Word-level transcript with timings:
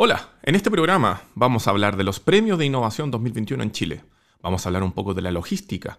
Hola, 0.00 0.28
en 0.44 0.54
este 0.54 0.70
programa 0.70 1.22
vamos 1.34 1.66
a 1.66 1.70
hablar 1.70 1.96
de 1.96 2.04
los 2.04 2.20
premios 2.20 2.56
de 2.56 2.64
innovación 2.64 3.10
2021 3.10 3.64
en 3.64 3.72
Chile. 3.72 4.04
Vamos 4.40 4.64
a 4.64 4.68
hablar 4.68 4.84
un 4.84 4.92
poco 4.92 5.12
de 5.12 5.22
la 5.22 5.32
logística. 5.32 5.98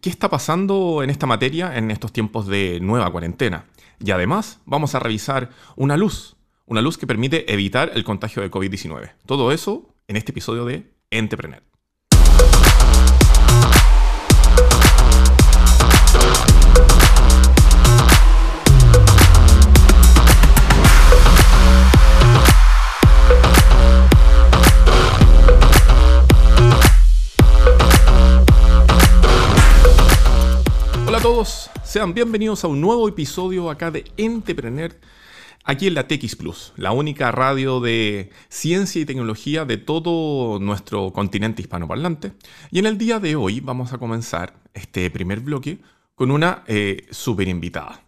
¿Qué 0.00 0.10
está 0.10 0.30
pasando 0.30 1.02
en 1.02 1.10
esta 1.10 1.26
materia 1.26 1.76
en 1.76 1.90
estos 1.90 2.12
tiempos 2.12 2.46
de 2.46 2.78
nueva 2.80 3.10
cuarentena? 3.10 3.64
Y 3.98 4.12
además 4.12 4.60
vamos 4.64 4.94
a 4.94 5.00
revisar 5.00 5.50
una 5.74 5.96
luz, 5.96 6.36
una 6.66 6.82
luz 6.82 6.96
que 6.96 7.08
permite 7.08 7.52
evitar 7.52 7.90
el 7.96 8.04
contagio 8.04 8.42
de 8.42 8.50
COVID-19. 8.52 9.10
Todo 9.26 9.50
eso 9.50 9.92
en 10.06 10.14
este 10.14 10.30
episodio 10.30 10.64
de 10.64 10.92
Entrepreneur. 11.10 11.71
Sean 31.44 32.14
bienvenidos 32.14 32.62
a 32.62 32.68
un 32.68 32.80
nuevo 32.80 33.08
episodio 33.08 33.68
acá 33.68 33.90
de 33.90 34.04
Entrepreneur, 34.16 34.94
aquí 35.64 35.88
en 35.88 35.94
la 35.94 36.06
TX 36.06 36.36
Plus, 36.36 36.72
la 36.76 36.92
única 36.92 37.32
radio 37.32 37.80
de 37.80 38.30
ciencia 38.48 39.00
y 39.00 39.04
tecnología 39.04 39.64
de 39.64 39.76
todo 39.76 40.60
nuestro 40.60 41.12
continente 41.12 41.60
hispanoparlante. 41.60 42.32
Y 42.70 42.78
en 42.78 42.86
el 42.86 42.96
día 42.96 43.18
de 43.18 43.34
hoy 43.34 43.58
vamos 43.58 43.92
a 43.92 43.98
comenzar 43.98 44.54
este 44.72 45.10
primer 45.10 45.40
bloque 45.40 45.80
con 46.14 46.30
una 46.30 46.62
eh, 46.68 47.08
super 47.10 47.48
invitada. 47.48 48.02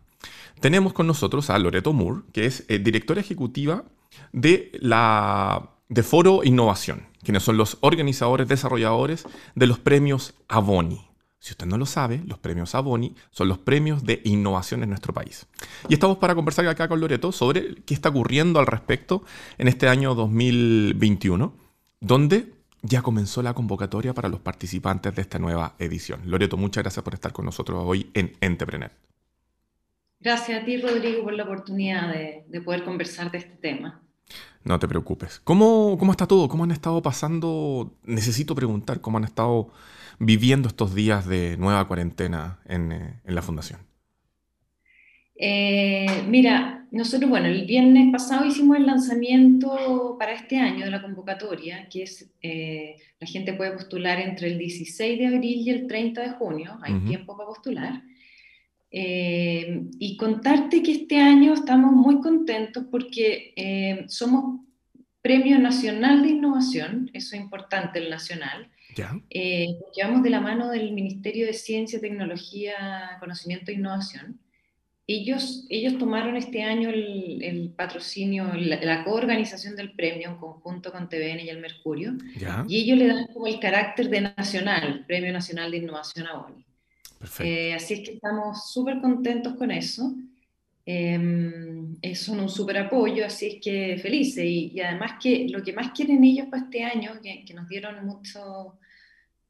Tenemos 0.60 0.92
con 0.92 1.08
nosotros 1.08 1.50
a 1.50 1.58
Loreto 1.58 1.92
Moore, 1.92 2.22
que 2.32 2.46
es 2.46 2.64
eh, 2.68 2.78
directora 2.78 3.20
ejecutiva 3.20 3.84
de 4.32 4.70
la 4.80 5.70
de 5.88 6.02
Foro 6.04 6.44
Innovación, 6.44 7.08
quienes 7.24 7.42
son 7.42 7.56
los 7.56 7.78
organizadores, 7.80 8.46
desarrolladores 8.46 9.26
de 9.56 9.66
los 9.66 9.80
premios 9.80 10.34
Avoni. 10.46 11.13
Si 11.44 11.52
usted 11.52 11.66
no 11.66 11.76
lo 11.76 11.84
sabe, 11.84 12.22
los 12.26 12.38
premios 12.38 12.74
Aboni 12.74 13.14
son 13.30 13.48
los 13.48 13.58
premios 13.58 14.02
de 14.02 14.22
innovación 14.24 14.82
en 14.82 14.88
nuestro 14.88 15.12
país. 15.12 15.46
Y 15.90 15.92
estamos 15.92 16.16
para 16.16 16.34
conversar 16.34 16.66
acá 16.66 16.88
con 16.88 17.00
Loreto 17.00 17.32
sobre 17.32 17.74
qué 17.82 17.92
está 17.92 18.08
ocurriendo 18.08 18.60
al 18.60 18.66
respecto 18.66 19.24
en 19.58 19.68
este 19.68 19.86
año 19.86 20.14
2021, 20.14 21.54
donde 22.00 22.54
ya 22.80 23.02
comenzó 23.02 23.42
la 23.42 23.52
convocatoria 23.52 24.14
para 24.14 24.30
los 24.30 24.40
participantes 24.40 25.14
de 25.14 25.20
esta 25.20 25.38
nueva 25.38 25.74
edición. 25.78 26.22
Loreto, 26.24 26.56
muchas 26.56 26.82
gracias 26.82 27.04
por 27.04 27.12
estar 27.12 27.34
con 27.34 27.44
nosotros 27.44 27.78
hoy 27.84 28.10
en 28.14 28.32
Entrepreneur. 28.40 28.90
Gracias 30.20 30.62
a 30.62 30.64
ti, 30.64 30.80
Rodrigo, 30.80 31.24
por 31.24 31.34
la 31.34 31.44
oportunidad 31.44 32.10
de, 32.10 32.60
poder 32.62 32.84
conversar 32.84 33.30
de 33.30 33.36
este 33.36 33.56
tema. 33.56 34.02
No 34.64 34.78
te 34.78 34.88
preocupes. 34.88 35.40
¿Cómo, 35.44 35.96
¿Cómo 35.98 36.12
está 36.12 36.26
todo? 36.26 36.48
¿Cómo 36.48 36.64
han 36.64 36.70
estado 36.70 37.02
pasando? 37.02 37.94
Necesito 38.04 38.54
preguntar, 38.54 39.00
¿cómo 39.00 39.18
han 39.18 39.24
estado 39.24 39.70
viviendo 40.18 40.68
estos 40.68 40.94
días 40.94 41.26
de 41.26 41.56
nueva 41.58 41.86
cuarentena 41.86 42.60
en, 42.66 42.92
eh, 42.92 43.20
la 43.24 43.42
fundación? 43.42 43.80
Eh, 45.36 46.24
mira, 46.28 46.86
nosotros, 46.90 47.28
bueno, 47.28 47.48
el 47.48 47.66
viernes 47.66 48.10
pasado 48.12 48.46
hicimos 48.46 48.78
el 48.78 48.86
lanzamiento 48.86 50.16
para 50.18 50.32
este 50.32 50.56
año 50.58 50.84
de 50.84 50.90
la 50.92 51.02
convocatoria, 51.02 51.88
que 51.90 52.04
es, 52.04 52.30
eh, 52.40 52.96
la 53.18 53.26
gente 53.26 53.52
puede 53.52 53.72
postular 53.72 54.20
entre 54.20 54.46
el 54.46 54.58
16 54.58 55.18
de 55.18 55.26
abril 55.26 55.60
y 55.66 55.70
el 55.70 55.86
30 55.86 56.22
de 56.22 56.30
junio, 56.30 56.78
hay 56.80 57.00
tiempo 57.00 57.36
para 57.36 57.48
postular. 57.48 58.02
Y 58.96 60.16
contarte 60.16 60.82
que 60.82 60.92
este 60.92 61.16
año 61.18 61.52
estamos 61.54 61.92
muy 61.92 62.20
contentos 62.20 62.84
porque 62.90 64.04
somos 64.08 64.60
Premio 65.20 65.58
Nacional 65.58 66.22
de 66.22 66.28
Innovación, 66.28 67.10
eso 67.14 67.34
es 67.34 67.40
importante, 67.40 67.98
el 67.98 68.10
nacional, 68.10 68.70
eh, 69.30 69.78
llevamos 69.96 70.22
de 70.22 70.30
la 70.30 70.40
mano 70.40 70.70
del 70.70 70.92
Ministerio 70.92 71.46
de 71.46 71.52
Ciencia, 71.52 72.00
Tecnología, 72.00 73.16
Conocimiento 73.20 73.70
e 73.70 73.74
Innovación. 73.74 74.38
Ellos, 75.06 75.66
ellos 75.68 75.98
tomaron 75.98 76.36
este 76.36 76.62
año 76.62 76.88
el, 76.88 77.72
patrocinio, 77.76 78.52
la, 78.54 79.04
coorganización 79.04 79.76
del 79.76 79.92
premio 79.92 80.30
en 80.30 80.36
conjunto 80.36 80.92
con 80.92 81.08
TVN 81.08 81.40
y 81.40 81.48
el 81.50 81.60
Mercurio, 81.60 82.14
y 82.68 82.80
ellos 82.80 82.98
le 82.98 83.08
dan 83.08 83.26
como 83.26 83.46
el 83.46 83.60
carácter 83.60 84.08
de 84.08 84.22
nacional, 84.22 85.04
Premio 85.06 85.32
Nacional 85.32 85.70
de 85.70 85.78
Innovación 85.78 86.26
a 86.26 86.38
ONI. 86.38 86.64
Eh, 87.40 87.74
así 87.74 87.94
es 87.94 88.00
que 88.00 88.14
estamos 88.14 88.70
súper 88.70 89.00
contentos 89.00 89.54
con 89.54 89.70
eso. 89.70 90.14
Eh, 90.86 92.14
son 92.14 92.40
un 92.40 92.48
súper 92.48 92.78
apoyo, 92.78 93.24
así 93.24 93.46
es 93.46 93.56
que 93.62 93.98
felices. 93.98 94.44
Y, 94.44 94.80
además 94.80 95.12
que 95.22 95.46
lo 95.48 95.62
que 95.62 95.72
más 95.72 95.92
quieren 95.92 96.22
ellos 96.24 96.48
para 96.50 96.64
este 96.64 96.84
año, 96.84 97.12
que, 97.22 97.44
que 97.44 97.54
nos 97.54 97.68
dieron 97.68 98.04
mucho 98.04 98.78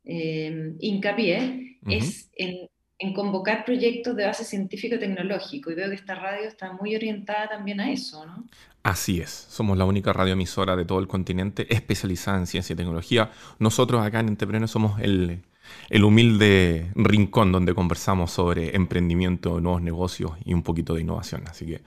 eh, 0.05 0.75
hincapié, 0.81 1.79
es 1.87 2.31
en, 2.37 2.69
convocar 3.15 3.65
proyectos 3.65 4.17
de 4.17 4.25
base 4.25 4.45
científico-tecnológico. 4.45 5.71
Y 5.71 5.75
veo 5.75 5.89
que 5.89 5.97
esta 5.97 6.15
radio 6.15 6.49
está 6.49 6.73
muy 6.73 6.95
orientada 6.95 7.49
también 7.49 7.81
a 7.81 7.91
eso, 7.91 8.25
¿no? 8.25 8.47
Así 8.83 9.21
es, 9.21 9.31
somos 9.31 9.79
la 9.79 9.87
única 9.87 10.13
radioemisora 10.13 10.77
de 10.77 10.85
todo 10.85 10.99
el 10.99 11.09
continente 11.09 11.67
especializada 11.75 12.39
en 12.39 12.47
ciencia 12.47 12.75
y 12.75 12.77
tecnología. 12.77 13.31
Nosotros 13.59 14.03
acá 14.03 14.21
en 14.21 14.29
Entrepreneur 14.29 14.69
somos 14.69 15.01
el, 15.01 15.43
el 15.91 16.05
humilde 16.05 16.91
rincón 16.95 17.53
donde 17.53 17.75
conversamos 17.75 18.31
sobre 18.31 18.75
emprendimiento, 18.77 19.61
nuevos 19.61 19.83
negocios 19.83 20.33
y 20.45 20.55
un 20.55 20.63
poquito 20.63 20.95
de 20.95 21.03
innovación. 21.03 21.45
Así 21.47 21.67
que 21.67 21.83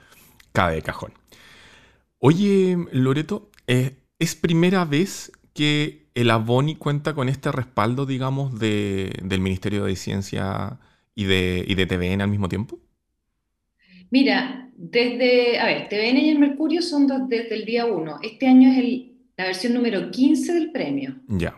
cabe 0.52 0.74
de 0.74 0.82
cajón. 0.82 1.12
Oye, 2.18 2.76
Loreto, 2.92 3.50
eh, 3.66 3.96
¿es 4.18 4.34
primera 4.34 4.84
vez 4.84 5.32
que 5.54 6.08
el 6.14 6.30
Aboni 6.30 6.74
cuenta 6.76 7.14
con 7.14 7.28
este 7.28 7.52
respaldo, 7.52 8.06
digamos, 8.06 8.58
del 8.58 9.40
Ministerio 9.40 9.84
de 9.84 9.94
Ciencia 9.94 10.78
y 11.14 11.24
de, 11.24 11.64
y 11.66 11.74
de 11.74 11.86
TVN 11.86 12.22
al 12.22 12.30
mismo 12.30 12.48
tiempo? 12.48 12.80
Mira, 14.10 14.70
desde, 14.76 15.58
a 15.58 15.66
ver, 15.66 15.88
TVN 15.88 16.18
y 16.18 16.30
el 16.30 16.38
Mercurio 16.38 16.82
son 16.82 17.06
desde 17.28 17.54
el 17.54 17.64
día 17.64 17.86
1. 17.86 18.20
Este 18.22 18.46
año 18.46 18.70
es 18.70 19.06
la 19.36 19.44
versión 19.44 19.74
número 19.74 20.10
15 20.10 20.52
del 20.54 20.72
premio. 20.72 21.16
Ya. 21.28 21.57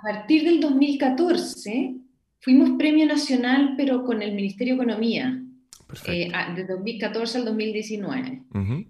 A 0.00 0.02
partir 0.02 0.44
del 0.44 0.60
2014 0.60 1.94
fuimos 2.40 2.70
premio 2.78 3.04
nacional, 3.04 3.74
pero 3.76 4.02
con 4.02 4.22
el 4.22 4.32
Ministerio 4.34 4.76
de 4.76 4.82
Economía. 4.82 5.42
Eh, 6.06 6.30
de 6.54 6.64
2014 6.64 7.38
al 7.38 7.44
2019. 7.44 8.42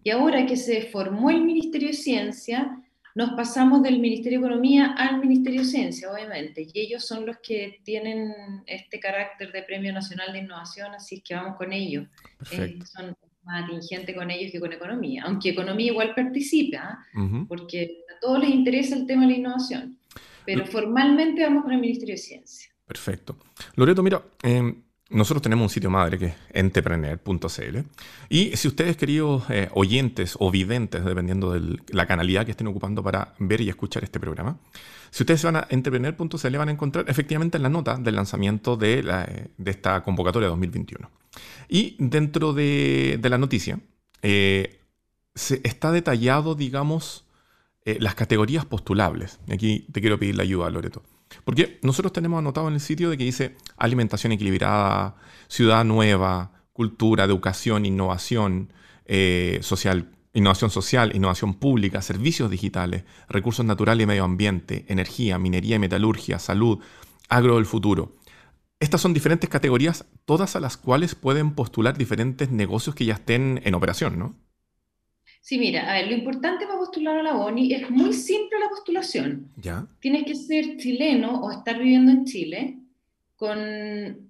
Y 0.05 0.11
ahora 0.11 0.47
que 0.47 0.57
se 0.57 0.83
formó 0.83 1.31
el 1.31 1.43
Ministerio 1.43 1.89
de 1.89 1.95
Ciencia, 1.95 2.79
nos 3.15 3.31
pasamos 3.31 3.83
del 3.83 3.99
Ministerio 3.99 4.39
de 4.39 4.47
Economía 4.47 4.95
al 4.97 5.19
Ministerio 5.19 5.63
de 5.63 5.67
Ciencia, 5.67 6.13
obviamente, 6.13 6.67
y 6.73 6.79
ellos 6.79 7.07
son 7.07 7.27
los 7.27 7.39
que 7.39 7.81
tienen 7.85 8.33
este 8.67 9.01
carácter 9.01 9.51
de 9.51 9.63
Premio 9.63 9.93
Nacional 9.93 10.33
de 10.33 10.41
Innovación, 10.41 10.93
así 10.95 11.21
que 11.21 11.35
vamos 11.35 11.57
con 11.57 11.73
ellos. 11.73 12.07
Eh, 12.53 12.79
son 12.85 13.17
más 13.43 13.65
atingentes 13.65 14.15
con 14.15 14.31
ellos 14.31 14.53
que 14.53 14.61
con 14.61 14.73
Economía, 14.73 15.25
aunque 15.25 15.51
Economía 15.51 15.93
igual 15.93 16.15
participa, 16.15 17.05
porque 17.49 18.05
a 18.15 18.21
todos 18.21 18.41
les 18.41 18.51
interesa 18.51 18.95
el 18.95 19.07
tema 19.07 19.23
de 19.23 19.33
la 19.33 19.39
innovación, 19.39 19.99
pero 20.45 20.67
formalmente 20.67 21.43
vamos 21.43 21.65
con 21.65 21.73
el 21.73 21.81
Ministerio 21.81 22.15
de 22.15 22.19
Ciencia. 22.19 22.71
Perfecto. 22.87 23.37
Loreto, 23.77 24.03
mira, 24.03 24.23
eh, 24.43 24.75
nosotros 25.11 25.43
tenemos 25.43 25.65
un 25.65 25.71
sitio 25.71 25.91
madre 25.91 26.19
que 26.19 26.27
es 26.27 26.35
entrepreneur.cl 26.51 27.79
y 28.29 28.57
si 28.57 28.69
ustedes, 28.69 28.97
queridos 28.97 29.43
eh, 29.51 29.69
oyentes 29.75 30.37
o 30.39 30.51
videntes, 30.51 31.05
dependiendo 31.05 31.53
de 31.53 31.79
la 31.89 32.07
canalidad 32.07 32.45
que 32.45 32.53
estén 32.53 32.69
ocupando 32.69 33.03
para 33.03 33.35
ver 33.41 33.61
y 33.61 33.69
escuchar 33.69 34.05
este 34.05 34.21
programa, 34.21 34.59
si 35.11 35.25
ustedes 35.25 35.43
van 35.43 35.57
a 35.57 35.67
entrepreneur.cl 35.69 36.57
van 36.57 36.69
a 36.69 36.73
encontrar 36.73 37.05
efectivamente 37.09 37.59
la 37.59 37.69
nota 37.69 37.97
del 37.97 38.15
lanzamiento 38.15 38.77
de, 38.77 39.49
esta 39.65 40.03
convocatoria 40.03 40.49
2021. 40.49 41.11
Y 41.69 41.97
dentro 41.99 42.53
de, 42.53 43.19
la 43.23 43.39
noticia 43.39 43.81
eh, 44.23 44.79
se 45.35 45.61
está 45.65 45.91
detallado, 45.91 46.55
digamos, 46.55 47.25
eh, 47.85 47.97
las 48.01 48.15
categorías 48.15 48.65
postulables. 48.65 49.41
Aquí 49.51 49.87
te 49.93 50.01
quiero 50.01 50.19
pedir 50.19 50.37
la 50.37 50.43
ayuda, 50.43 50.69
Loreto. 50.71 51.03
Porque 51.45 51.79
nosotros 51.83 52.13
tenemos 52.13 52.39
anotado 52.39 52.69
en 52.69 52.75
el 52.75 52.81
sitio 52.81 53.11
de 53.11 53.17
que 53.17 53.25
dice 53.25 53.57
alimentación 53.77 54.33
equilibrada, 54.33 55.17
ciudad 55.49 55.85
nueva, 55.85 56.53
cultura, 56.73 57.25
educación, 57.25 57.87
innovación 57.87 58.73
eh, 59.07 59.61
social, 59.63 60.11
innovación 60.33 60.71
social, 60.71 61.15
innovación 61.15 61.55
pública, 61.55 62.03
servicios 62.03 62.51
digitales, 62.51 63.05
recursos 63.29 63.65
naturales 63.65 64.05
y 64.05 64.07
medio 64.07 64.25
ambiente, 64.25 64.85
energía, 64.89 65.39
minería 65.39 65.77
y 65.77 65.79
metalurgia, 65.79 66.39
salud, 66.39 66.79
agro 67.29 67.57
del 67.57 67.67
futuro. 67.67 68.17
Estas 68.79 69.01
son 69.01 69.13
diferentes 69.13 69.51
categorías, 69.51 70.07
todas 70.25 70.57
a 70.57 70.61
las 70.61 70.77
cuales 70.77 71.15
pueden 71.15 71.55
postular 71.55 71.99
diferentes 71.99 72.51
negocios 72.51 72.95
que 72.95 73.05
ya 73.05 73.15
estén 73.15 73.61
en 73.65 73.75
operación, 73.75 74.19
¿no? 74.19 74.35
Sí, 75.41 75.59
mira, 75.59 75.91
a 75.91 75.95
ver, 75.95 76.09
lo 76.09 76.15
importante 76.15 76.67
para 76.67 76.79
postular 76.79 77.19
a 77.19 77.23
la 77.23 77.33
BONI 77.33 77.73
es 77.73 77.91
muy 77.91 78.13
simple 78.13 78.59
la 78.59 78.69
postulación. 78.69 79.49
¿Ya? 79.57 79.87
Tienes 80.01 80.25
que 80.25 80.35
ser 80.35 80.77
chileno 80.77 81.41
o 81.41 81.51
estar 81.51 81.79
viviendo 81.79 82.13
en 82.13 82.25
Chile 82.25 82.79
con 83.37 83.59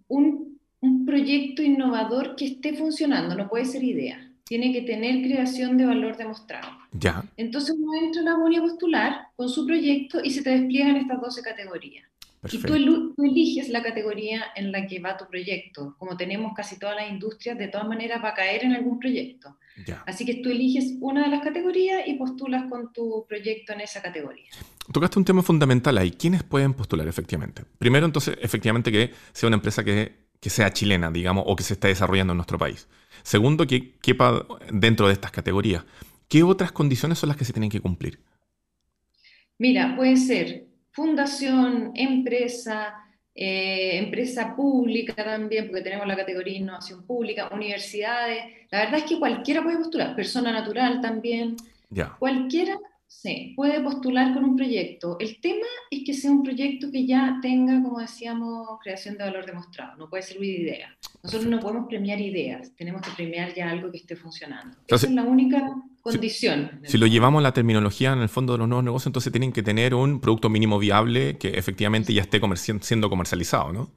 un, 0.08 0.58
un 0.80 1.04
proyecto 1.04 1.62
innovador 1.62 2.36
que 2.36 2.46
esté 2.46 2.74
funcionando, 2.74 3.34
no 3.34 3.48
puede 3.48 3.64
ser 3.64 3.82
idea. 3.82 4.26
tiene 4.44 4.72
que 4.72 4.82
tener 4.82 5.22
creación 5.22 5.76
de 5.76 5.86
valor 5.86 6.16
demostrado. 6.16 6.68
Ya. 6.92 7.22
Entonces 7.36 7.76
uno 7.78 7.94
entra 8.02 8.22
a 8.22 8.24
la 8.24 8.36
Boni 8.36 8.56
a 8.56 8.62
postular 8.62 9.28
con 9.36 9.48
su 9.48 9.64
proyecto 9.64 10.20
y 10.24 10.30
se 10.30 10.42
te 10.42 10.50
despliegan 10.50 10.96
estas 10.96 11.20
12 11.20 11.42
categorías. 11.42 12.04
Y 12.48 12.58
tú, 12.58 13.14
eliges 13.18 13.68
la 13.68 13.82
categoría 13.82 14.44
en 14.56 14.72
la 14.72 14.86
que 14.86 14.98
va 14.98 15.16
tu 15.16 15.26
proyecto. 15.26 15.94
Como 15.98 16.16
tenemos 16.16 16.54
casi 16.54 16.78
todas 16.78 16.96
las 16.96 17.10
industrias, 17.10 17.58
de 17.58 17.68
todas 17.68 17.86
maneras 17.86 18.24
va 18.24 18.30
a 18.30 18.34
caer 18.34 18.64
en 18.64 18.72
algún 18.72 18.98
proyecto. 18.98 19.58
Así 20.06 20.24
que 20.24 20.36
tú 20.36 20.50
eliges 20.50 20.94
una 21.00 21.24
de 21.24 21.28
las 21.28 21.42
categorías 21.42 22.06
y 22.06 22.14
postulas 22.14 22.68
con 22.70 22.92
tu 22.92 23.26
proyecto 23.28 23.74
en 23.74 23.82
esa 23.82 24.00
categoría. 24.00 24.48
Tocaste 24.90 25.18
un 25.18 25.24
tema 25.24 25.42
fundamental 25.42 25.98
ahí. 25.98 26.12
¿Quiénes 26.12 26.42
pueden 26.42 26.72
postular 26.72 27.06
efectivamente? 27.06 27.62
Primero, 27.78 28.06
entonces, 28.06 28.38
efectivamente 28.40 28.90
que 28.90 29.10
sea 29.32 29.46
una 29.46 29.56
empresa 29.56 29.84
que, 29.84 30.12
que 30.40 30.50
sea 30.50 30.72
chilena, 30.72 31.10
digamos, 31.10 31.44
o 31.46 31.54
que 31.54 31.62
se 31.62 31.74
esté 31.74 31.88
desarrollando 31.88 32.32
en 32.32 32.38
nuestro 32.38 32.58
país. 32.58 32.88
Segundo, 33.22 33.66
que 33.66 33.92
quepa 34.00 34.46
dentro 34.72 35.08
de 35.08 35.12
estas 35.12 35.30
categorías. 35.30 35.84
¿Qué 36.28 36.42
otras 36.42 36.72
condiciones 36.72 37.18
son 37.18 37.28
las 37.28 37.36
que 37.36 37.44
se 37.44 37.52
tienen 37.52 37.70
que 37.70 37.80
cumplir? 37.80 38.20
Mira, 39.58 39.94
puede 39.94 40.16
ser 40.16 40.69
fundación, 40.92 41.92
empresa, 41.94 42.94
eh, 43.34 43.98
empresa 43.98 44.54
pública 44.54 45.14
también, 45.14 45.66
porque 45.68 45.82
tenemos 45.82 46.06
la 46.06 46.16
categoría 46.16 46.58
innovación 46.58 47.06
pública, 47.06 47.48
universidades. 47.52 48.44
La 48.70 48.80
verdad 48.80 48.98
es 48.98 49.04
que 49.04 49.18
cualquiera 49.18 49.62
puede 49.62 49.78
postular, 49.78 50.14
persona 50.16 50.52
natural 50.52 51.00
también. 51.00 51.56
Ya. 51.90 52.16
Cualquiera 52.18 52.76
Sí, 53.10 53.54
puede 53.56 53.80
postular 53.80 54.32
con 54.32 54.44
un 54.44 54.56
proyecto. 54.56 55.16
El 55.18 55.40
tema 55.40 55.66
es 55.90 56.04
que 56.06 56.14
sea 56.14 56.30
un 56.30 56.44
proyecto 56.44 56.92
que 56.92 57.06
ya 57.06 57.38
tenga, 57.42 57.82
como 57.82 57.98
decíamos, 57.98 58.78
creación 58.82 59.18
de 59.18 59.24
valor 59.24 59.44
demostrado. 59.44 59.96
No 59.96 60.08
puede 60.08 60.22
servir 60.22 60.60
idea. 60.60 60.96
Nosotros 61.24 61.50
no 61.50 61.58
podemos 61.58 61.88
premiar 61.88 62.20
ideas, 62.20 62.70
tenemos 62.76 63.02
que 63.02 63.10
premiar 63.10 63.52
ya 63.52 63.68
algo 63.68 63.90
que 63.90 63.98
esté 63.98 64.14
funcionando. 64.14 64.78
Esa 64.86 65.06
es 65.06 65.12
la 65.12 65.24
única 65.24 65.74
condición. 66.00 66.80
Si, 66.84 66.98
lo 66.98 67.08
llevamos 67.08 67.40
a 67.40 67.42
la 67.42 67.52
terminología 67.52 68.12
en 68.12 68.20
el 68.20 68.28
fondo 68.28 68.52
de 68.52 68.60
los 68.60 68.68
nuevos 68.68 68.84
negocios, 68.84 69.08
entonces 69.08 69.32
tienen 69.32 69.52
que 69.52 69.64
tener 69.64 69.92
un 69.92 70.20
producto 70.20 70.48
mínimo 70.48 70.78
viable 70.78 71.36
que 71.36 71.48
efectivamente 71.48 72.14
ya 72.14 72.22
esté 72.22 72.40
siendo 72.80 73.10
comercializado, 73.10 73.72
¿no? 73.72 73.90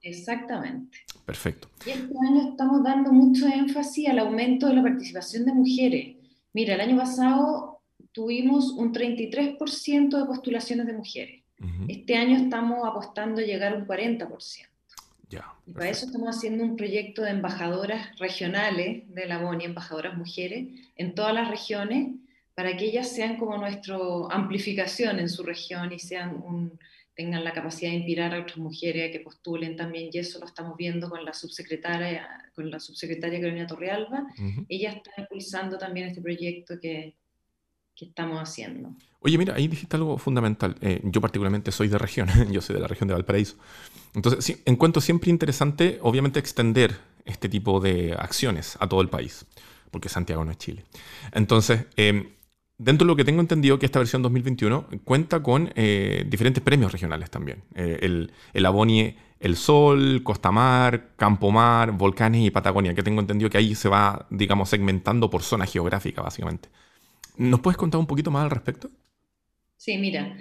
Exactamente. 0.00 1.00
Perfecto. 1.26 1.68
Y 1.86 1.90
este 1.90 2.14
año 2.28 2.50
estamos 2.50 2.82
dando 2.82 3.12
mucho 3.12 3.46
énfasis 3.46 4.08
al 4.08 4.20
aumento 4.20 4.68
de 4.68 4.74
la 4.74 4.82
participación 4.82 5.44
de 5.44 5.52
mujeres. 5.52 6.16
Mira, 6.54 6.74
el 6.74 6.80
año 6.80 6.96
pasado 6.96 7.73
tuvimos 8.14 8.70
un 8.70 8.94
33% 8.94 10.18
de 10.18 10.24
postulaciones 10.24 10.86
de 10.86 10.92
mujeres. 10.94 11.42
Este 11.88 12.16
año 12.16 12.36
estamos 12.36 12.86
apostando 12.86 13.40
a 13.40 13.44
llegar 13.44 13.72
a 13.72 13.76
un 13.76 13.86
40%. 13.86 14.68
Ya, 15.30 15.52
y 15.66 15.72
para 15.72 15.88
eso 15.88 16.06
estamos 16.06 16.36
haciendo 16.36 16.62
un 16.62 16.76
proyecto 16.76 17.22
de 17.22 17.30
embajadoras 17.30 18.16
regionales 18.18 19.02
de 19.12 19.26
la 19.26 19.38
BONI, 19.38 19.64
embajadoras 19.64 20.16
mujeres, 20.16 20.68
en 20.96 21.14
todas 21.14 21.34
las 21.34 21.48
regiones, 21.50 22.14
para 22.54 22.76
que 22.76 22.84
ellas 22.84 23.08
sean 23.08 23.36
como 23.36 23.56
nuestra 23.56 23.96
amplificación 24.30 25.18
en 25.18 25.28
su 25.28 25.42
región 25.42 25.92
y 25.92 25.98
sean 25.98 26.40
un, 26.44 26.78
tengan 27.14 27.42
la 27.42 27.52
capacidad 27.52 27.90
de 27.90 27.96
inspirar 27.96 28.34
a 28.34 28.42
otras 28.42 28.58
mujeres 28.58 29.08
a 29.08 29.12
que 29.12 29.20
postulen 29.20 29.74
también, 29.74 30.10
y 30.12 30.18
eso 30.18 30.38
lo 30.38 30.46
estamos 30.46 30.76
viendo 30.76 31.08
con 31.08 31.24
la 31.24 31.32
subsecretaria, 31.32 32.28
con 32.54 32.70
la 32.70 32.78
subsecretaria 32.78 33.40
Carolina 33.40 33.66
Torrealba. 33.66 34.26
Ella 34.68 34.92
está 34.92 35.10
impulsando 35.16 35.78
también 35.78 36.08
este 36.08 36.20
proyecto 36.20 36.78
que, 36.78 37.14
que 37.96 38.06
estamos 38.06 38.38
haciendo. 38.40 38.90
Oye, 39.20 39.38
mira, 39.38 39.54
ahí 39.54 39.68
dijiste 39.68 39.96
algo 39.96 40.18
fundamental. 40.18 40.76
Eh, 40.80 41.00
yo 41.04 41.20
particularmente 41.20 41.72
soy 41.72 41.88
de 41.88 41.98
región, 41.98 42.28
yo 42.50 42.60
soy 42.60 42.74
de 42.74 42.80
la 42.80 42.88
región 42.88 43.08
de 43.08 43.14
Valparaíso. 43.14 43.56
Entonces, 44.14 44.44
sí, 44.44 44.62
encuentro 44.64 45.00
siempre 45.00 45.30
interesante, 45.30 45.98
obviamente, 46.02 46.38
extender 46.38 46.98
este 47.24 47.48
tipo 47.48 47.80
de 47.80 48.14
acciones 48.18 48.76
a 48.80 48.88
todo 48.88 49.00
el 49.00 49.08
país, 49.08 49.46
porque 49.90 50.08
Santiago 50.08 50.44
no 50.44 50.50
es 50.50 50.58
Chile. 50.58 50.84
Entonces, 51.32 51.86
em, 51.96 52.28
dentro 52.78 53.06
de 53.06 53.12
lo 53.12 53.16
que 53.16 53.24
tengo 53.24 53.40
entendido 53.40 53.78
que 53.78 53.86
esta 53.86 53.98
versión 53.98 54.22
2021 54.22 54.86
cuenta 55.04 55.42
con 55.42 55.72
eh, 55.74 56.24
diferentes 56.28 56.62
premios 56.62 56.92
regionales 56.92 57.30
también. 57.30 57.62
Eh, 57.74 57.98
el, 58.02 58.32
el 58.52 58.66
Abonie 58.66 59.16
El 59.40 59.56
Sol, 59.56 60.22
Costa 60.22 60.50
Mar, 60.52 61.12
Campo 61.16 61.50
Mar, 61.50 61.92
Volcanes 61.92 62.42
y 62.42 62.50
Patagonia, 62.50 62.94
que 62.94 63.02
tengo 63.02 63.20
entendido 63.20 63.50
que 63.50 63.58
ahí 63.58 63.74
se 63.74 63.88
va, 63.88 64.26
digamos, 64.30 64.68
segmentando 64.68 65.30
por 65.30 65.42
zona 65.42 65.66
geográfica, 65.66 66.22
básicamente. 66.22 66.68
¿Nos 67.36 67.60
puedes 67.60 67.76
contar 67.76 68.00
un 68.00 68.06
poquito 68.06 68.30
más 68.30 68.44
al 68.44 68.50
respecto? 68.50 68.90
Sí, 69.76 69.98
mira, 69.98 70.36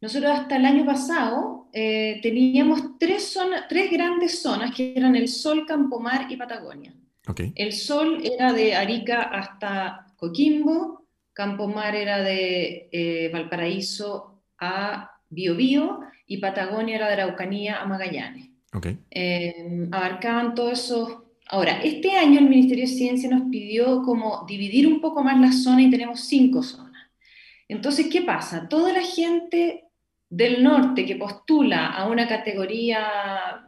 nosotros 0.00 0.32
hasta 0.32 0.56
el 0.56 0.64
año 0.64 0.84
pasado 0.84 1.68
eh, 1.72 2.18
teníamos 2.22 2.98
tres, 2.98 3.38
tres 3.68 3.90
grandes 3.90 4.42
zonas 4.42 4.74
que 4.74 4.92
eran 4.96 5.16
el 5.16 5.28
Sol, 5.28 5.64
Campomar 5.66 6.30
y 6.30 6.36
Patagonia. 6.36 6.94
El 7.54 7.72
Sol 7.72 8.20
era 8.24 8.52
de 8.52 8.74
Arica 8.74 9.22
hasta 9.22 10.06
Coquimbo, 10.16 11.06
Campomar 11.32 11.94
era 11.94 12.18
de 12.18 12.88
eh, 12.90 13.30
Valparaíso 13.32 14.42
a 14.58 15.12
Biobío 15.30 16.00
y 16.26 16.38
Patagonia 16.38 16.96
era 16.96 17.06
de 17.06 17.14
Araucanía 17.14 17.80
a 17.80 17.86
Magallanes. 17.86 18.50
Eh, 19.10 19.88
abarcaban 19.92 20.54
todo 20.54 20.70
eso 20.70 21.31
Ahora, 21.52 21.82
este 21.82 22.16
año 22.16 22.38
el 22.38 22.48
Ministerio 22.48 22.86
de 22.86 22.90
Ciencia 22.90 23.28
nos 23.28 23.50
pidió 23.50 24.02
como 24.04 24.46
dividir 24.48 24.86
un 24.86 25.02
poco 25.02 25.22
más 25.22 25.38
la 25.38 25.52
zona 25.52 25.82
y 25.82 25.90
tenemos 25.90 26.20
cinco 26.20 26.62
zonas. 26.62 27.10
Entonces, 27.68 28.06
¿qué 28.10 28.22
pasa? 28.22 28.68
Toda 28.70 28.90
la 28.90 29.02
gente 29.02 29.84
del 30.30 30.64
norte 30.64 31.04
que 31.04 31.16
postula 31.16 31.88
a 31.88 32.08
una 32.08 32.26
categoría, 32.26 33.06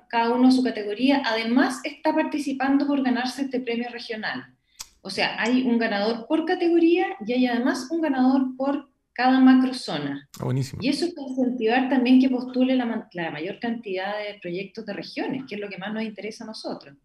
cada 0.09 0.35
uno 0.35 0.51
su 0.51 0.63
categoría, 0.63 1.21
además 1.27 1.83
está 1.85 2.15
participando 2.15 2.87
por 2.87 3.03
ganarse 3.03 3.43
este 3.43 3.61
premio 3.61 3.91
regional. 3.91 4.55
O 5.03 5.11
sea, 5.11 5.39
hay 5.39 5.61
un 5.61 5.77
ganador 5.77 6.27
por 6.27 6.47
categoría 6.47 7.05
y 7.27 7.35
hay 7.35 7.47
además 7.47 7.89
un 7.91 8.01
ganador 8.01 8.57
por 8.57 8.89
cada 9.15 9.41
macrozona. 9.41 10.29
Ah, 10.41 10.45
buenísimo. 10.45 10.83
Y 10.83 10.89
eso 10.89 11.07
es 11.07 11.15
para 11.15 11.29
incentivar 11.29 11.89
también 11.89 12.21
que 12.21 12.29
postule 12.29 12.75
la, 12.77 13.09
la, 13.13 13.31
mayor 13.31 13.59
cantidad 13.61 14.19
de 14.19 14.39
proyectos 14.41 14.85
de 14.85 14.93
regiones, 14.93 15.45
que 15.49 15.55
es 15.55 15.61
lo 15.61 15.69
que 15.69 15.79
más 15.79 15.95
nos 15.95 16.03
interesa 16.03 16.45
a 16.45 16.49
nosotros. 16.49 16.97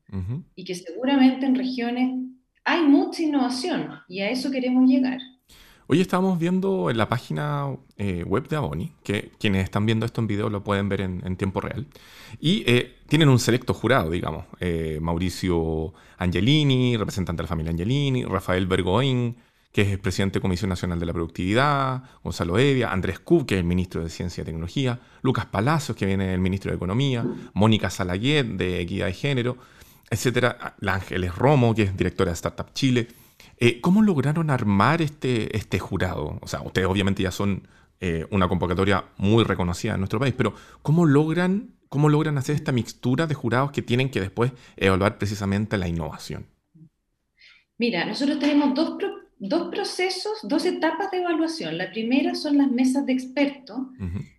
Y 0.56 0.66
que 0.66 0.76
seguramente 0.76 1.46
en 1.46 1.56
regiones 1.56 2.12
hay 2.66 2.82
mucha 2.82 3.22
innovación 3.22 3.90
y 4.08 4.22
a 4.22 4.30
eso 4.30 4.52
queremos 4.52 4.90
llegar. 4.90 5.20
Hoy 5.92 6.02
estábamos 6.02 6.38
viendo 6.38 6.92
en 6.92 6.98
la 6.98 7.10
página 7.10 7.76
eh, 7.98 8.24
web 8.24 8.48
de 8.48 8.56
Aboni, 8.56 8.94
que 9.04 9.32
quienes 9.40 9.64
están 9.64 9.88
viendo 9.88 10.06
esto 10.06 10.22
en 10.22 10.28
video 10.28 10.48
lo 10.48 10.64
pueden 10.64 10.88
ver 10.88 11.02
en, 11.02 11.36
tiempo 11.36 11.62
real, 11.62 11.88
y 12.40 12.64
eh, 12.68 12.98
tienen 13.08 13.28
un 13.28 13.40
selecto 13.40 13.74
jurado, 13.74 14.12
digamos, 14.12 14.46
eh, 14.60 15.00
Mauricio 15.02 15.96
Angelini, 16.20 16.96
representante 16.96 17.40
de 17.40 17.46
la 17.46 17.48
familia 17.48 17.72
Angelini, 17.72 18.24
Rafael 18.24 18.68
Bergoín, 18.68 19.36
que 19.72 19.84
es 19.84 19.90
el 19.90 20.00
presidente 20.00 20.40
de 20.40 20.42
Comisión 20.42 20.70
Nacional 20.70 21.00
de 21.00 21.06
la 21.06 21.14
Productividad, 21.14 22.04
Gonzalo 22.24 22.58
Evia, 22.58 22.92
Andrés 22.92 23.20
Kub, 23.20 23.46
que 23.46 23.56
es 23.56 23.60
el 23.60 23.66
ministro 23.66 24.04
de 24.04 24.10
Ciencia 24.10 24.42
y 24.42 24.46
Tecnología, 24.46 25.00
Lucas 25.22 25.46
Palacios, 25.46 25.96
que 25.96 26.06
viene 26.06 26.28
del 26.28 26.40
ministro 26.40 26.72
de 26.72 26.78
Economía, 26.78 27.26
Mónica 27.54 27.90
Salaguet, 27.90 28.46
de 28.46 28.82
Equidad 28.82 29.08
de 29.08 29.14
Género, 29.14 29.58
etcétera, 30.10 30.76
la 30.80 30.96
Ángeles 30.96 31.36
Romo, 31.36 31.76
que 31.76 31.84
es 31.84 31.96
directora 31.96 32.32
de 32.32 32.36
Startup 32.36 32.74
Chile. 32.74 33.08
Eh, 33.58 33.80
¿Cómo 33.80 34.02
lograron 34.02 34.50
armar 34.50 35.02
este, 35.02 35.56
este 35.56 35.78
jurado? 35.78 36.40
O 36.42 36.48
sea, 36.48 36.62
ustedes 36.62 36.88
obviamente 36.88 37.22
ya 37.22 37.32
son 37.32 37.68
eh, 38.00 38.26
una 38.32 38.48
convocatoria 38.48 39.06
muy 39.18 39.44
reconocida 39.44 39.94
en 39.94 40.00
nuestro 40.00 40.20
país, 40.20 40.34
pero 40.36 40.56
¿cómo 40.82 41.06
logran, 41.06 41.76
¿cómo 41.90 42.10
logran 42.10 42.38
hacer 42.38 42.56
esta 42.56 42.72
mixtura 42.72 43.28
de 43.28 43.36
jurados 43.36 43.72
que 43.72 43.82
tienen 43.82 44.10
que 44.10 44.22
después 44.22 44.52
evaluar 44.78 45.18
precisamente 45.18 45.78
la 45.78 45.88
innovación? 45.88 46.48
Mira, 47.78 48.06
nosotros 48.06 48.40
tenemos 48.40 48.74
dos 48.74 48.98
dos 49.40 49.70
procesos, 49.70 50.40
dos 50.44 50.66
etapas 50.66 51.10
de 51.12 51.18
evaluación. 51.18 51.78
La 51.78 51.90
primera 51.92 52.36
son 52.36 52.58
las 52.58 52.70
mesas 52.70 53.06
de 53.06 53.14
expertos. 53.14 53.80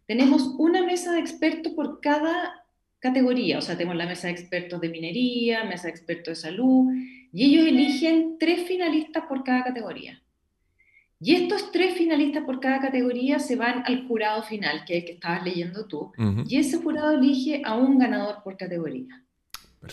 Tenemos 0.07 0.55
una 0.59 0.85
mesa 0.85 1.13
de 1.13 1.21
expertos 1.21 1.73
por 1.73 2.01
cada 2.01 2.67
categoría, 2.99 3.59
o 3.59 3.63
sea, 3.63 3.79
tenemos 3.79 3.97
la 3.97 4.07
mesa 4.07 4.27
de 4.27 4.35
expertos 4.35 4.81
de 4.81 4.91
minería, 4.91 5.65
mesa 5.65 5.85
de 5.85 5.91
expertos 5.91 6.37
de 6.37 6.49
salud, 6.49 6.93
y 7.33 7.45
ellos 7.47 7.67
eligen 7.67 8.37
tres 8.39 8.67
finalistas 8.69 9.25
por 9.27 9.43
cada 9.43 9.65
categoría. 9.65 10.23
Y 11.19 11.35
estos 11.35 11.71
tres 11.73 11.95
finalistas 11.95 12.45
por 12.45 12.61
cada 12.61 12.81
categoría 12.81 13.39
se 13.39 13.57
van 13.57 13.83
al 13.87 14.07
jurado 14.07 14.43
final, 14.43 14.85
que 14.87 14.97
es 14.97 15.01
el 15.01 15.07
que 15.07 15.13
estabas 15.15 15.45
leyendo 15.45 15.87
tú, 15.87 16.13
y 16.47 16.59
ese 16.59 16.77
jurado 16.77 17.13
elige 17.13 17.63
a 17.65 17.75
un 17.77 17.99
ganador 17.99 18.43
por 18.43 18.57
categoría. 18.57 19.25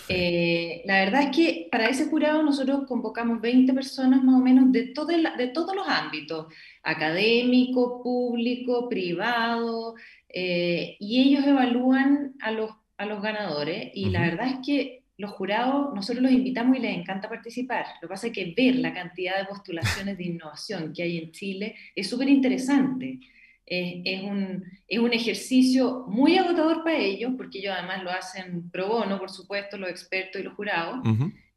Eh, 0.09 0.81
la 0.85 0.99
verdad 1.05 1.23
es 1.23 1.35
que 1.35 1.67
para 1.71 1.87
ese 1.87 2.07
jurado 2.07 2.43
nosotros 2.43 2.85
convocamos 2.87 3.39
20 3.39 3.73
personas 3.73 4.21
más 4.21 4.35
o 4.35 4.39
menos 4.39 4.71
de, 4.71 4.87
todo 4.87 5.07
de 5.07 5.47
todos 5.47 5.75
los 5.75 5.87
ámbitos, 5.87 6.47
académico, 6.83 8.03
público, 8.03 8.89
privado, 8.89 9.95
eh, 10.27 10.97
y 10.99 11.21
ellos 11.21 11.45
evalúan 11.45 12.35
a 12.41 12.51
los, 12.51 12.71
a 12.97 13.05
los 13.05 13.21
ganadores. 13.21 13.91
Y 13.93 14.09
la 14.09 14.21
verdad 14.21 14.47
es 14.47 14.57
que 14.65 15.03
los 15.17 15.31
jurados, 15.31 15.93
nosotros 15.95 16.21
los 16.21 16.31
invitamos 16.31 16.77
y 16.77 16.81
les 16.81 16.97
encanta 16.97 17.29
participar. 17.29 17.85
Lo 18.01 18.07
que 18.07 18.13
pasa 18.13 18.27
es 18.27 18.33
que 18.33 18.53
ver 18.55 18.75
la 18.75 18.93
cantidad 18.93 19.39
de 19.39 19.45
postulaciones 19.45 20.17
de 20.17 20.25
innovación 20.25 20.93
que 20.93 21.03
hay 21.03 21.17
en 21.17 21.31
Chile 21.31 21.75
es 21.95 22.09
súper 22.09 22.29
interesante 22.29 23.19
es, 23.67 24.23
un, 24.23 24.63
es, 24.87 24.99
un, 24.99 25.13
ejercicio 25.13 26.05
muy 26.07 26.37
agotador 26.37 26.83
para 26.83 26.97
ellos, 26.97 27.33
porque 27.37 27.59
ellos 27.59 27.75
además 27.77 28.03
lo 28.03 28.11
hacen 28.11 28.69
pro 28.71 28.87
bono, 28.87 29.19
por 29.19 29.29
supuesto, 29.29 29.77
los 29.77 29.89
expertos 29.89 30.39
y 30.39 30.43
los 30.43 30.53
jurados, 30.53 30.99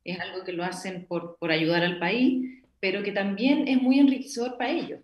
es 0.04 0.18
algo 0.18 0.44
que 0.44 0.52
lo 0.52 0.64
hacen 0.64 1.06
por, 1.06 1.36
por 1.38 1.52
ayudar 1.52 1.84
al 1.84 1.98
país, 1.98 2.62
pero 2.80 3.02
que 3.02 3.12
también 3.12 3.68
es 3.68 3.80
muy 3.80 4.00
enriquecedor 4.00 4.56
para 4.58 4.70
ellos. 4.70 5.00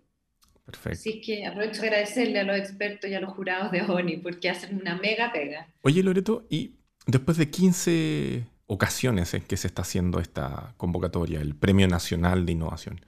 Perfecto. 0.65 0.99
Así 0.99 1.21
que 1.21 1.45
aprovecho 1.45 1.81
de 1.81 1.87
agradecerle 1.87 2.39
a 2.39 2.43
los 2.43 2.57
expertos 2.57 3.09
y 3.09 3.13
a 3.13 3.21
los 3.21 3.33
jurados 3.33 3.71
de 3.71 3.83
ONI 3.83 4.17
porque 4.17 4.49
hacen 4.49 4.77
una 4.81 4.97
mega 4.97 5.31
pega. 5.31 5.69
Oye, 5.81 6.03
Loreto, 6.03 6.45
y 6.49 6.73
después 7.05 7.37
de 7.37 7.49
15 7.49 8.43
ocasiones 8.65 9.33
en 9.33 9.43
que 9.43 9.55
se 9.55 9.67
está 9.67 9.83
haciendo 9.83 10.19
esta 10.19 10.73
convocatoria, 10.75 11.39
el 11.39 11.55
Premio 11.55 11.87
Nacional 11.87 12.45
de 12.45 12.51
Innovación, 12.51 12.99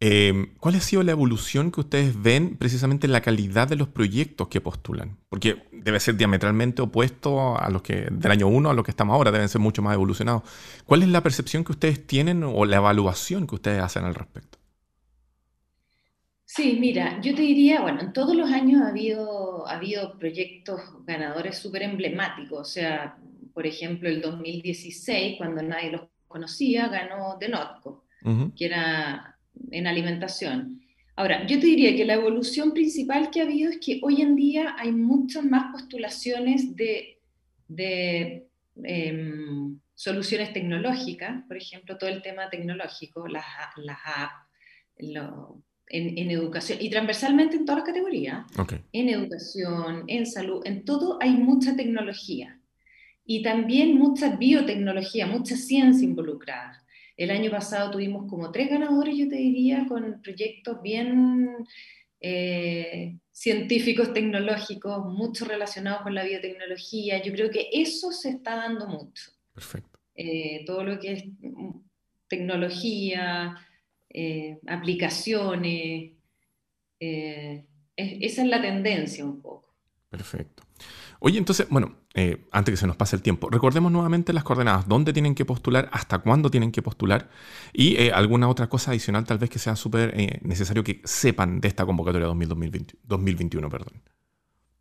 eh, 0.00 0.52
¿cuál 0.60 0.76
ha 0.76 0.80
sido 0.80 1.02
la 1.02 1.12
evolución 1.12 1.72
que 1.72 1.80
ustedes 1.80 2.20
ven 2.20 2.56
precisamente 2.56 3.06
en 3.06 3.12
la 3.12 3.20
calidad 3.20 3.66
de 3.66 3.74
los 3.76 3.88
proyectos 3.88 4.46
que 4.48 4.60
postulan? 4.60 5.18
Porque 5.28 5.64
debe 5.72 5.98
ser 5.98 6.16
diametralmente 6.16 6.82
opuesto 6.82 7.58
a 7.58 7.68
los 7.70 7.82
que 7.82 8.06
del 8.10 8.30
año 8.30 8.46
1 8.46 8.70
a 8.70 8.74
los 8.74 8.84
que 8.84 8.92
estamos 8.92 9.14
ahora, 9.14 9.32
deben 9.32 9.48
ser 9.48 9.60
mucho 9.60 9.82
más 9.82 9.94
evolucionados. 9.94 10.42
¿Cuál 10.84 11.02
es 11.02 11.08
la 11.08 11.22
percepción 11.22 11.64
que 11.64 11.72
ustedes 11.72 12.06
tienen 12.06 12.44
o 12.44 12.64
la 12.64 12.76
evaluación 12.76 13.46
que 13.46 13.56
ustedes 13.56 13.82
hacen 13.82 14.04
al 14.04 14.14
respecto? 14.14 14.58
Sí, 16.44 16.78
mira, 16.80 17.20
yo 17.20 17.34
te 17.34 17.42
diría, 17.42 17.82
bueno, 17.82 18.00
en 18.00 18.12
todos 18.12 18.34
los 18.34 18.50
años 18.50 18.80
ha 18.82 18.88
habido, 18.88 19.66
ha 19.68 19.76
habido 19.76 20.18
proyectos 20.18 20.80
ganadores 21.04 21.58
súper 21.58 21.82
emblemáticos, 21.82 22.58
o 22.58 22.64
sea, 22.64 23.18
por 23.52 23.66
ejemplo, 23.66 24.08
el 24.08 24.22
2016, 24.22 25.36
cuando 25.36 25.62
nadie 25.62 25.90
los 25.90 26.02
conocía, 26.26 26.88
ganó 26.88 27.36
de 27.38 27.48
Notco, 27.48 28.04
que 28.56 28.64
era 28.64 29.37
en 29.70 29.86
alimentación. 29.86 30.80
Ahora, 31.16 31.46
yo 31.46 31.58
te 31.58 31.66
diría 31.66 31.96
que 31.96 32.04
la 32.04 32.14
evolución 32.14 32.72
principal 32.72 33.30
que 33.30 33.40
ha 33.40 33.44
habido 33.44 33.70
es 33.70 33.78
que 33.78 33.98
hoy 34.02 34.22
en 34.22 34.36
día 34.36 34.76
hay 34.78 34.92
muchas 34.92 35.44
más 35.44 35.72
postulaciones 35.72 36.76
de, 36.76 37.18
de 37.66 38.46
em, 38.84 39.80
soluciones 39.94 40.52
tecnológicas, 40.52 41.42
por 41.48 41.56
ejemplo, 41.56 41.98
todo 41.98 42.08
el 42.08 42.22
tema 42.22 42.48
tecnológico, 42.48 43.26
las, 43.26 43.44
las 43.76 43.98
apps, 44.04 44.48
en, 45.90 46.30
educación 46.30 46.78
y 46.80 46.90
transversalmente 46.90 47.56
en 47.56 47.64
todas 47.64 47.80
las 47.80 47.88
categorías. 47.88 48.46
En 48.92 49.08
educación, 49.08 50.04
en 50.06 50.26
salud, 50.26 50.62
en 50.64 50.84
todo 50.84 51.18
hay 51.20 51.30
mucha 51.30 51.74
tecnología 51.74 52.60
y 53.24 53.42
también 53.42 53.98
mucha 53.98 54.36
biotecnología, 54.36 55.26
mucha 55.26 55.56
ciencia 55.56 56.04
involucrada. 56.04 56.82
El 57.18 57.32
año 57.32 57.50
pasado 57.50 57.90
tuvimos 57.90 58.30
como 58.30 58.52
tres 58.52 58.70
ganadores, 58.70 59.16
yo 59.16 59.28
te 59.28 59.34
diría, 59.34 59.86
con 59.88 60.22
proyectos 60.22 60.80
bien 60.80 61.66
eh, 62.20 63.18
científicos, 63.32 64.14
tecnológicos, 64.14 65.04
mucho 65.12 65.44
relacionados 65.44 66.02
con 66.02 66.14
la 66.14 66.22
biotecnología. 66.22 67.20
Yo 67.20 67.32
creo 67.32 67.50
que 67.50 67.68
eso 67.72 68.12
se 68.12 68.30
está 68.30 68.54
dando 68.54 68.86
mucho. 68.86 69.32
Perfecto. 69.52 69.98
Eh, 70.14 70.62
todo 70.64 70.84
lo 70.84 71.00
que 71.00 71.12
es 71.12 71.24
mm, 71.40 71.80
tecnología, 72.28 73.56
eh, 74.10 74.60
aplicaciones. 74.68 76.12
Eh, 77.00 77.64
esa 77.96 78.42
es 78.42 78.48
la 78.48 78.62
tendencia 78.62 79.24
un 79.24 79.42
poco. 79.42 79.74
Perfecto. 80.08 80.62
Oye, 81.18 81.38
entonces, 81.38 81.68
bueno, 81.68 81.96
eh, 82.18 82.48
antes 82.50 82.72
que 82.72 82.76
se 82.76 82.86
nos 82.86 82.96
pase 82.96 83.14
el 83.14 83.22
tiempo, 83.22 83.48
recordemos 83.48 83.92
nuevamente 83.92 84.32
las 84.32 84.42
coordenadas, 84.42 84.88
dónde 84.88 85.12
tienen 85.12 85.34
que 85.34 85.44
postular, 85.44 85.88
hasta 85.92 86.18
cuándo 86.18 86.50
tienen 86.50 86.72
que 86.72 86.82
postular 86.82 87.30
y 87.72 88.10
alguna 88.10 88.48
otra 88.48 88.68
cosa 88.68 88.90
adicional 88.90 89.24
tal 89.24 89.38
vez 89.38 89.50
que 89.50 89.58
sea 89.58 89.76
súper 89.76 90.14
necesario 90.42 90.82
que 90.82 91.00
sepan 91.04 91.60
de 91.60 91.68
esta 91.68 91.86
convocatoria 91.86 92.26
2020, 92.26 92.94
2021. 93.04 93.68
Perdón. 93.68 94.02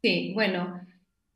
Sí, 0.01 0.31
bueno, 0.33 0.81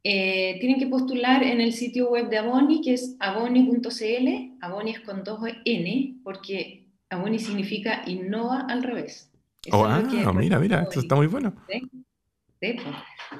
tienen 0.02 0.80
que 0.80 0.88
postular 0.88 1.44
en 1.44 1.62
el 1.62 1.74
sitio 1.74 2.10
web 2.10 2.30
de 2.30 2.40
Aboni, 2.40 2.82
que 2.82 2.94
es 2.94 3.16
aboni.cl, 3.20 4.58
Aboni 4.62 4.92
es 4.92 5.00
con 5.02 5.24
dos 5.24 5.40
N, 5.66 6.16
porque 6.24 6.88
Aboni 7.12 7.38
significa 7.38 8.04
innova 8.08 8.62
al 8.62 8.82
revés. 8.82 9.32
oh, 9.72 9.86
ah, 9.86 10.02
mira, 10.34 10.60
mira, 10.60 10.82
esto 10.82 11.02
está 11.02 11.16
muy 11.16 11.28
bueno. 11.28 11.54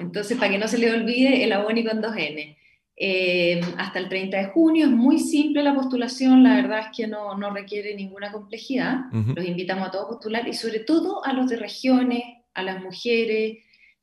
Entonces, 0.00 0.36
para 0.36 0.50
que 0.50 0.58
no 0.58 0.68
se 0.68 0.78
le 0.78 0.90
olvide, 0.92 1.44
el 1.44 1.52
Aboni 1.52 1.84
con 1.84 2.00
dos 2.00 2.14
N. 2.16 2.56
Eh, 2.96 3.60
hasta 3.78 3.98
el 3.98 4.08
30 4.08 4.36
de 4.36 4.44
junio 4.46 4.86
es 4.86 4.92
muy 4.92 5.18
simple 5.18 5.62
la 5.62 5.74
postulación, 5.74 6.42
la 6.42 6.56
verdad 6.56 6.80
es 6.80 6.96
que 6.96 7.06
no, 7.06 7.36
no 7.36 7.50
requiere 7.50 7.94
ninguna 7.94 8.30
complejidad. 8.30 9.06
Los 9.12 9.46
invitamos 9.46 9.88
a 9.88 9.90
todos 9.90 10.04
a 10.04 10.08
postular 10.08 10.46
y 10.46 10.52
sobre 10.52 10.80
todo 10.80 11.24
a 11.24 11.32
los 11.32 11.48
de 11.48 11.56
regiones, 11.56 12.22
a 12.54 12.62
las 12.62 12.82
mujeres, 12.82 13.58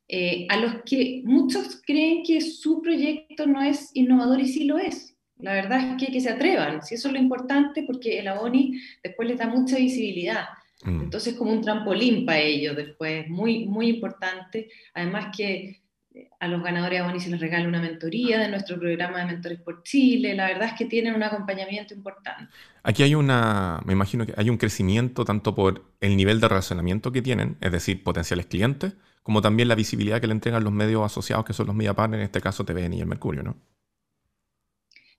eh, 0.08 0.46
a 0.48 0.56
los 0.56 0.82
que 0.84 1.22
muchos 1.24 1.80
creen 1.86 2.24
que 2.24 2.40
su 2.40 2.82
proyecto 2.82 3.46
no 3.46 3.62
es 3.62 3.90
innovador 3.94 4.40
y 4.40 4.48
sí 4.48 4.64
lo 4.64 4.78
es. 4.78 5.16
La 5.38 5.54
verdad 5.54 5.78
es 5.78 6.04
que, 6.04 6.12
que 6.12 6.20
se 6.20 6.30
atrevan, 6.30 6.82
si 6.82 6.96
eso 6.96 7.08
es 7.08 7.14
lo 7.14 7.20
importante, 7.20 7.84
porque 7.84 8.18
el 8.18 8.28
AONI 8.28 8.78
después 9.02 9.28
les 9.28 9.38
da 9.38 9.46
mucha 9.46 9.76
visibilidad. 9.76 10.46
Mm. 10.84 11.02
Entonces, 11.02 11.34
como 11.34 11.52
un 11.52 11.60
trampolín 11.60 12.24
para 12.24 12.38
ellos 12.38 12.76
después, 12.76 13.28
muy, 13.28 13.66
muy 13.66 13.88
importante. 13.88 14.68
Además 14.94 15.34
que 15.36 15.82
eh, 16.14 16.30
a 16.40 16.48
los 16.48 16.62
ganadores 16.62 17.00
AONI 17.00 17.20
se 17.20 17.30
les 17.30 17.40
regala 17.40 17.68
una 17.68 17.80
mentoría 17.80 18.38
de 18.40 18.48
nuestro 18.48 18.78
programa 18.78 19.18
de 19.18 19.26
Mentores 19.26 19.60
por 19.60 19.82
Chile. 19.82 20.34
La 20.34 20.46
verdad 20.46 20.68
es 20.68 20.74
que 20.74 20.86
tienen 20.86 21.14
un 21.14 21.22
acompañamiento 21.22 21.94
importante. 21.94 22.52
Aquí 22.82 23.02
hay 23.02 23.14
una, 23.14 23.80
me 23.84 23.92
imagino 23.92 24.26
que 24.26 24.34
hay 24.36 24.48
un 24.48 24.56
crecimiento 24.56 25.24
tanto 25.24 25.54
por 25.54 25.84
el 26.00 26.16
nivel 26.16 26.40
de 26.40 26.48
relacionamiento 26.48 27.12
que 27.12 27.22
tienen, 27.22 27.56
es 27.60 27.72
decir, 27.72 28.02
potenciales 28.02 28.46
clientes, 28.46 28.94
como 29.22 29.42
también 29.42 29.68
la 29.68 29.74
visibilidad 29.74 30.20
que 30.20 30.26
le 30.26 30.32
entregan 30.32 30.64
los 30.64 30.72
medios 30.72 31.04
asociados, 31.04 31.44
que 31.44 31.52
son 31.52 31.66
los 31.66 31.76
media 31.76 31.94
partners, 31.94 32.20
en 32.20 32.24
este 32.24 32.40
caso 32.40 32.64
TVN 32.64 32.94
y 32.94 33.00
el 33.00 33.06
Mercurio, 33.06 33.42
¿no? 33.42 33.56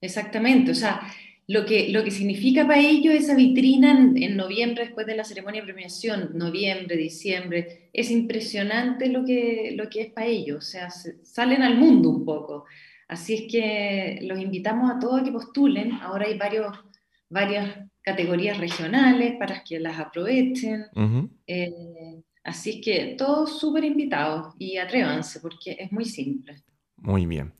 Exactamente, 0.02 0.72
o 0.72 0.76
sea, 0.76 1.00
lo 1.48 1.66
que, 1.66 1.90
lo 1.90 2.04
que 2.04 2.12
significa 2.12 2.66
para 2.66 2.80
ellos 2.80 3.14
esa 3.14 3.36
vitrina 3.36 3.92
en, 3.92 4.38
noviembre, 4.38 4.86
después 4.86 5.06
de 5.06 5.16
la 5.16 5.24
ceremonia 5.24 5.62
de 5.62 5.66
premiación, 5.66 6.32
noviembre, 6.34 6.96
diciembre, 6.96 7.90
es 7.94 8.12
impresionante 8.12 9.10
lo 9.10 9.26
que, 9.26 9.74
lo 9.76 9.90
que 9.90 10.02
es 10.02 10.14
para 10.14 10.28
ellos, 10.28 10.58
o 10.58 10.62
sea, 10.62 10.90
salen 10.90 11.62
al 11.64 11.78
mundo 11.78 12.10
un 12.10 12.24
poco. 12.24 12.66
Así 13.08 13.34
es 13.34 13.52
que 13.52 14.20
los 14.22 14.40
invitamos 14.40 14.90
a 14.90 15.00
todos 15.00 15.22
a 15.22 15.24
que 15.24 15.32
postulen, 15.32 15.92
ahora 15.94 16.28
hay 16.28 16.38
varios, 16.38 16.74
varias 17.30 17.78
categorías 18.02 18.58
regionales 18.58 19.36
para 19.38 19.64
que 19.64 19.80
las 19.80 20.00
aprovechen. 20.00 20.86
Eh, 21.46 22.24
así 22.44 22.70
es 22.70 22.86
que 22.86 23.16
todos 23.18 23.60
súper 23.60 23.84
invitados 23.84 24.56
y 24.58 24.78
atrévanse 24.78 25.42
porque 25.42 25.76
es 25.78 25.92
muy 25.92 26.06
simple. 26.06 26.64
Muy 26.96 27.26
bien. 27.26 27.52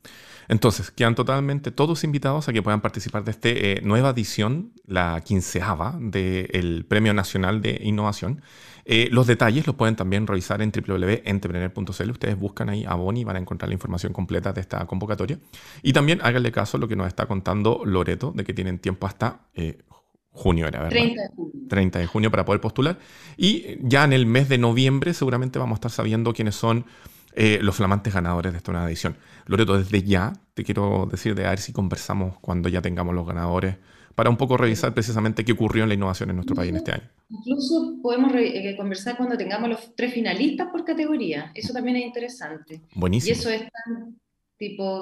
Entonces, 0.48 0.90
quedan 0.90 1.14
totalmente 1.14 1.70
todos 1.70 2.04
invitados 2.04 2.48
a 2.48 2.52
que 2.52 2.62
puedan 2.62 2.80
participar 2.80 3.24
de 3.24 3.30
esta 3.30 3.48
eh, 3.48 3.80
nueva 3.82 4.10
edición, 4.10 4.72
la 4.86 5.20
quinceava 5.24 5.98
del 6.00 6.84
Premio 6.86 7.14
Nacional 7.14 7.62
de 7.62 7.80
Innovación. 7.82 8.42
Eh, 8.84 9.08
los 9.12 9.26
detalles 9.26 9.66
los 9.66 9.76
pueden 9.76 9.94
también 9.96 10.26
revisar 10.26 10.60
en 10.60 10.72
www.entrepreneur.cl. 10.72 12.10
Ustedes 12.10 12.38
buscan 12.38 12.68
ahí 12.68 12.84
a 12.86 12.94
Boni 12.94 13.20
y 13.20 13.24
van 13.24 13.36
a 13.36 13.38
encontrar 13.38 13.68
la 13.68 13.74
información 13.74 14.12
completa 14.12 14.52
de 14.52 14.60
esta 14.60 14.84
convocatoria. 14.86 15.38
Y 15.82 15.92
también 15.92 16.20
háganle 16.22 16.50
caso 16.50 16.76
a 16.76 16.80
lo 16.80 16.88
que 16.88 16.96
nos 16.96 17.06
está 17.06 17.26
contando 17.26 17.82
Loreto, 17.84 18.32
de 18.34 18.44
que 18.44 18.52
tienen 18.52 18.78
tiempo 18.78 19.06
hasta 19.06 19.48
eh, 19.54 19.78
junio, 20.30 20.66
era 20.66 20.80
verdad. 20.80 20.90
30 20.98 21.22
de 21.22 21.28
junio. 21.28 21.52
30 21.68 21.98
de 22.00 22.06
junio 22.06 22.30
para 22.30 22.44
poder 22.44 22.60
postular. 22.60 22.98
Y 23.36 23.78
ya 23.80 24.04
en 24.04 24.12
el 24.12 24.26
mes 24.26 24.48
de 24.48 24.58
noviembre 24.58 25.14
seguramente 25.14 25.58
vamos 25.58 25.76
a 25.76 25.78
estar 25.78 25.90
sabiendo 25.90 26.32
quiénes 26.32 26.56
son 26.56 26.84
eh, 27.34 27.58
los 27.62 27.76
flamantes 27.76 28.14
ganadores 28.14 28.52
de 28.52 28.58
esta 28.58 28.72
nueva 28.72 28.88
edición. 28.88 29.16
Loreto, 29.46 29.78
desde 29.78 30.02
ya 30.02 30.32
te 30.54 30.64
quiero 30.64 31.08
decir 31.10 31.34
de 31.34 31.46
a 31.46 31.50
ver 31.50 31.58
si 31.58 31.72
conversamos 31.72 32.38
cuando 32.40 32.68
ya 32.68 32.82
tengamos 32.82 33.14
los 33.14 33.26
ganadores 33.26 33.76
para 34.14 34.28
un 34.28 34.36
poco 34.36 34.56
revisar 34.56 34.92
precisamente 34.92 35.44
qué 35.44 35.52
ocurrió 35.52 35.84
en 35.84 35.88
la 35.88 35.94
innovación 35.94 36.30
en 36.30 36.36
nuestro 36.36 36.54
país 36.54 36.70
en 36.70 36.76
este 36.76 36.92
año. 36.92 37.08
Incluso 37.30 37.96
podemos 38.02 38.32
eh, 38.34 38.74
conversar 38.76 39.16
cuando 39.16 39.36
tengamos 39.36 39.70
los 39.70 39.96
tres 39.96 40.12
finalistas 40.12 40.68
por 40.70 40.84
categoría. 40.84 41.50
Eso 41.54 41.72
también 41.72 41.96
es 41.96 42.04
interesante. 42.04 42.82
Buenísimo. 42.94 43.34
Y 43.34 43.38
eso 43.38 43.50
es 43.50 43.62
tipo 44.58 45.00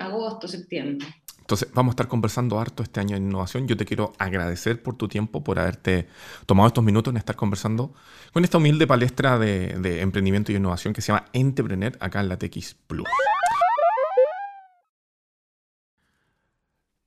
agosto, 0.00 0.48
septiembre. 0.48 1.06
Entonces, 1.50 1.68
vamos 1.74 1.90
a 1.90 1.94
estar 1.94 2.06
conversando 2.06 2.60
harto 2.60 2.84
este 2.84 3.00
año 3.00 3.16
en 3.16 3.24
innovación. 3.24 3.66
Yo 3.66 3.76
te 3.76 3.84
quiero 3.84 4.12
agradecer 4.18 4.80
por 4.80 4.94
tu 4.94 5.08
tiempo, 5.08 5.42
por 5.42 5.58
haberte 5.58 6.06
tomado 6.46 6.68
estos 6.68 6.84
minutos 6.84 7.10
en 7.10 7.16
estar 7.16 7.34
conversando 7.34 7.92
con 8.32 8.44
esta 8.44 8.58
humilde 8.58 8.86
palestra 8.86 9.36
de, 9.36 10.00
emprendimiento 10.00 10.52
y 10.52 10.54
innovación 10.54 10.94
que 10.94 11.02
se 11.02 11.08
llama 11.08 11.24
Entrepreneur 11.32 11.98
acá 11.98 12.20
en 12.20 12.28
la 12.28 12.38
TX 12.38 12.76
Plus. 12.86 13.08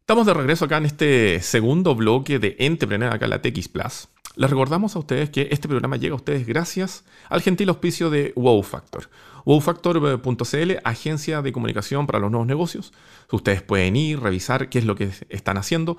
Estamos 0.01 0.25
de 0.25 0.33
regreso 0.33 0.65
acá 0.65 0.75
en 0.75 0.87
este 0.87 1.39
segundo 1.39 1.95
bloque 1.95 2.37
de 2.37 2.57
Entrepreneur 2.59 3.13
acá 3.13 3.27
en 3.27 3.29
la 3.29 3.41
TX 3.41 3.69
Plus. 3.69 4.09
Les 4.35 4.49
recordamos 4.49 4.93
a 4.97 4.99
ustedes 4.99 5.29
que 5.29 5.47
este 5.51 5.69
programa 5.69 5.95
llega 5.95 6.15
a 6.15 6.17
ustedes 6.17 6.45
gracias 6.45 7.05
al 7.29 7.41
gentil 7.41 7.69
auspicio 7.69 8.09
de 8.09 8.33
Wow 8.35 8.61
Factor. 8.63 9.09
Wowfactor.cl, 9.45 10.71
agencia 10.83 11.41
de 11.41 11.51
comunicación 11.51 12.07
para 12.07 12.19
los 12.19 12.31
nuevos 12.31 12.47
negocios. 12.47 12.93
Ustedes 13.31 13.61
pueden 13.61 13.95
ir, 13.95 14.19
revisar 14.19 14.69
qué 14.69 14.79
es 14.79 14.85
lo 14.85 14.95
que 14.95 15.11
están 15.29 15.57
haciendo. 15.57 15.97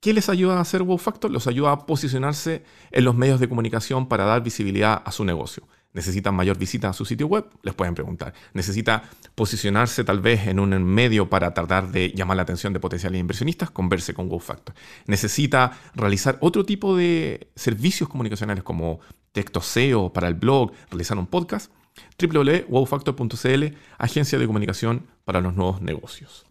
¿Qué 0.00 0.14
les 0.14 0.28
ayuda 0.28 0.56
a 0.56 0.60
hacer 0.60 0.82
Wow 0.82 0.98
Factor? 0.98 1.30
Los 1.30 1.46
ayuda 1.46 1.72
a 1.72 1.86
posicionarse 1.86 2.64
en 2.90 3.04
los 3.04 3.14
medios 3.14 3.38
de 3.38 3.48
comunicación 3.48 4.08
para 4.08 4.24
dar 4.24 4.42
visibilidad 4.42 5.02
a 5.04 5.12
su 5.12 5.24
negocio. 5.24 5.68
¿Necesitan 5.92 6.34
mayor 6.34 6.56
visita 6.56 6.88
a 6.88 6.92
su 6.92 7.04
sitio 7.04 7.26
web? 7.26 7.46
Les 7.62 7.74
pueden 7.74 7.94
preguntar. 7.94 8.32
¿Necesita 8.54 9.02
posicionarse 9.34 10.04
tal 10.04 10.20
vez 10.20 10.46
en 10.46 10.60
un 10.60 10.70
medio 10.84 11.28
para 11.28 11.52
tratar 11.52 11.90
de 11.90 12.12
llamar 12.14 12.36
la 12.36 12.44
atención 12.44 12.72
de 12.72 12.78
potenciales 12.78 13.20
inversionistas? 13.20 13.70
Converse 13.70 14.14
con 14.14 14.28
WowFactor. 14.28 14.74
¿Necesita 15.06 15.72
realizar 15.94 16.38
otro 16.40 16.64
tipo 16.64 16.96
de 16.96 17.50
servicios 17.56 18.08
comunicacionales 18.08 18.62
como 18.62 19.00
texto 19.32 19.60
SEO 19.60 20.12
para 20.12 20.28
el 20.28 20.34
blog, 20.34 20.72
realizar 20.90 21.18
un 21.18 21.26
podcast? 21.26 21.72
www.wowfactor.cl, 22.20 23.64
agencia 23.98 24.38
de 24.38 24.46
comunicación 24.46 25.06
para 25.24 25.40
los 25.40 25.54
nuevos 25.54 25.80
negocios. 25.80 26.46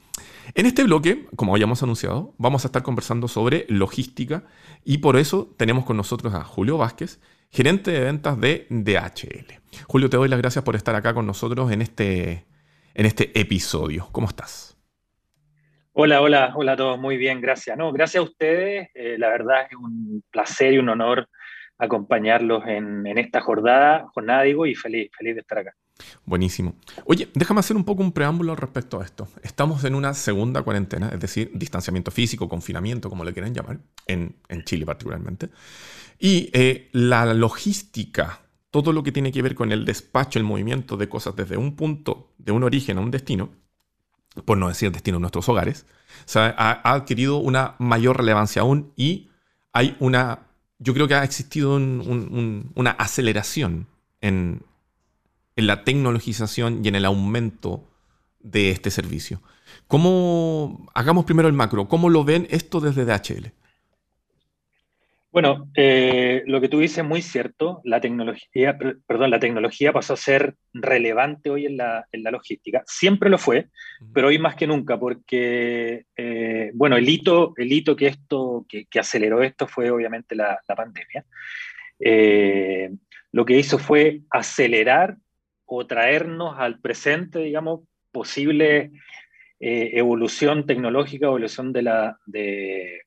En 0.56 0.66
este 0.66 0.84
bloque, 0.84 1.28
como 1.36 1.54
habíamos 1.54 1.84
anunciado, 1.84 2.34
vamos 2.38 2.66
a 2.66 2.68
estar 2.70 2.84
conversando 2.84 3.28
sobre 3.28 3.66
logística 3.70 4.44
y 4.84 4.98
por 4.98 5.18
eso 5.18 5.54
tenemos 5.58 5.86
con 5.86 5.98
nosotros 5.98 6.34
a 6.34 6.44
Julio 6.44 6.78
Vázquez, 6.78 7.22
gerente 7.52 7.92
de 7.92 8.00
ventas 8.02 8.40
de 8.40 8.66
DHL. 8.70 9.60
Julio, 9.88 10.10
te 10.10 10.18
doy 10.18 10.30
las 10.30 10.40
gracias 10.40 10.64
por 10.64 10.76
estar 10.76 10.96
acá 10.96 11.14
con 11.14 11.26
nosotros 11.26 11.72
en 11.72 11.82
este, 11.82 12.46
en 12.94 13.06
este 13.06 13.40
episodio. 13.40 14.08
¿Cómo 14.12 14.28
estás? 14.28 14.78
Hola, 15.94 16.22
hola, 16.22 16.54
hola 16.56 16.74
a 16.74 16.78
todos, 16.78 17.00
muy 17.00 17.18
bien, 17.18 17.42
gracias. 17.42 17.78
No, 17.78 17.92
gracias 17.92 18.22
a 18.22 18.24
ustedes, 18.24 18.90
eh, 18.94 19.18
la 19.18 19.30
verdad 19.30 19.68
es 19.70 19.76
un 19.76 20.24
placer 20.32 20.74
y 20.74 20.78
un 20.78 20.90
honor 20.90 21.28
acompañarlos 21.80 22.64
en, 22.68 23.08
esta 23.18 23.42
jornada, 23.42 24.08
jornada 24.14 24.44
digo, 24.44 24.66
y 24.66 24.76
feliz, 24.76 25.10
feliz 25.18 25.36
de 25.36 25.42
estar 25.42 25.60
acá. 25.60 25.74
Buenísimo. 26.26 26.76
Oye, 27.06 27.30
déjame 27.34 27.62
hacer 27.62 27.76
un 27.76 27.84
poco 27.84 28.04
un 28.04 28.12
preámbulo 28.12 28.56
respecto 28.56 29.02
a 29.02 29.06
esto. 29.06 29.28
Estamos 29.42 29.84
en 29.84 29.96
una 29.96 30.14
segunda 30.14 30.62
cuarentena, 30.62 31.10
es 31.10 31.20
decir, 31.20 31.52
distanciamiento 31.54 32.12
físico, 32.12 32.48
confinamiento, 32.48 33.10
como 33.10 33.24
le 33.24 33.34
quieran 33.34 33.54
llamar, 33.54 33.80
en, 34.06 34.36
en 34.48 34.64
Chile 34.64 34.86
particularmente. 34.86 35.50
Y 36.20 36.50
eh, 36.54 36.90
la 36.92 37.34
logística, 37.34 38.42
todo 38.72 38.92
lo 38.92 39.04
que 39.04 39.12
tiene 39.12 39.32
que 39.32 39.42
ver 39.42 39.56
con 39.56 39.72
el 39.72 39.86
despacho, 39.86 40.38
el 40.38 40.46
movimiento 40.46 40.98
de 40.98 41.10
cosas 41.10 41.36
desde 41.36 41.58
un 41.58 41.76
punto, 41.76 42.34
de 42.38 42.52
un 42.52 42.64
origen 42.64 42.98
a 42.98 43.02
un 43.02 43.12
destino, 43.12 43.50
por 44.46 44.58
no 44.58 44.68
decir 44.68 44.92
destino 44.92 45.18
en 45.18 45.22
nuestros 45.22 45.48
hogares, 45.50 45.86
ha, 46.36 46.94
adquirido 46.94 47.38
una 47.38 47.76
mayor 47.80 48.18
relevancia 48.18 48.62
aún 48.62 48.92
y 48.96 49.30
hay 49.74 49.96
una, 50.00 50.49
yo 50.80 50.94
creo 50.94 51.08
que 51.08 51.16
ha 51.16 51.24
existido 51.24 51.76
una 51.76 52.92
aceleración 52.92 53.88
en, 54.22 54.64
en 55.56 55.68
la 55.68 55.84
tecnologización 55.84 56.84
y 56.84 56.88
en 56.88 56.96
el 56.96 57.06
aumento 57.06 57.84
de 58.40 58.72
este 58.72 58.90
servicio. 58.90 59.42
¿Cómo, 59.88 60.88
hagamos 60.94 61.26
primero 61.26 61.48
el 61.48 61.54
macro, 61.54 61.88
cómo 61.88 62.10
lo 62.10 62.24
ven 62.24 62.48
esto 62.50 62.80
desde 62.80 63.06
DHL? 63.06 63.52
Bueno, 65.32 65.70
eh, 65.76 66.42
lo 66.48 66.60
que 66.60 66.70
tú 66.70 66.80
dices 66.80 67.00
es 67.00 67.06
muy 67.06 67.22
cierto. 67.22 67.82
La 67.84 68.02
tecnología, 68.02 68.78
perdón, 69.06 69.30
la 69.30 69.40
tecnología 69.40 69.94
pasó 69.94 70.14
a 70.14 70.18
ser 70.18 70.56
relevante 70.74 71.52
hoy 71.52 71.68
en 71.68 71.78
la, 71.78 72.08
logística. 72.12 72.82
Siempre 72.88 73.30
lo 73.30 73.38
fue, 73.38 73.68
pero 74.12 74.30
hoy 74.30 74.40
más 74.40 74.56
que 74.56 74.66
nunca, 74.66 75.00
porque 75.00 76.06
eh, 76.16 76.72
bueno, 76.74 76.98
el 76.98 77.08
hito, 77.08 77.54
el 77.58 77.72
hito 77.72 77.96
que 77.96 78.08
esto, 78.08 78.66
que, 78.68 78.88
aceleró 79.00 79.44
esto 79.44 79.68
fue 79.68 79.92
obviamente 79.92 80.36
la, 80.36 80.60
pandemia. 80.76 81.24
Eh, 82.00 82.90
lo 83.32 83.46
que 83.46 83.58
hizo 83.58 83.78
fue 83.78 84.22
acelerar 84.32 85.16
o 85.66 85.86
traernos 85.86 86.56
al 86.58 86.80
presente, 86.80 87.40
digamos, 87.40 87.82
posible 88.12 88.92
evolución 89.60 90.66
tecnológica, 90.66 91.28
evolución 91.28 91.74
de 91.74 91.82
la 91.84 92.18
de 92.26 93.02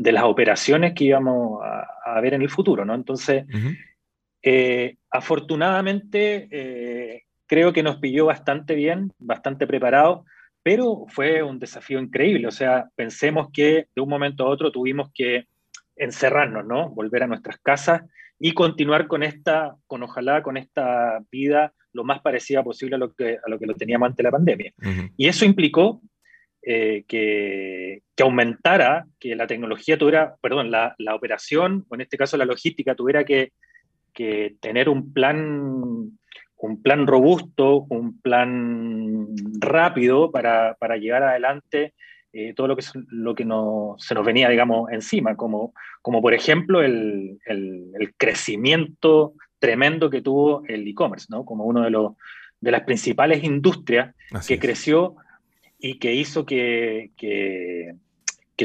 de 0.00 0.12
las 0.12 0.24
operaciones 0.24 0.94
que 0.94 1.04
íbamos 1.04 1.60
a, 1.62 2.20
ver 2.22 2.32
en 2.32 2.40
el 2.40 2.48
futuro, 2.48 2.86
¿no? 2.86 2.94
Entonces, 2.94 3.44
eh, 4.42 4.96
afortunadamente, 5.10 6.48
eh, 6.50 7.24
creo 7.46 7.74
que 7.74 7.82
nos 7.82 7.98
pilló 7.98 8.24
bastante 8.24 8.74
bien, 8.74 9.12
bastante 9.18 9.66
preparado, 9.66 10.24
pero 10.62 11.04
fue 11.08 11.42
un 11.42 11.58
desafío 11.58 12.00
increíble. 12.00 12.46
O 12.46 12.50
sea, 12.50 12.88
pensemos 12.96 13.48
que 13.52 13.88
de 13.94 14.00
un 14.00 14.08
momento 14.08 14.44
a 14.44 14.48
otro 14.48 14.72
tuvimos 14.72 15.10
que 15.12 15.44
encerrarnos, 15.96 16.64
¿no? 16.64 16.88
Volver 16.88 17.24
a 17.24 17.26
nuestras 17.26 17.58
casas 17.58 18.02
y 18.38 18.52
continuar 18.52 19.06
con 19.06 19.22
esta, 19.22 19.76
con 19.86 20.02
ojalá, 20.02 20.42
con 20.42 20.56
esta 20.56 21.20
vida 21.30 21.74
lo 21.92 22.04
más 22.04 22.22
parecida 22.22 22.64
posible 22.64 22.94
a 22.96 22.98
lo 22.98 23.12
que, 23.12 23.36
a 23.44 23.50
lo, 23.50 23.58
que 23.58 23.66
lo 23.66 23.74
teníamos 23.74 24.08
ante 24.08 24.22
la 24.22 24.30
pandemia. 24.30 24.72
Y 25.18 25.28
eso 25.28 25.44
implicó 25.44 26.00
eh, 26.62 27.04
que, 27.08 28.02
aumentara, 28.20 29.06
que 29.18 29.34
la 29.34 29.46
tecnología 29.46 29.96
tuviera, 29.96 30.36
perdón, 30.42 30.70
la, 30.70 30.94
operación, 31.14 31.86
o 31.88 31.94
en 31.94 32.02
este 32.02 32.18
caso 32.18 32.36
la 32.36 32.44
logística, 32.44 32.94
tuviera 32.94 33.24
que, 33.24 33.52
tener 34.60 34.90
un 34.90 35.14
plan, 35.14 36.18
un 36.56 36.82
plan 36.82 37.06
robusto, 37.06 37.86
un 37.88 38.20
plan 38.20 39.28
rápido 39.58 40.30
para, 40.30 40.76
llevar 41.00 41.22
adelante 41.22 41.94
eh, 42.34 42.52
todo 42.54 42.68
lo 42.68 42.76
que, 42.76 42.84
lo 43.08 43.34
que 43.34 43.44
se 43.98 44.14
nos 44.14 44.26
venía, 44.26 44.50
digamos, 44.50 44.92
encima, 44.92 45.36
como, 45.36 45.72
como 46.02 46.20
por 46.20 46.34
ejemplo 46.34 46.82
el, 46.82 47.38
crecimiento 48.18 49.32
tremendo 49.58 50.10
que 50.10 50.20
tuvo 50.20 50.62
el 50.68 50.86
e-commerce, 50.86 51.26
¿no? 51.30 51.46
como 51.46 51.64
uno 51.64 51.82
de, 51.82 51.90
los, 51.90 52.12
de 52.60 52.70
las 52.70 52.82
principales 52.82 53.42
industrias 53.42 54.14
que 54.46 54.58
creció 54.58 55.16
y 55.80 55.98
que 55.98 56.14
hizo 56.14 56.44
que, 56.44 57.12
que, 57.16 57.96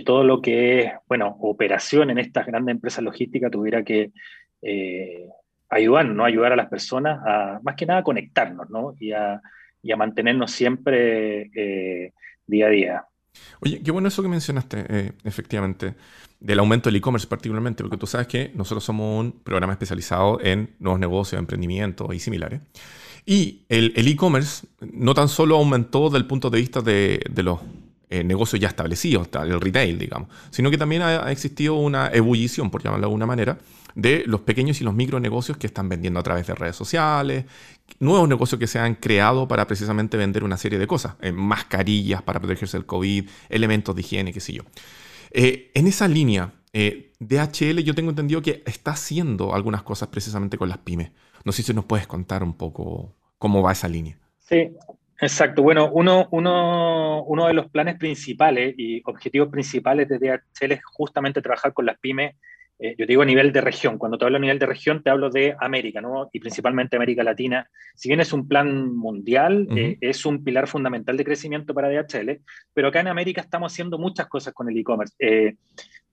todo 0.03 0.23
lo 0.23 0.41
que 0.41 0.81
es, 0.81 0.91
bueno, 1.07 1.37
operación 1.39 2.09
en 2.09 2.19
estas 2.19 2.45
grandes 2.45 2.73
empresas 2.73 3.03
logísticas 3.03 3.49
tuviera 3.49 3.83
que 3.83 4.11
eh, 4.61 5.29
ayudar, 5.69 6.05
¿no? 6.05 6.25
Ayudar 6.25 6.51
a 6.51 6.57
las 6.57 6.67
personas 6.67 7.19
a, 7.25 7.59
más 7.63 7.75
que 7.75 7.85
nada, 7.85 8.01
a 8.01 8.03
conectarnos, 8.03 8.69
¿no? 8.69 8.95
Y 8.99 9.13
a, 9.13 9.41
y 9.81 9.91
a 9.91 9.95
mantenernos 9.95 10.51
siempre 10.51 11.49
eh, 11.55 12.13
día 12.45 12.67
a 12.67 12.69
día. 12.69 13.05
Oye, 13.61 13.81
qué 13.83 13.91
bueno 13.91 14.07
eso 14.07 14.21
que 14.21 14.29
mencionaste, 14.29 14.85
eh, 14.89 15.11
efectivamente, 15.23 15.95
del 16.39 16.59
aumento 16.59 16.89
del 16.89 16.97
e-commerce 16.97 17.27
particularmente, 17.27 17.83
porque 17.83 17.97
tú 17.97 18.07
sabes 18.07 18.27
que 18.27 18.51
nosotros 18.55 18.83
somos 18.83 19.25
un 19.25 19.31
programa 19.43 19.73
especializado 19.73 20.39
en 20.41 20.75
nuevos 20.79 20.99
negocios, 20.99 21.39
emprendimientos 21.39 22.13
y 22.13 22.19
similares. 22.19 22.61
Y 23.25 23.65
el 23.69 24.07
e-commerce 24.07 24.67
no 24.93 25.13
tan 25.15 25.29
solo 25.29 25.55
aumentó 25.55 26.05
desde 26.05 26.17
el 26.17 26.27
punto 26.27 26.49
de 26.49 26.59
vista 26.59 26.81
de, 26.81 27.19
los 27.37 27.59
eh, 28.09 28.23
negocios 28.23 28.59
ya 28.59 28.67
establecidos, 28.67 29.29
el 29.33 29.59
retail, 29.59 29.97
digamos, 29.97 30.29
sino 30.51 30.69
que 30.69 30.77
también 30.77 31.01
ha, 31.01 31.31
existido 31.31 31.75
una 31.75 32.09
ebullición, 32.09 32.69
por 32.69 32.83
llamarlo 32.83 33.01
de 33.01 33.07
alguna 33.07 33.25
manera, 33.25 33.57
de 33.95 34.23
los 34.27 34.41
pequeños 34.41 34.79
y 34.81 34.83
los 34.83 34.93
micronegocios 34.93 35.57
que 35.57 35.65
están 35.65 35.89
vendiendo 35.89 36.19
a 36.19 36.23
través 36.23 36.45
de 36.45 36.53
redes 36.53 36.75
sociales, 36.75 37.45
nuevos 37.99 38.29
negocios 38.29 38.59
que 38.59 38.67
se 38.67 38.77
han 38.77 38.93
creado 38.93 39.47
para 39.47 39.65
precisamente 39.65 40.17
vender 40.17 40.43
una 40.43 40.57
serie 40.57 40.77
de 40.77 40.85
cosas, 40.85 41.15
eh, 41.21 41.31
mascarillas 41.31 42.21
para 42.21 42.39
protegerse 42.39 42.77
del 42.77 42.85
COVID, 42.85 43.27
elementos 43.49 43.95
de 43.95 44.01
higiene, 44.01 44.33
qué 44.33 44.39
sé 44.39 44.53
yo. 44.53 44.63
Eh, 45.31 45.71
en 45.73 45.87
esa 45.87 46.07
línea, 46.07 46.53
DHL 47.19 47.81
yo 47.83 47.95
tengo 47.95 48.09
entendido 48.09 48.41
que 48.41 48.61
está 48.65 48.91
haciendo 48.91 49.55
algunas 49.55 49.81
cosas 49.81 50.09
precisamente 50.09 50.57
con 50.57 50.69
las 50.69 50.77
pymes. 50.77 51.09
No 51.45 51.51
sé 51.53 51.63
si 51.63 51.73
nos 51.73 51.85
puedes 51.85 52.07
contar 52.07 52.43
un 52.43 52.57
poco 52.57 53.15
cómo 53.37 53.61
va 53.61 53.71
esa 53.71 53.87
línea. 53.87 54.17
Sí, 54.39 54.71
exacto. 55.21 55.63
Bueno, 55.63 55.89
uno, 55.93 56.27
uno, 56.31 57.23
uno 57.23 57.47
de 57.47 57.53
los 57.53 57.69
planes 57.69 57.97
principales 57.97 58.75
y 58.77 59.01
objetivos 59.05 59.47
principales 59.47 60.09
de 60.09 60.19
DHL 60.19 60.73
es 60.73 60.83
justamente 60.83 61.41
trabajar 61.41 61.73
con 61.73 61.85
las 61.85 61.97
pymes 61.99 62.35
eh, 62.77 62.93
yo 62.97 63.05
te 63.05 63.13
digo 63.13 63.21
a 63.21 63.25
nivel 63.25 63.53
de 63.53 63.61
región, 63.61 63.97
cuando 63.97 64.17
te 64.17 64.25
hablo 64.25 64.35
a 64.37 64.41
nivel 64.41 64.59
de 64.59 64.65
región 64.65 65.01
te 65.01 65.09
hablo 65.09 65.29
de 65.29 65.55
América, 65.59 66.01
¿no? 66.01 66.29
Y 66.33 66.39
principalmente 66.39 66.97
América 66.97 67.23
Latina. 67.23 67.69
Si 67.95 68.09
bien 68.09 68.19
es 68.19 68.33
un 68.33 68.47
plan 68.47 68.93
mundial, 68.93 69.67
eh, 69.75 69.97
es 70.01 70.25
un 70.25 70.43
pilar 70.43 70.67
fundamental 70.67 71.15
de 71.15 71.23
crecimiento 71.23 71.73
para 71.73 71.89
DHL, 71.89 72.41
pero 72.73 72.89
acá 72.89 72.99
en 72.99 73.07
América 73.07 73.41
estamos 73.41 73.71
haciendo 73.71 73.97
muchas 73.97 74.27
cosas 74.27 74.53
con 74.53 74.69
el 74.69 74.77
e-commerce. 74.77 75.15
Eh, 75.19 75.55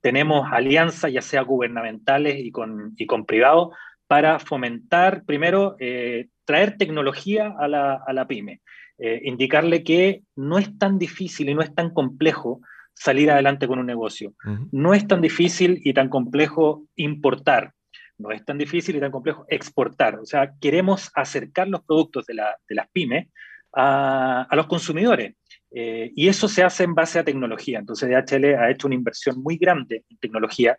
tenemos 0.00 0.48
alianzas, 0.52 1.12
ya 1.12 1.22
sea 1.22 1.42
gubernamentales 1.42 2.38
y 2.38 2.52
con, 2.52 2.94
y 2.96 3.06
con 3.06 3.26
privados, 3.26 3.74
para 4.12 4.38
fomentar, 4.38 5.24
primero, 5.24 5.74
eh, 5.78 6.28
traer 6.44 6.76
tecnología 6.76 7.54
a 7.58 7.66
la, 7.66 7.94
a 8.06 8.12
la 8.12 8.28
pyme, 8.28 8.60
eh, 8.98 9.22
indicarle 9.24 9.82
que 9.82 10.24
no 10.36 10.58
es 10.58 10.76
tan 10.76 10.98
difícil 10.98 11.48
y 11.48 11.54
no 11.54 11.62
es 11.62 11.74
tan 11.74 11.94
complejo 11.94 12.60
salir 12.92 13.30
adelante 13.30 13.66
con 13.66 13.78
un 13.78 13.86
negocio. 13.86 14.34
No 14.70 14.92
es 14.92 15.08
tan 15.08 15.22
difícil 15.22 15.80
y 15.82 15.94
tan 15.94 16.10
complejo 16.10 16.84
importar. 16.94 17.72
No 18.18 18.32
es 18.32 18.44
tan 18.44 18.58
difícil 18.58 18.96
y 18.96 19.00
tan 19.00 19.12
complejo 19.12 19.46
exportar. 19.48 20.18
O 20.18 20.26
sea, 20.26 20.52
queremos 20.60 21.10
acercar 21.14 21.68
los 21.68 21.82
productos 21.82 22.26
de, 22.26 22.34
la, 22.34 22.54
de 22.68 22.74
las 22.74 22.90
pymes 22.90 23.28
a, 23.72 24.42
a 24.42 24.56
los 24.56 24.66
consumidores. 24.66 25.34
Eh, 25.74 26.12
y 26.14 26.28
eso 26.28 26.48
se 26.48 26.62
hace 26.62 26.84
en 26.84 26.94
base 26.94 27.18
a 27.18 27.24
tecnología. 27.24 27.78
Entonces 27.78 28.10
DHL 28.10 28.54
ha 28.56 28.70
hecho 28.70 28.86
una 28.86 28.94
inversión 28.94 29.42
muy 29.42 29.56
grande 29.56 30.04
en 30.08 30.18
tecnología, 30.18 30.78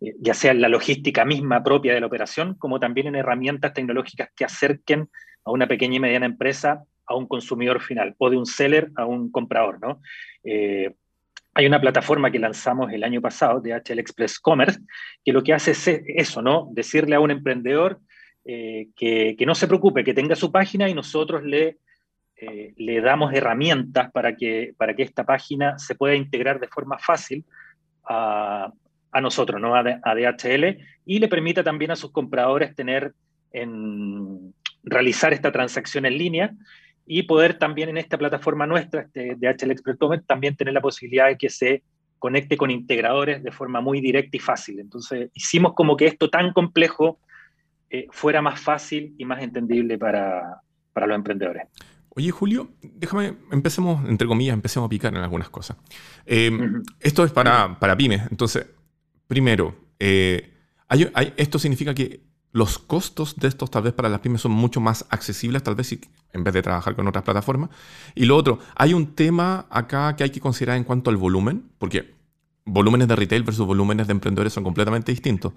eh, 0.00 0.14
ya 0.18 0.32
sea 0.32 0.52
en 0.52 0.62
la 0.62 0.68
logística 0.68 1.24
misma 1.24 1.62
propia 1.62 1.92
de 1.92 2.00
la 2.00 2.06
operación, 2.06 2.54
como 2.54 2.80
también 2.80 3.08
en 3.08 3.16
herramientas 3.16 3.74
tecnológicas 3.74 4.30
que 4.34 4.44
acerquen 4.44 5.10
a 5.44 5.50
una 5.50 5.68
pequeña 5.68 5.96
y 5.96 6.00
mediana 6.00 6.26
empresa 6.26 6.82
a 7.06 7.16
un 7.16 7.26
consumidor 7.26 7.82
final, 7.82 8.14
o 8.18 8.30
de 8.30 8.38
un 8.38 8.46
seller 8.46 8.90
a 8.96 9.04
un 9.04 9.30
comprador. 9.30 9.78
¿no? 9.80 10.00
Eh, 10.44 10.94
hay 11.52 11.66
una 11.66 11.80
plataforma 11.80 12.30
que 12.30 12.38
lanzamos 12.38 12.92
el 12.92 13.04
año 13.04 13.20
pasado, 13.20 13.60
DHL 13.60 13.98
Express 13.98 14.38
Commerce, 14.38 14.80
que 15.22 15.32
lo 15.32 15.42
que 15.42 15.52
hace 15.52 15.72
es 15.72 15.86
eso, 16.06 16.40
¿no? 16.40 16.68
Decirle 16.70 17.16
a 17.16 17.20
un 17.20 17.32
emprendedor, 17.32 17.98
que, 18.44 19.44
no 19.46 19.54
se 19.54 19.68
preocupe, 19.68 20.02
que 20.02 20.14
tenga 20.14 20.34
su 20.34 20.50
página 20.50 20.88
y 20.88 20.94
nosotros 20.94 21.44
le, 21.44 21.78
le 22.76 23.00
damos 23.00 23.32
herramientas 23.34 24.10
para 24.12 24.36
que, 24.36 24.72
para 24.76 24.94
que 24.94 25.02
esta 25.02 25.24
página 25.24 25.78
se 25.78 25.94
pueda 25.94 26.14
integrar 26.14 26.60
de 26.60 26.68
forma 26.68 26.98
fácil 26.98 27.44
a, 28.08 28.72
a 29.12 29.20
nosotros, 29.20 29.60
¿no? 29.60 29.74
a, 29.74 29.82
DHL, 29.82 30.78
y 31.04 31.18
le 31.18 31.28
permita 31.28 31.62
también 31.62 31.90
a 31.90 31.96
sus 31.96 32.12
compradores 32.12 32.74
tener 32.74 33.12
en, 33.52 34.54
realizar 34.82 35.32
esta 35.32 35.50
transacción 35.50 36.06
en 36.06 36.16
línea 36.16 36.54
y 37.06 37.24
poder 37.24 37.58
también 37.58 37.88
en 37.88 37.98
esta 37.98 38.16
plataforma 38.16 38.66
nuestra, 38.66 39.02
este 39.02 39.34
DHL 39.36 39.72
Express 39.72 39.98
también 40.26 40.56
tener 40.56 40.74
la 40.74 40.80
posibilidad 40.80 41.26
de 41.26 41.36
que 41.36 41.50
se 41.50 41.82
conecte 42.18 42.56
con 42.56 42.70
integradores 42.70 43.42
de 43.42 43.50
forma 43.50 43.80
muy 43.80 44.00
directa 44.00 44.36
y 44.36 44.40
fácil. 44.40 44.78
Entonces, 44.78 45.30
hicimos 45.34 45.72
como 45.74 45.96
que 45.96 46.06
esto 46.06 46.28
tan 46.28 46.52
complejo 46.52 47.18
eh, 47.88 48.06
fuera 48.10 48.42
más 48.42 48.60
fácil 48.60 49.14
y 49.18 49.24
más 49.24 49.42
entendible 49.42 49.98
para, 49.98 50.60
para 50.92 51.06
los 51.06 51.16
emprendedores. 51.16 51.64
Oye, 52.10 52.30
Julio, 52.30 52.70
déjame, 52.82 53.36
empecemos, 53.52 54.08
entre 54.08 54.26
comillas, 54.26 54.54
empecemos 54.54 54.86
a 54.86 54.90
picar 54.90 55.14
en 55.14 55.22
algunas 55.22 55.48
cosas. 55.48 55.76
Eh, 56.26 56.50
esto 56.98 57.24
es 57.24 57.30
para, 57.30 57.78
para 57.78 57.96
pymes, 57.96 58.22
entonces, 58.30 58.66
Primero, 59.30 59.76
eh, 60.00 60.54
esto 61.36 61.60
significa 61.60 61.94
que 61.94 62.24
los 62.50 62.80
costos 62.80 63.36
de 63.36 63.46
estos 63.46 63.70
tal 63.70 63.84
vez 63.84 63.92
para 63.92 64.08
las 64.08 64.18
pymes 64.18 64.40
son 64.40 64.50
mucho 64.50 64.80
más 64.80 65.06
accesibles, 65.08 65.62
tal 65.62 65.76
vez 65.76 65.86
si, 65.86 66.00
en 66.32 66.42
vez 66.42 66.52
de 66.52 66.62
trabajar 66.62 66.96
con 66.96 67.06
otras 67.06 67.22
plataformas. 67.22 67.70
Y 68.16 68.24
lo 68.24 68.36
otro, 68.36 68.58
hay 68.74 68.92
un 68.92 69.14
tema 69.14 69.66
acá 69.70 70.16
que 70.16 70.24
hay 70.24 70.30
que 70.30 70.40
considerar 70.40 70.78
en 70.78 70.82
cuanto 70.82 71.10
al 71.10 71.16
volumen, 71.16 71.70
porque 71.78 72.12
volúmenes 72.64 73.06
de 73.06 73.14
retail 73.14 73.44
versus 73.44 73.64
volúmenes 73.64 74.08
de 74.08 74.14
emprendedores 74.14 74.52
son 74.52 74.64
completamente 74.64 75.12
distintos. 75.12 75.52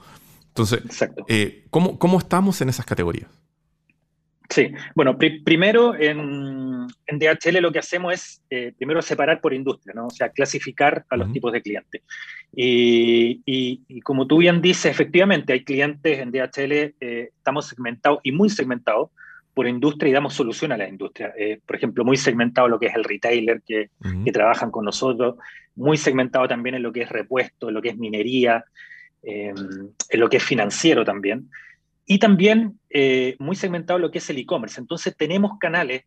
Entonces, 0.50 0.84
eh, 1.28 1.66
¿cómo, 1.72 2.20
estamos 2.20 2.62
en 2.62 2.70
esas 2.70 2.86
categorías? 2.86 3.28
Sí, 4.54 4.72
bueno, 4.94 5.18
primero 5.18 5.96
en, 5.96 6.86
DHL 7.08 7.60
lo 7.60 7.72
que 7.72 7.80
hacemos 7.80 8.13
es 8.13 8.44
eh, 8.52 8.72
primero 8.78 9.02
separar 9.02 9.42
por 9.42 9.52
industria, 9.52 9.96
¿no? 9.96 10.06
o 10.06 10.10
sea, 10.12 10.30
clasificar 10.30 11.06
a 11.10 11.18
los 11.18 11.32
tipos 11.32 11.52
de 11.52 11.63
clientes. 11.63 12.04
Y, 12.56 14.02
como 14.04 14.28
tú 14.28 14.38
bien 14.38 14.62
dices, 14.62 14.86
efectivamente 14.86 15.54
hay 15.54 15.63
clientes 15.63 16.20
en 16.20 16.32
DHL, 16.32 16.72
eh, 16.72 17.32
estamos 17.36 17.66
segmentados 17.66 18.20
y 18.22 18.32
muy 18.32 18.52
segmentados 18.52 19.10
por 19.56 19.68
industria 19.68 20.12
y 20.12 20.13
damos 20.13 20.36
solución 20.36 20.72
a 20.72 20.78
la 20.78 20.88
industria. 20.88 21.34
Eh, 21.36 21.60
por 21.66 21.76
ejemplo, 21.76 22.06
muy 22.06 22.18
segmentado 22.18 22.68
lo 22.68 22.80
que 22.80 22.86
es 22.88 22.96
el 22.96 23.06
retailer 23.06 23.63
que, 23.66 23.89
trabajan 24.32 24.70
con 24.70 24.86
nosotros, 24.86 25.38
muy 25.76 25.98
segmentado 25.98 26.48
también 26.48 26.76
en 26.76 26.84
lo 26.84 26.94
que 26.94 27.02
es 27.02 27.10
repuesto, 27.10 27.70
en 27.70 27.74
lo 27.74 27.82
que 27.82 27.89
es 27.89 27.98
minería, 27.98 28.63
em, 29.24 29.56
en 30.10 30.20
lo 30.20 30.30
que 30.30 30.38
es 30.38 30.44
financiero 30.44 31.04
también. 31.04 31.50
Y 32.06 32.20
también 32.20 32.80
eh, 32.89 33.36
muy 33.39 33.56
segmentado 33.56 34.00
lo 34.00 34.12
que 34.12 34.18
es 34.18 34.30
el 34.30 34.38
e-commerce. 34.38 34.80
Entonces 34.80 35.16
tenemos 35.16 35.58
canales 35.60 36.04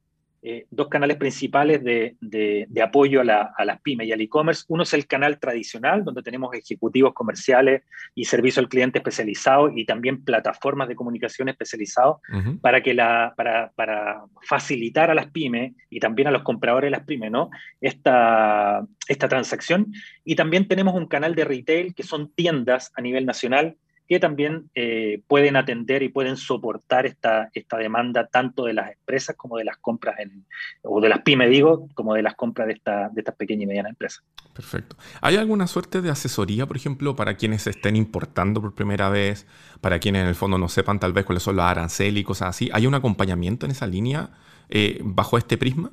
eh, 0.49 0.65
dos 0.71 0.87
canales 0.87 1.17
principales 1.17 1.83
de, 1.83 2.69
apoyo 2.81 3.21
a, 3.21 3.65
las 3.65 3.81
pymes 3.81 4.07
y 4.07 4.13
al 4.13 4.21
e-commerce. 4.21 4.65
Uno 4.69 4.85
es 4.85 4.95
el 4.95 5.09
canal 5.09 5.41
tradicional, 5.41 6.05
donde 6.05 6.23
tenemos 6.23 6.55
ejecutivos 6.55 7.15
comerciales 7.15 7.83
y 8.15 8.27
servicio 8.27 8.61
al 8.61 8.69
cliente 8.69 8.99
especializado 8.99 9.73
y 9.75 9.85
también 9.85 10.23
plataformas 10.23 10.87
de 10.87 10.95
comunicación 10.95 11.49
especializados 11.49 12.19
para, 12.61 12.81
que 12.81 12.95
la, 12.95 13.35
para, 13.37 13.73
para, 13.75 14.23
facilitar 14.43 15.11
a 15.11 15.15
las 15.15 15.33
pymes 15.33 15.73
y 15.91 15.99
también 15.99 16.29
a 16.29 16.31
los 16.31 16.45
compradores 16.45 16.87
de 16.87 16.97
las 16.97 17.05
pymes 17.05 17.33
¿no? 17.33 17.51
esta, 17.81 18.87
esta 19.09 19.27
transacción. 19.27 19.93
Y 20.25 20.37
también 20.37 20.69
tenemos 20.69 20.95
un 20.95 21.09
canal 21.09 21.35
de 21.35 21.45
retail 21.45 21.93
que 21.93 22.05
son 22.05 22.31
tiendas 22.31 22.93
a 22.95 23.01
nivel 23.01 23.27
nacional 23.27 23.77
que 24.09 24.21
también 24.21 24.71
eh, 24.75 25.23
pueden 25.27 25.57
atender 25.57 26.03
y 26.03 26.09
pueden 26.09 26.37
soportar 26.37 27.07
esta, 27.07 27.51
esta 27.53 27.77
demanda 27.77 28.27
tanto 28.27 28.65
de 28.65 28.73
las 28.73 28.93
empresas 28.93 29.37
como 29.37 29.57
de 29.57 29.65
las 29.65 29.77
compras, 29.79 30.19
en, 30.21 30.47
o 30.83 31.01
de 31.01 31.09
las 31.09 31.23
pymes, 31.23 31.51
digo, 31.51 31.89
como 31.95 32.15
de 32.15 32.23
las 32.23 32.35
compras 32.35 32.69
de, 32.69 32.75
esta, 32.75 33.09
de 33.09 33.21
estas 33.21 33.35
pequeñas 33.35 33.65
y 33.65 33.67
medianas 33.67 33.91
empresas. 33.91 34.25
Perfecto. 34.53 34.97
¿Hay 35.21 35.37
alguna 35.37 35.67
suerte 35.67 36.01
de 36.01 36.11
asesoría, 36.11 36.67
por 36.67 36.77
ejemplo, 36.77 37.17
para 37.17 37.37
quienes 37.37 37.67
estén 37.67 37.97
importando 37.97 38.61
por 38.61 38.75
primera 38.75 39.09
vez, 39.09 39.47
para 39.81 39.99
quienes 39.99 40.23
en 40.23 40.29
el 40.29 40.35
fondo 40.35 40.57
no 40.57 40.69
sepan 40.69 40.99
tal 40.99 41.13
vez 41.13 41.25
cuáles 41.25 41.43
son 41.43 41.57
los 41.57 41.65
aranceles 41.65 42.21
y 42.21 42.25
cosas 42.25 42.49
así? 42.51 42.71
¿Hay 42.73 42.87
un 42.87 42.95
acompañamiento 42.95 43.67
en 43.67 43.73
esa 43.73 43.87
línea 43.87 44.31
eh, 44.69 45.01
bajo 45.03 45.37
este 45.37 45.59
prisma? 45.59 45.93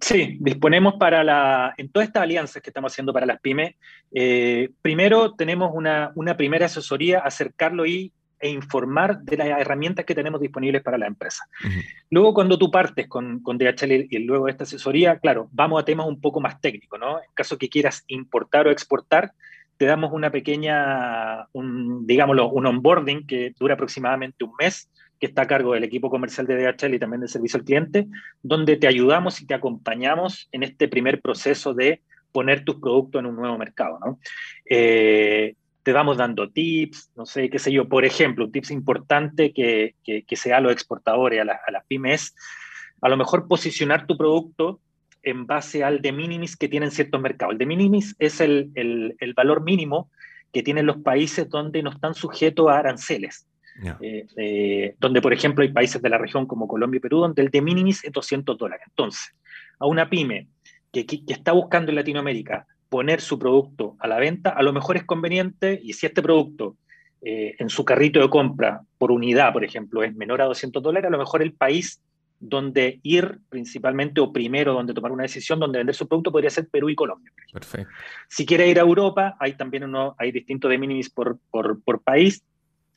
Sí, 0.00 0.36
disponemos 0.40 0.94
para 0.94 1.24
la, 1.24 1.74
en 1.76 1.88
todas 1.90 2.08
estas 2.08 2.22
alianzas 2.22 2.62
que 2.62 2.70
estamos 2.70 2.92
haciendo 2.92 3.12
para 3.12 3.26
las 3.26 3.40
pymes, 3.40 3.74
eh, 4.12 4.70
primero 4.82 5.34
tenemos 5.34 5.72
una, 5.74 6.12
primera 6.36 6.66
asesoría, 6.66 7.20
acercarlo 7.20 7.86
y, 7.86 8.12
e 8.40 8.50
informar 8.50 9.20
de 9.20 9.38
las 9.38 9.48
herramientas 9.60 10.04
que 10.04 10.14
tenemos 10.14 10.40
disponibles 10.40 10.82
para 10.82 10.98
la 10.98 11.06
empresa. 11.06 11.46
Luego, 12.10 12.34
cuando 12.34 12.58
tú 12.58 12.70
partes 12.70 13.08
con, 13.08 13.40
con, 13.40 13.56
DHL 13.56 14.08
y 14.10 14.18
luego 14.18 14.46
de 14.46 14.52
esta 14.52 14.64
asesoría, 14.64 15.18
claro, 15.18 15.48
vamos 15.52 15.80
a 15.80 15.84
temas 15.84 16.06
un 16.06 16.20
poco 16.20 16.40
más 16.40 16.60
técnicos, 16.60 17.00
¿no? 17.00 17.18
En 17.18 17.30
caso 17.32 17.56
que 17.56 17.70
quieras 17.70 18.04
importar 18.08 18.66
o 18.66 18.70
exportar, 18.70 19.32
te 19.76 19.86
damos 19.86 20.12
una 20.12 20.30
pequeña, 20.30 21.46
un, 21.52 22.06
digámoslo, 22.06 22.50
un 22.50 22.66
onboarding 22.66 23.26
que 23.26 23.54
dura 23.58 23.74
aproximadamente 23.74 24.44
un 24.44 24.52
mes, 24.58 24.88
que 25.24 25.28
está 25.28 25.40
a 25.40 25.46
cargo 25.46 25.72
del 25.72 25.84
equipo 25.84 26.10
comercial 26.10 26.46
de 26.46 26.54
DHL 26.54 26.92
y 26.92 26.98
también 26.98 27.20
del 27.20 27.30
servicio 27.30 27.58
al 27.58 27.64
cliente, 27.64 28.06
donde 28.42 28.76
te 28.76 28.86
ayudamos 28.86 29.40
y 29.40 29.46
te 29.46 29.54
acompañamos 29.54 30.50
en 30.52 30.62
este 30.62 30.86
primer 30.86 31.22
proceso 31.22 31.72
de 31.72 32.02
poner 32.30 32.62
tus 32.62 32.76
productos 32.76 33.20
en 33.20 33.26
un 33.26 33.36
nuevo 33.36 33.56
mercado. 33.56 33.98
Eh, 34.68 35.54
te 35.82 35.92
vamos 35.94 36.18
dando 36.18 36.50
tips, 36.50 37.10
no 37.16 37.24
sé, 37.24 37.48
qué 37.48 37.58
sé 37.58 37.72
yo, 37.72 37.88
por 37.88 38.04
ejemplo, 38.04 38.44
un 38.44 38.52
tips 38.52 38.70
importante 38.70 39.54
que, 39.54 39.94
que, 40.04 40.36
se 40.36 40.50
da 40.50 40.58
a 40.58 40.60
los 40.60 40.72
exportadores, 40.72 41.40
a, 41.40 41.44
las 41.44 41.86
pymes, 41.88 42.34
a 43.00 43.08
lo 43.08 43.16
mejor 43.16 43.48
posicionar 43.48 44.06
tu 44.06 44.18
producto 44.18 44.78
en 45.22 45.46
base 45.46 45.84
al 45.84 46.02
de 46.02 46.12
minimis 46.12 46.54
que 46.54 46.68
tienen 46.68 46.90
ciertos 46.90 47.18
mercados. 47.18 47.52
El 47.52 47.58
de 47.58 47.66
minimis 47.66 48.14
es 48.18 48.42
el, 48.42 48.72
el 48.74 49.32
valor 49.32 49.62
mínimo 49.62 50.10
que 50.52 50.62
tienen 50.62 50.84
los 50.84 50.98
países 50.98 51.48
donde 51.48 51.82
no 51.82 51.88
están 51.88 52.14
sujetos 52.14 52.68
a 52.68 52.76
aranceles. 52.76 53.46
Eh, 54.00 54.26
eh, 54.36 54.94
donde, 54.98 55.20
por 55.20 55.32
ejemplo, 55.32 55.62
hay 55.62 55.72
países 55.72 56.00
de 56.00 56.08
la 56.08 56.18
región 56.18 56.46
como 56.46 56.68
Colombia 56.68 56.98
y 56.98 57.00
Perú, 57.00 57.20
donde 57.20 57.42
el 57.42 57.50
de 57.50 57.60
minimis 57.60 58.04
es 58.04 58.12
200 58.12 58.56
dólares. 58.56 58.86
Entonces, 58.88 59.34
a 59.78 59.86
una 59.86 60.08
pyme 60.08 60.48
que, 60.92 61.06
que, 61.06 61.22
está 61.26 61.52
buscando 61.52 61.90
en 61.90 61.96
Latinoamérica 61.96 62.66
poner 62.88 63.20
su 63.20 63.38
producto 63.38 63.96
a 63.98 64.06
la 64.06 64.18
venta, 64.18 64.50
a 64.50 64.62
lo 64.62 64.72
mejor 64.72 64.96
es 64.96 65.04
conveniente, 65.04 65.80
y 65.82 65.94
si 65.94 66.06
este 66.06 66.22
producto 66.22 66.76
eh, 67.26 67.56
en 67.58 67.70
su 67.70 67.86
carrito 67.86 68.20
de 68.20 68.28
compra 68.28 68.82
por 68.98 69.10
unidad, 69.10 69.52
por 69.52 69.64
ejemplo, 69.64 70.02
es 70.02 70.14
menor 70.14 70.42
a 70.42 70.44
200 70.44 70.82
dólares, 70.82 71.08
a 71.08 71.10
lo 71.10 71.16
mejor 71.16 71.42
el 71.42 71.54
país 71.54 72.02
donde 72.38 73.00
ir 73.02 73.38
principalmente 73.48 74.20
o 74.20 74.30
primero 74.30 74.74
donde 74.74 74.92
tomar 74.92 75.10
una 75.10 75.22
decisión 75.22 75.58
donde 75.58 75.78
vender 75.78 75.94
su 75.94 76.06
producto 76.06 76.30
podría 76.30 76.50
ser 76.50 76.68
Perú 76.68 76.90
y 76.90 76.94
Colombia. 76.94 77.32
Perfecto. 77.50 77.90
Si 78.28 78.44
quiere 78.44 78.68
ir 78.68 78.78
a 78.78 78.82
Europa, 78.82 79.36
hay 79.40 79.54
también 79.54 79.84
uno, 79.84 80.14
hay 80.18 80.32
distintos 80.32 80.70
de 80.70 80.76
minimis 80.76 81.08
por, 81.08 81.38
por, 81.50 81.82
por 81.82 82.02
país 82.02 82.42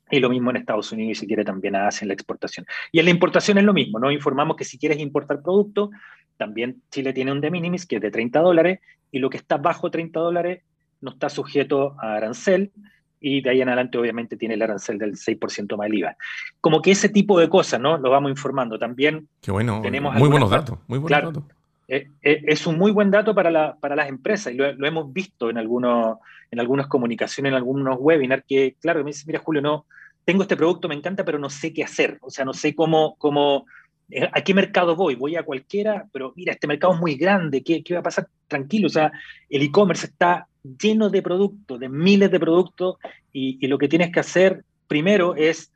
y 0.10 0.20
lo 0.20 0.30
mismo 0.30 0.50
en 0.50 0.58
Estados 0.58 0.92
Unidos 0.92 1.18
y 1.18 1.20
si 1.22 1.28
quiere 1.28 1.44
también 1.44 1.76
hacen 1.76 2.08
la 2.08 2.14
exportación. 2.14 2.66
Y 2.92 3.00
en 3.00 3.06
la 3.06 3.12
importación 3.12 3.58
es 3.58 3.64
lo 3.64 3.74
mismo, 3.74 4.00
¿no? 4.00 4.12
Informamos 4.12 4.56
que 4.56 4.64
si 4.64 4.78
quieres 4.78 5.00
importar 5.00 5.42
producto, 5.42 5.90
también 6.38 6.82
Chile 6.92 7.14
tiene 7.14 7.32
un 7.32 7.42
de 7.42 7.52
minimis 7.52 7.86
que 7.86 7.98
es 7.98 8.02
de 8.02 8.12
30 8.12 8.40
dólares 8.40 8.80
y 9.12 9.20
lo 9.20 9.30
que 9.30 9.38
está 9.38 9.58
bajo 9.58 9.90
30 9.92 10.20
dólares 10.20 10.64
no 11.02 11.12
está 11.12 11.30
sujeto 11.30 11.96
a 12.00 12.16
arancel 12.16 12.72
y 13.20 13.42
de 13.42 13.50
ahí 13.50 13.62
en 13.62 13.70
adelante 13.70 13.98
obviamente 13.98 14.38
tiene 14.38 14.54
el 14.54 14.62
arancel 14.62 14.98
del 14.98 15.16
6% 15.16 15.76
más 15.78 15.88
el 15.88 15.96
IVA. 15.96 16.16
Como 16.62 16.82
que 16.82 16.92
ese 16.92 17.10
tipo 17.10 17.40
de 17.40 17.50
cosas, 17.50 17.80
¿no? 17.80 17.98
Lo 17.98 18.10
vamos 18.10 18.32
informando. 18.32 18.78
También 18.78 19.28
Qué 19.42 19.52
bueno, 19.52 19.82
tenemos 19.82 20.14
muy 20.16 20.30
buenos 20.30 20.50
datos, 20.50 20.78
muy 20.88 21.00
buenos 21.00 21.34
datos. 21.34 21.44
Eh, 21.88 22.10
eh, 22.22 22.42
es 22.48 22.68
un 22.68 22.78
muy 22.78 22.92
buen 22.92 23.10
dato 23.10 23.34
para, 23.34 23.78
para 23.78 23.96
las 23.96 24.10
empresas 24.10 24.54
y 24.54 24.58
lo, 24.58 24.86
hemos 24.86 25.14
visto 25.14 25.50
en, 25.50 25.58
algunos, 25.58 26.18
en 26.52 26.60
algunas 26.60 26.88
comunicaciones, 26.88 27.52
en 27.52 27.56
algunos 27.56 27.98
webinars, 28.00 28.44
que 28.46 28.76
claro, 28.82 29.04
me 29.04 29.12
dice, 29.12 29.24
mira 29.26 29.40
Julio, 29.40 29.62
no, 29.62 29.86
tengo 30.26 30.42
este 30.42 30.58
producto, 30.58 30.90
me 30.90 30.96
encanta, 30.96 31.24
pero 31.24 31.40
no 31.40 31.50
sé 31.50 31.74
qué 31.74 31.84
hacer, 31.84 32.18
o 32.22 32.30
sea, 32.30 32.44
no 32.44 32.54
sé 32.54 32.76
cómo, 32.76 33.16
cómo 33.18 33.66
eh, 34.10 34.30
a 34.30 34.42
qué 34.42 34.54
mercado 34.54 34.98
voy, 34.98 35.16
voy 35.16 35.38
a 35.38 35.44
cualquiera, 35.44 36.06
pero 36.12 36.34
mira, 36.36 36.52
este 36.52 36.68
mercado 36.68 36.94
es 36.94 37.00
muy 37.00 37.16
grande, 37.16 37.64
¿qué, 37.64 37.82
qué 37.84 37.94
va 37.94 38.02
a 38.02 38.04
pasar? 38.04 38.28
Tranquilo, 38.48 38.88
o 38.88 38.92
sea, 38.92 39.12
el 39.50 39.62
e-commerce 39.62 40.08
está 40.08 40.48
lleno 40.64 41.10
de 41.10 41.22
productos, 41.22 41.80
de 41.80 41.88
miles 41.88 42.30
de 42.30 42.40
productos, 42.40 42.98
y, 43.32 43.58
y 43.62 43.68
lo 43.68 43.78
que 43.78 43.88
tienes 43.88 44.12
que 44.12 44.20
hacer 44.20 44.66
primero 44.88 45.36
es, 45.36 45.72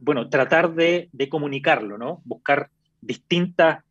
bueno, 0.00 0.28
tratar 0.28 0.74
de, 0.74 1.08
de 1.12 1.28
comunicarlo, 1.28 1.98
¿no? 1.98 2.20
Buscar 2.24 2.70
distintas 3.00 3.82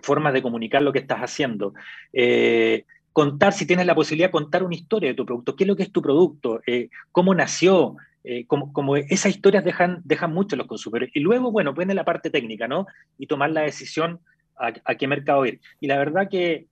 formas 0.00 0.32
de 0.32 0.42
comunicar 0.42 0.82
lo 0.82 0.92
que 0.92 1.00
estás 1.00 1.20
haciendo. 1.20 1.74
Eh, 2.12 2.84
contar, 3.12 3.52
si 3.52 3.66
tienes 3.66 3.86
la 3.86 3.94
posibilidad, 3.94 4.30
contar 4.30 4.62
una 4.62 4.74
historia 4.74 5.10
de 5.10 5.14
tu 5.14 5.26
producto. 5.26 5.56
¿Qué 5.56 5.64
es 5.64 5.68
lo 5.68 5.76
que 5.76 5.84
es 5.84 5.92
tu 5.92 6.02
producto? 6.02 6.60
Eh, 6.66 6.90
¿Cómo 7.10 7.34
nació? 7.34 7.96
Eh, 8.22 8.46
como, 8.46 8.96
esas 8.96 9.32
historias 9.32 9.64
dejan, 9.64 10.00
dejan 10.04 10.32
mucho 10.32 10.56
a 10.56 10.58
los 10.58 10.66
consumidores. 10.66 11.10
Y 11.14 11.20
luego, 11.20 11.50
bueno, 11.50 11.74
viene 11.74 11.94
la 11.94 12.04
parte 12.04 12.30
técnica, 12.30 12.68
¿no? 12.68 12.86
Y 13.18 13.26
tomar 13.26 13.50
la 13.50 13.62
decisión 13.62 14.20
a, 14.56 14.72
qué 14.72 15.08
mercado 15.08 15.44
ir. 15.46 15.60
Y 15.80 15.88
la 15.88 15.98
verdad 15.98 16.28
que, 16.30 16.66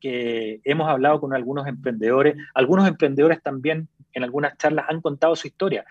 hemos 0.64 0.88
hablado 0.88 1.20
con 1.20 1.34
algunos 1.34 1.66
emprendedores, 1.66 2.36
algunos 2.54 2.86
emprendedores 2.86 3.42
también 3.42 3.88
en 4.14 4.24
algunas 4.24 4.56
charlas 4.56 4.86
han 4.88 5.00
contado 5.00 5.34
su 5.34 5.48
historia 5.48 5.84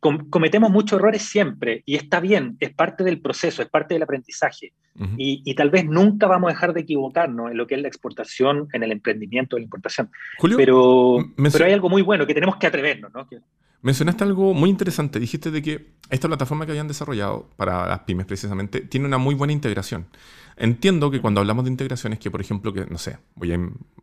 cometemos 0.00 0.70
muchos 0.70 0.98
errores 0.98 1.22
siempre 1.22 1.82
y 1.84 1.96
está 1.96 2.20
bien, 2.20 2.56
es 2.58 2.72
parte 2.72 3.04
del 3.04 3.20
proceso, 3.20 3.62
es 3.62 3.68
parte 3.68 3.94
del 3.94 4.02
aprendizaje. 4.02 4.72
y, 5.16 5.54
tal 5.54 5.70
vez 5.70 5.84
nunca 5.84 6.26
vamos 6.26 6.50
a 6.50 6.54
dejar 6.54 6.72
de 6.72 6.80
equivocarnos 6.80 7.50
en 7.50 7.56
lo 7.56 7.66
que 7.66 7.74
es 7.74 7.82
la 7.82 7.88
exportación, 7.88 8.68
en 8.72 8.82
el 8.82 8.92
emprendimiento 8.92 9.56
de 9.56 9.60
la 9.60 9.64
importación. 9.64 10.10
pero, 10.56 11.18
pero 11.52 11.64
hay 11.64 11.72
algo 11.72 11.88
muy 11.88 12.02
bueno 12.02 12.26
que 12.26 12.34
tenemos 12.34 12.56
que 12.56 12.66
atrevernos. 12.66 13.12
¿no? 13.12 13.28
Mencionaste 13.82 14.24
algo 14.24 14.52
muy 14.52 14.68
interesante. 14.68 15.18
Dijiste 15.18 15.50
de 15.50 15.62
que 15.62 15.94
esta 16.10 16.28
plataforma 16.28 16.66
que 16.66 16.72
habían 16.72 16.88
desarrollado 16.88 17.48
para 17.56 17.86
las 17.86 18.00
pymes 18.00 18.26
precisamente 18.26 18.80
tiene 18.82 19.06
una 19.06 19.18
muy 19.18 19.34
buena 19.34 19.52
integración. 19.52 20.06
Entiendo 20.56 21.10
que 21.10 21.20
cuando 21.20 21.40
hablamos 21.40 21.64
de 21.64 21.70
integraciones, 21.70 22.18
que 22.18 22.30
por 22.30 22.42
ejemplo, 22.42 22.72
que 22.74 22.84
no 22.84 22.98
sé, 22.98 23.16
voy 23.34 23.52
a, 23.52 23.58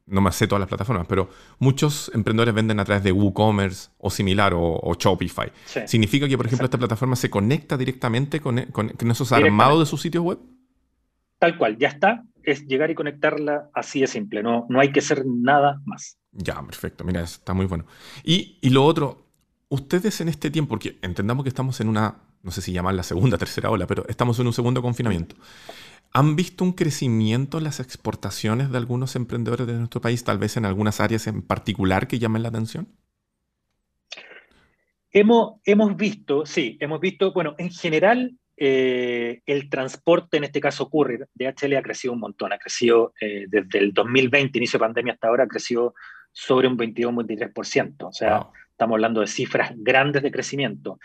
no 0.07 0.21
me 0.21 0.31
sé 0.31 0.47
todas 0.47 0.61
las 0.61 0.69
plataformas, 0.69 1.05
pero 1.07 1.29
muchos 1.59 2.09
emprendedores 2.15 2.55
venden 2.55 2.79
a 2.79 2.85
través 2.85 3.03
de 3.03 3.11
WooCommerce 3.11 3.91
o 3.99 4.09
similar 4.09 4.53
o, 4.55 4.95
Shopify. 4.97 5.51
¿Significa 5.85 6.27
que, 6.27 6.35
por 6.35 6.47
ejemplo, 6.47 6.65
esta 6.65 6.79
plataforma 6.79 7.15
se 7.15 7.29
conecta 7.29 7.77
directamente 7.77 8.39
con, 8.39 8.59
con, 8.71 9.11
esos 9.11 9.31
armados 9.31 9.79
de 9.79 9.85
sus 9.85 10.01
sitios 10.01 10.23
web? 10.23 10.39
Tal 11.37 11.57
cual, 11.57 11.77
ya 11.77 11.89
está. 11.89 12.23
Es 12.41 12.65
llegar 12.65 12.89
y 12.89 12.95
conectarla 12.95 13.69
así 13.73 14.01
de 14.01 14.07
simple. 14.07 14.41
No, 14.41 14.65
no 14.69 14.79
hay 14.79 14.91
que 14.91 14.99
hacer 14.99 15.25
nada 15.27 15.81
más. 15.85 16.17
Ya, 16.31 16.59
perfecto. 16.63 17.03
Mira, 17.03 17.21
está 17.21 17.53
muy 17.53 17.65
bueno. 17.65 17.85
Y, 18.23 18.57
y 18.61 18.69
lo 18.69 18.85
otro, 18.85 19.26
ustedes 19.69 20.21
en 20.21 20.29
este 20.29 20.49
tiempo, 20.49 20.69
porque 20.69 20.97
entendamos 21.01 21.43
que 21.43 21.49
estamos 21.49 21.79
en 21.81 21.89
una, 21.89 22.21
no 22.43 22.51
sé 22.51 22.61
si 22.61 22.71
llamar 22.71 22.95
la 22.95 23.03
segunda, 23.03 23.37
tercera 23.37 23.69
ola, 23.69 23.87
pero 23.87 24.05
estamos 24.07 24.39
en 24.39 24.47
un 24.47 24.53
segundo 24.53 24.81
confinamiento. 24.81 25.35
¿Han 26.13 26.35
visto 26.35 26.63
un 26.63 26.73
crecimiento 26.73 27.57
en 27.57 27.65
las 27.65 27.79
exportaciones 27.79 28.71
de 28.71 28.77
algunos 28.77 29.15
emprendedores 29.15 29.67
de 29.67 29.73
nuestro 29.73 30.01
país, 30.01 30.23
tal 30.23 30.37
vez 30.37 30.57
en 30.57 30.65
algunas 30.65 31.01
áreas 31.01 31.27
en 31.27 31.41
particular 31.41 32.07
que 32.07 32.17
llamen 32.17 32.43
la 32.43 32.49
atención? 32.49 32.87
Hemos, 35.11 35.59
hemos 35.65 35.95
visto, 35.97 36.45
sí, 36.45 36.77
hemos 36.79 36.99
visto, 36.99 37.33
bueno, 37.33 37.55
en 37.57 37.71
general 37.71 38.37
eh, 38.55 39.41
el 39.45 39.69
transporte, 39.69 40.37
en 40.37 40.45
este 40.45 40.59
caso 40.59 40.89
Courier, 40.89 41.27
DHL 41.35 41.75
ha 41.75 41.83
crecido 41.83 42.13
un 42.13 42.19
montón, 42.19 42.51
ha 42.51 42.57
crecido 42.57 43.13
eh, 43.21 43.45
desde 43.47 43.79
el 43.79 43.93
2020, 43.93 44.57
inicio 44.57 44.79
de 44.79 44.85
pandemia 44.85 45.13
hasta 45.13 45.27
ahora, 45.27 45.43
ha 45.43 45.47
crecido 45.47 45.93
sobre 46.31 46.67
un 46.67 46.77
22-23%. 46.77 48.07
O 48.07 48.11
sea, 48.11 48.47
Estamos 48.77 48.93
hablando 48.93 49.21
de 49.21 49.27
cifras 49.27 49.71
grandes 49.75 50.21
de 50.21 50.29
crecimiento. 50.29 50.99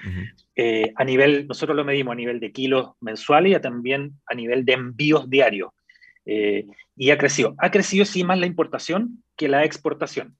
Eh, 0.54 0.92
a 0.94 1.04
nivel, 1.04 1.46
nosotros 1.48 1.74
lo 1.74 1.86
medimos 1.86 2.12
a 2.12 2.16
nivel 2.16 2.38
de 2.38 2.52
kilos 2.52 2.90
mensuales 3.00 3.56
y 3.56 3.60
también 3.62 4.12
a 4.26 4.34
nivel 4.34 4.66
de 4.66 4.74
envíos 4.74 5.30
diarios. 5.30 5.70
Eh, 6.26 6.66
y 6.96 7.10
ha 7.12 7.16
crecido. 7.16 7.54
Ha 7.56 7.70
crecido 7.70 8.04
sí 8.04 8.24
más 8.24 8.38
la 8.38 8.44
importación 8.44 9.24
que 9.36 9.48
la 9.48 9.64
exportación. 9.64 10.36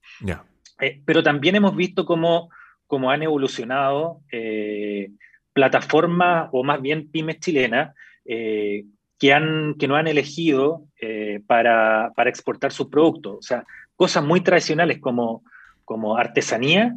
Eh, 0.79 1.01
pero 1.05 1.23
también 1.23 1.55
hemos 1.55 1.75
visto 1.75 2.05
cómo, 2.05 2.51
cómo 2.85 3.09
han 3.09 3.23
evolucionado 3.23 4.21
plataformas 5.53 6.49
o 6.51 6.63
más 6.63 6.79
bien 6.83 7.09
pymes 7.09 7.39
chilenas 7.39 7.95
que, 8.23 9.33
han, 9.33 9.73
que 9.79 9.87
no 9.87 9.95
han 9.95 10.05
elegido 10.05 10.85
para, 11.47 12.11
para 12.15 12.29
exportar 12.29 12.71
sus 12.71 12.89
productos. 12.89 13.37
O 13.39 13.41
sea, 13.41 13.65
cosas 13.95 14.23
muy 14.23 14.41
tradicionales 14.41 14.99
como 14.99 15.41
como 15.85 16.17
artesanía 16.17 16.95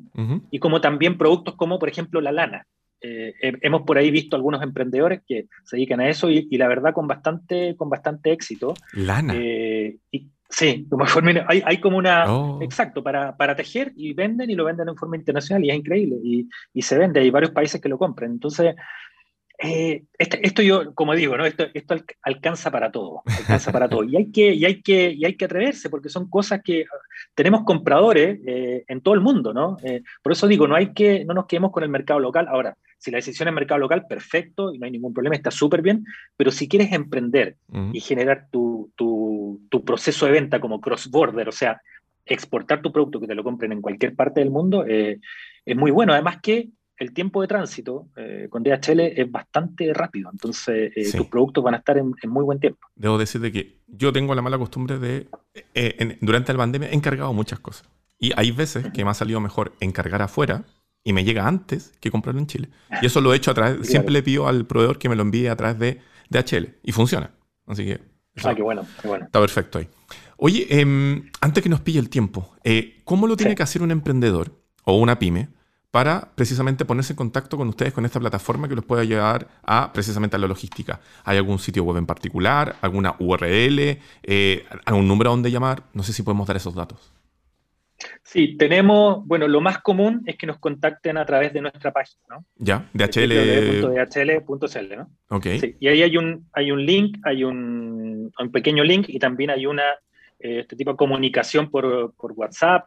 y 0.51 0.59
como 0.59 0.81
también 0.81 1.19
productos 1.19 1.55
como, 1.57 1.79
por 1.79 1.89
ejemplo, 1.89 2.21
la 2.21 2.33
lana. 2.33 2.67
Eh, 3.01 3.35
hemos 3.41 3.83
por 3.83 3.99
ahí 3.99 4.11
visto 4.11 4.37
algunos 4.37 4.63
emprendedores 4.63 5.21
que 5.27 5.47
se 5.65 5.77
dedican 5.77 6.01
a 6.01 6.09
eso 6.09 6.31
y, 6.31 6.49
la 6.57 6.67
verdad 6.67 6.95
con 6.95 7.07
bastante, 7.07 7.77
con 7.77 7.91
bastante 7.91 8.33
éxito. 8.33 8.75
Lana. 8.95 9.35
Eh, 9.37 9.99
y, 10.11 10.29
sí, 10.49 10.87
hay, 11.49 11.63
hay, 11.65 11.81
como 11.81 11.99
una... 11.99 12.33
Oh. 12.33 12.63
Exacto, 12.63 13.03
para, 13.03 13.37
para, 13.37 13.55
tejer 13.55 13.93
y 13.97 14.15
venden 14.15 14.51
y 14.51 14.55
lo 14.55 14.65
venden 14.65 14.89
en 14.89 14.97
forma 14.97 15.17
internacional 15.17 15.65
y 15.65 15.71
es 15.71 15.77
increíble 15.77 16.17
y, 16.23 16.49
y 16.73 16.83
se 16.83 16.99
vende, 16.99 17.21
hay 17.21 17.31
varios 17.31 17.53
países 17.53 17.81
que 17.81 17.89
lo 17.89 17.99
compran. 17.99 18.31
Entonces, 18.31 18.75
eh, 19.59 20.05
este, 20.19 20.47
esto 20.47 20.63
yo, 20.63 20.95
como 20.95 21.15
digo, 21.15 21.37
¿no? 21.37 21.47
esto, 21.47 21.67
esto 21.73 21.97
alcanza 22.23 22.71
para 22.71 22.93
todo, 22.93 23.23
alcanza 23.25 23.73
para 23.73 23.89
todo. 23.89 24.05
Y 24.05 24.17
hay, 24.17 24.31
que, 24.31 24.53
y, 24.53 24.65
hay 24.65 24.83
que, 24.83 25.13
y 25.13 25.25
hay 25.25 25.35
que 25.35 25.47
atreverse 25.47 25.89
porque 25.89 26.09
son 26.09 26.29
cosas 26.29 26.61
que 26.63 26.85
tenemos 27.35 27.65
compradores 27.65 28.39
eh, 28.47 28.85
en 28.87 29.01
todo 29.01 29.15
el 29.15 29.21
mundo, 29.21 29.55
¿no? 29.55 29.79
Eh, 29.83 30.03
por 30.23 30.33
eso 30.33 30.47
digo, 30.47 30.67
no, 30.67 30.75
hay 30.75 30.93
que, 30.93 31.25
no 31.25 31.33
nos 31.33 31.47
quedemos 31.47 31.73
con 31.73 31.83
el 31.83 31.89
mercado 31.89 32.21
local. 32.21 32.47
Ahora, 32.49 32.77
si 32.99 33.11
la 33.11 33.17
decisión 33.17 33.49
es 33.49 33.55
mercado 33.55 33.79
local, 33.79 34.07
perfecto, 34.07 34.75
y 34.75 34.79
no 34.79 34.85
hay 34.85 34.93
ningún 34.93 35.15
problema, 35.15 35.37
está 35.37 35.51
súper 35.51 35.81
bien, 35.81 36.05
pero 36.37 36.51
si 36.51 36.69
quieres 36.69 36.93
emprender 36.93 37.57
y 37.93 38.01
generar 38.01 38.49
tu, 38.51 38.91
tu, 38.95 39.63
tu 39.71 39.85
proceso 39.85 40.27
de 40.27 40.33
venta 40.33 40.61
como 40.61 40.81
cross-border, 40.81 41.49
o 41.49 41.53
sea, 41.53 41.81
exportar 42.25 42.83
tu 42.83 42.93
producto 42.93 43.21
que 43.21 43.27
te 43.27 43.35
lo 43.35 43.45
compren 43.45 43.73
en 43.73 43.83
cualquier 43.83 44.15
parte 44.15 44.41
del 44.41 44.51
mundo, 44.51 44.85
es 44.87 45.19
muy 45.77 45.91
bueno. 45.91 46.15
Además 46.15 46.39
que 46.43 46.71
el 46.99 47.13
tiempo 47.13 47.43
de 47.43 47.49
tránsito 47.49 48.09
eh, 48.17 48.49
con 48.51 48.63
DHL 48.63 49.01
es 49.01 49.31
bastante 49.31 49.93
rápido, 49.93 50.31
entonces 50.33 50.93
eh, 50.97 51.13
tus 51.17 51.27
productos 51.27 51.63
van 51.63 51.75
a 51.75 51.79
estar 51.79 51.99
en, 51.99 52.15
muy 52.29 52.45
buen 52.45 52.59
tiempo. 52.59 52.87
Debo 52.95 53.19
decirte 53.19 53.53
que 53.53 53.79
yo 53.87 54.13
tengo 54.13 54.35
la 54.35 54.43
mala 54.43 54.59
costumbre 54.59 54.99
de, 54.99 55.29
eh, 55.75 56.19
durante 56.21 56.53
la 56.53 56.59
pandemia, 56.59 56.89
he 56.89 56.95
encargado 56.95 57.33
muchas 57.33 57.61
cosas. 57.61 57.89
Y 58.19 58.33
hay 58.37 58.51
veces 58.51 58.87
que 58.95 59.05
me 59.05 59.11
ha 59.11 59.15
salido 59.15 59.41
mejor 59.41 59.75
encargar 59.81 60.23
afuera 60.23 60.65
y 61.05 61.13
me 61.13 61.23
llega 61.23 61.47
antes 61.47 61.93
que 62.01 62.11
comprarlo 62.11 62.41
en 62.41 62.47
Chile. 62.47 62.71
Y 63.03 63.07
eso 63.07 63.21
lo 63.21 63.35
he 63.35 63.37
hecho 63.37 63.51
a 63.51 63.55
través, 63.55 63.87
siempre 63.87 64.13
le 64.13 64.23
pido 64.23 64.49
al 64.49 64.67
proveedor 64.67 64.99
que 64.99 65.09
me 65.09 65.17
lo 65.17 65.23
envíe 65.23 65.49
a 65.49 65.57
través 65.57 65.79
de 65.79 66.01
DHL 66.31 66.79
y 66.83 66.93
funciona. 66.93 67.31
Así 67.67 67.85
que... 67.85 68.01
ah, 68.43 68.55
qué 68.55 68.63
bueno, 68.63 68.87
qué 69.03 69.09
bueno. 69.09 69.27
Está 69.27 69.41
perfecto 69.41 69.79
ahí. 69.79 69.89
Oye, 70.39 70.67
em, 70.71 71.31
antes 71.41 71.63
que 71.63 71.69
nos 71.69 71.81
pille 71.81 71.99
el 71.99 72.09
tiempo, 72.09 72.55
¿cómo 73.05 73.27
lo 73.27 73.37
tiene 73.37 73.55
que 73.55 73.63
hacer 73.63 73.83
un 73.83 73.91
emprendedor 73.91 74.53
o 74.85 74.97
una 74.97 75.19
pyme 75.19 75.49
para 75.97 76.29
precisamente 76.35 76.85
ponerse 76.85 77.15
en 77.15 77.17
contacto 77.17 77.57
con 77.57 77.69
ustedes 77.69 77.95
con 77.95 78.05
esta 78.05 78.21
plataforma 78.21 78.69
que 78.69 78.75
los 78.75 78.85
pueda 78.85 79.03
llevar 79.03 79.49
a 79.63 79.95
precisamente 79.95 80.37
a 80.37 80.39
la 80.39 80.47
logística. 80.47 81.01
¿Hay 81.25 81.39
algún 81.39 81.59
sitio 81.59 81.85
web 81.85 81.97
en 81.97 82.05
particular? 82.05 82.77
¿Alguna 82.83 83.17
URL? 83.19 83.99
Eh, 84.23 84.67
¿Algún 84.85 85.09
número 85.09 85.31
a 85.31 85.33
donde 85.33 85.51
llamar? 85.51 85.85
No 85.95 86.03
sé 86.03 86.13
si 86.13 86.23
podemos 86.23 86.47
dar 86.47 86.59
esos 86.59 86.75
datos. 86.75 87.15
Sí, 88.23 88.59
tenemos, 88.59 89.27
bueno, 89.27 89.49
lo 89.49 89.63
más 89.63 89.79
común 89.79 90.23
es 90.27 90.37
que 90.37 90.47
nos 90.47 90.59
contacten 90.59 91.17
a 91.17 91.25
través 91.25 91.55
de 91.55 91.63
nuestra 91.63 91.93
página, 91.95 92.21
¿no? 92.29 92.45
Ya, 92.57 92.87
DHL. 92.93 93.81
DHL.cl, 93.81 94.97
¿no? 94.99 95.11
Ok. 95.31 95.47
y 95.81 95.89
ahí 95.89 96.03
hay 96.03 96.19
un, 96.19 96.47
hay 96.53 96.73
un 96.73 96.85
link, 96.85 97.17
hay 97.25 97.43
un, 97.43 98.31
un 98.39 98.53
pequeño 98.53 98.85
link 98.85 99.07
y 99.09 99.19
también 99.19 99.49
hay 99.49 99.65
una, 99.65 99.85
eh, 100.41 100.61
este 100.61 100.77
tipo 100.77 100.91
de 100.91 100.99
comunicación 100.99 101.71
por, 101.71 102.13
por 102.17 102.33
WhatsApp, 102.33 102.87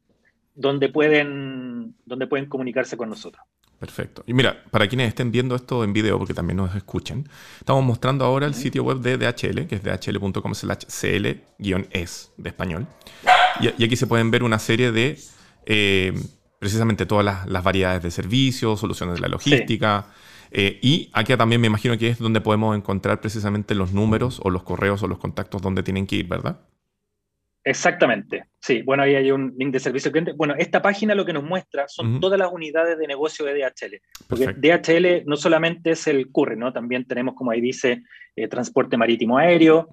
donde 0.59 0.89
pueden, 0.89 1.95
donde 2.05 2.27
pueden 2.27 2.47
comunicarse 2.47 2.97
con 2.97 3.09
nosotros. 3.09 3.41
Perfecto. 3.79 4.25
Y 4.27 4.33
mira, 4.33 4.61
para 4.71 4.89
quienes 4.89 5.07
estén 5.07 5.31
viendo 5.31 5.55
esto 5.55 5.85
en 5.85 5.93
video, 5.93 6.17
porque 6.17 6.33
también 6.33 6.57
nos 6.57 6.75
escuchen, 6.75 7.29
estamos 7.59 7.81
mostrando 7.85 8.25
ahora 8.25 8.45
el 8.45 8.53
sitio 8.53 8.83
web 8.83 8.99
de 8.99 9.17
DHL, 9.17 9.67
que 9.67 9.75
es 9.75 9.83
dhl.com 9.83 10.51
cl-es 10.51 12.31
de 12.35 12.49
español. 12.49 12.87
Y, 13.61 13.83
aquí 13.83 13.95
se 13.95 14.05
pueden 14.05 14.31
ver 14.31 14.43
una 14.43 14.59
serie 14.59 14.91
de, 14.91 15.17
eh, 15.65 16.13
precisamente 16.59 17.05
todas 17.05 17.47
las, 17.47 17.63
variedades 17.63 18.03
de 18.03 18.11
servicios, 18.11 18.81
soluciones 18.81 19.15
de 19.15 19.21
la 19.21 19.29
logística. 19.29 20.07
Eh, 20.51 20.77
y 20.81 21.09
aquí 21.13 21.37
también 21.37 21.61
me 21.61 21.67
imagino 21.67 21.97
que 21.97 22.09
es 22.09 22.19
donde 22.19 22.41
podemos 22.41 22.75
encontrar 22.75 23.21
precisamente 23.21 23.75
los 23.75 23.93
números 23.93 24.41
o 24.43 24.49
los 24.49 24.63
correos 24.63 25.01
o 25.03 25.07
los 25.07 25.19
contactos 25.19 25.61
donde 25.61 25.83
tienen 25.83 26.05
que 26.05 26.17
ir, 26.17 26.27
¿verdad? 26.27 26.59
Exactamente, 27.63 28.45
sí. 28.59 28.81
Bueno, 28.83 29.03
ahí 29.03 29.15
hay 29.15 29.31
un 29.31 29.53
link 29.57 29.73
de 29.73 29.79
servicio 29.79 30.09
al 30.09 30.13
cliente. 30.13 30.31
Bueno, 30.33 30.55
esta 30.57 30.81
página 30.81 31.13
lo 31.13 31.25
que 31.25 31.33
nos 31.33 31.43
muestra 31.43 31.87
son 31.87 32.19
todas 32.19 32.39
las 32.39 32.51
unidades 32.51 32.97
de 32.97 33.07
negocio 33.07 33.45
de 33.45 33.53
DHL. 33.53 34.01
Porque 34.27 34.53
DHL 34.53 35.25
no 35.25 35.35
solamente 35.35 35.91
es 35.91 36.07
el 36.07 36.31
curry, 36.31 36.57
¿no? 36.57 36.71
También 36.71 37.05
tenemos, 37.05 37.35
como 37.35 37.51
ahí 37.51 37.61
dice, 37.61 38.03
eh, 38.35 38.47
transporte 38.47 38.97
marítimo 38.97 39.37
aéreo. 39.37 39.89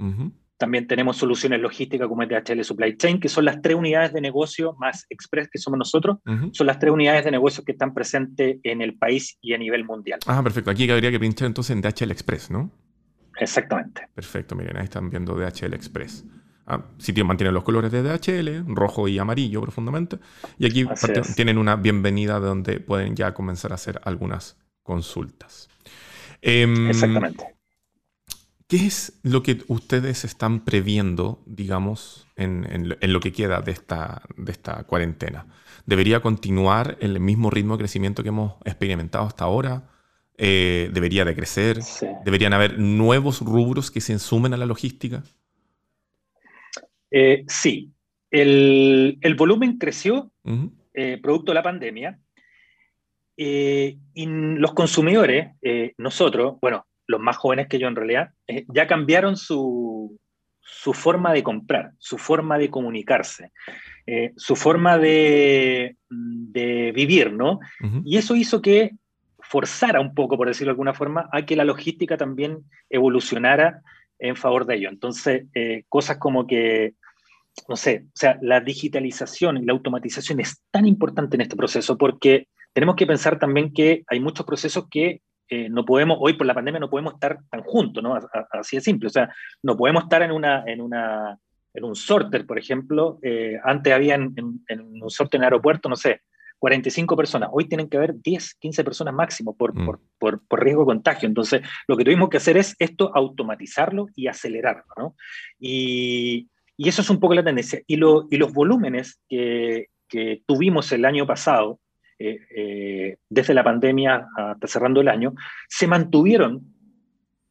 También 0.58 0.86
tenemos 0.86 1.18
soluciones 1.18 1.60
logísticas 1.60 2.08
como 2.08 2.22
es 2.22 2.30
DHL 2.30 2.64
Supply 2.64 2.96
Chain, 2.96 3.20
que 3.20 3.28
son 3.28 3.44
las 3.44 3.60
tres 3.60 3.76
unidades 3.76 4.12
de 4.14 4.22
negocio 4.22 4.74
más 4.78 5.04
express 5.10 5.48
que 5.50 5.58
somos 5.58 5.78
nosotros. 5.78 6.18
Son 6.52 6.66
las 6.66 6.78
tres 6.78 6.92
unidades 6.92 7.24
de 7.24 7.30
negocio 7.30 7.62
que 7.64 7.72
están 7.72 7.92
presentes 7.92 8.58
en 8.62 8.80
el 8.80 8.96
país 8.96 9.36
y 9.42 9.52
a 9.52 9.58
nivel 9.58 9.84
mundial. 9.84 10.20
Ah, 10.26 10.42
perfecto. 10.42 10.70
Aquí 10.70 10.88
habría 10.90 11.10
que 11.10 11.20
pinchar 11.20 11.46
entonces 11.46 11.76
en 11.76 11.82
DHL 11.82 12.10
Express, 12.10 12.50
¿no? 12.50 12.70
Exactamente. 13.38 14.08
Perfecto, 14.14 14.54
miren, 14.54 14.78
ahí 14.78 14.84
están 14.84 15.10
viendo 15.10 15.34
DHL 15.34 15.74
Express. 15.74 16.24
Ah, 16.66 16.82
sitio 16.98 17.24
mantiene 17.24 17.52
los 17.52 17.62
colores 17.62 17.92
de 17.92 18.02
DHL, 18.02 18.64
rojo 18.74 19.06
y 19.06 19.18
amarillo 19.18 19.60
profundamente. 19.60 20.18
Y 20.58 20.66
aquí 20.66 20.84
tienen 21.36 21.58
una 21.58 21.76
bienvenida 21.76 22.40
donde 22.40 22.80
pueden 22.80 23.14
ya 23.14 23.34
comenzar 23.34 23.70
a 23.70 23.76
hacer 23.76 24.00
algunas 24.04 24.56
consultas. 24.82 25.68
Em, 26.42 26.88
Exactamente. 26.90 27.56
¿Qué 28.68 28.84
es 28.84 29.20
lo 29.22 29.44
que 29.44 29.62
ustedes 29.68 30.24
están 30.24 30.64
previendo, 30.64 31.40
digamos, 31.46 32.26
en, 32.34 32.88
lo 33.00 33.20
que 33.20 33.32
queda 33.32 33.60
de 33.60 33.70
esta, 33.70 34.22
de 34.36 34.50
esta 34.50 34.82
cuarentena? 34.84 35.46
¿Debería 35.86 36.20
continuar 36.20 36.98
el 37.00 37.20
mismo 37.20 37.48
ritmo 37.48 37.74
de 37.74 37.82
crecimiento 37.82 38.24
que 38.24 38.30
hemos 38.30 38.54
experimentado 38.64 39.24
hasta 39.24 39.44
ahora? 39.44 39.88
Eh, 40.36 40.90
¿Debería 40.92 41.24
decrecer? 41.24 41.78
¿Deberían 42.24 42.54
haber 42.54 42.76
nuevos 42.80 43.40
rubros 43.40 43.92
que 43.92 44.00
se 44.00 44.12
ensumen 44.12 44.52
a 44.52 44.56
la 44.56 44.66
logística? 44.66 45.22
Eh, 47.10 47.44
sí, 47.48 47.92
el, 48.30 49.34
volumen 49.36 49.78
creció 49.78 50.32
eh, 50.94 51.18
producto 51.22 51.52
de 51.52 51.54
la 51.54 51.62
pandemia, 51.62 52.18
y 53.38 53.98
los 54.26 54.72
consumidores, 54.72 55.52
nosotros, 55.98 56.56
bueno, 56.62 56.86
los 57.06 57.20
más 57.20 57.36
jóvenes 57.36 57.68
que 57.68 57.78
yo 57.78 57.86
en 57.86 57.94
realidad, 57.96 58.30
ya 58.72 58.86
cambiaron 58.86 59.36
su, 59.36 60.18
su 60.66 60.92
forma 60.92 61.32
de 61.32 61.44
comprar, 61.44 61.92
su 61.98 62.18
forma 62.18 62.58
de 62.58 62.70
comunicarse, 62.70 63.52
eh, 64.04 64.32
su 64.36 64.56
forma 64.56 64.98
de, 64.98 65.96
vivir, 66.08 67.32
¿no? 67.32 67.60
Y 68.04 68.16
eso 68.16 68.34
hizo 68.34 68.60
que 68.60 68.92
forzara 69.38 70.00
un 70.00 70.12
poco, 70.14 70.36
por 70.36 70.48
decirlo 70.48 70.70
de 70.70 70.72
alguna 70.72 70.94
forma, 70.94 71.28
a 71.32 71.46
que 71.46 71.54
la 71.54 71.64
logística 71.64 72.16
también 72.16 72.64
evolucionara 72.90 73.82
en 74.18 74.36
favor 74.36 74.66
de 74.66 74.76
ello. 74.76 74.88
Entonces, 74.88 75.46
eh, 75.54 75.84
cosas 75.88 76.18
como 76.18 76.46
que, 76.46 76.94
no 77.68 77.76
sé, 77.76 78.04
o 78.06 78.16
sea, 78.16 78.38
la 78.42 78.60
digitalización 78.60 79.58
y 79.58 79.64
la 79.64 79.72
automatización 79.72 80.40
es 80.40 80.62
tan 80.70 80.86
importante 80.86 81.36
en 81.36 81.42
este 81.42 81.56
proceso 81.56 81.96
porque 81.96 82.48
tenemos 82.72 82.96
que 82.96 83.06
pensar 83.06 83.38
también 83.38 83.72
que 83.72 84.02
hay 84.08 84.20
muchos 84.20 84.44
procesos 84.44 84.86
que 84.90 85.22
eh, 85.48 85.68
no 85.68 85.84
podemos, 85.84 86.18
hoy 86.20 86.32
por 86.32 86.46
la 86.46 86.54
pandemia 86.54 86.80
no 86.80 86.90
podemos 86.90 87.14
estar 87.14 87.38
tan 87.50 87.62
juntos, 87.62 88.02
¿no? 88.02 88.18
Así 88.50 88.76
de 88.76 88.82
simple. 88.82 89.06
O 89.06 89.10
sea, 89.10 89.32
no 89.62 89.76
podemos 89.76 90.04
estar 90.04 90.22
en, 90.22 90.32
una, 90.32 90.64
en, 90.66 90.80
una, 90.80 91.38
en 91.72 91.84
un 91.84 91.94
sorter, 91.94 92.46
por 92.46 92.58
ejemplo. 92.58 93.18
Eh, 93.22 93.58
antes 93.62 93.92
había 93.92 94.16
en, 94.16 94.34
un 94.68 95.10
sorter 95.10 95.38
en 95.38 95.42
el 95.42 95.46
aeropuerto, 95.46 95.88
no 95.88 95.96
sé, 95.96 96.22
45 96.58 97.16
personas. 97.16 97.50
Hoy 97.52 97.66
tienen 97.66 97.88
que 97.88 97.96
haber 97.96 98.14
10, 98.20 98.54
15 98.54 98.84
personas 98.84 99.14
máximo 99.14 99.52
mm. 99.52 99.56
por, 99.56 100.00
por, 100.18 100.40
por, 100.46 100.62
riesgo 100.62 100.82
de 100.82 100.86
contagio. 100.86 101.28
Entonces, 101.28 101.62
lo 101.86 101.96
que 101.96 102.04
tuvimos 102.04 102.28
que 102.28 102.38
hacer 102.38 102.56
es 102.56 102.74
esto, 102.78 103.10
automatizarlo 103.14 104.06
y 104.14 104.26
acelerarlo, 104.26 104.84
¿no? 104.96 105.16
Y, 105.58 106.48
y 106.76 106.88
eso 106.88 107.02
es 107.02 107.10
un 107.10 107.20
poco 107.20 107.34
la 107.34 107.44
tendencia. 107.44 107.80
Y, 107.86 107.96
lo, 107.96 108.26
y 108.30 108.36
los 108.36 108.52
volúmenes 108.52 109.20
que, 109.28 109.88
que 110.08 110.42
tuvimos 110.46 110.90
el 110.92 111.04
año 111.04 111.26
pasado, 111.26 111.80
eh, 112.18 112.40
eh, 112.54 113.16
desde 113.28 113.54
la 113.54 113.64
pandemia 113.64 114.26
hasta 114.36 114.66
cerrando 114.66 115.00
el 115.00 115.08
año, 115.08 115.34
se 115.68 115.86
mantuvieron 115.86 116.62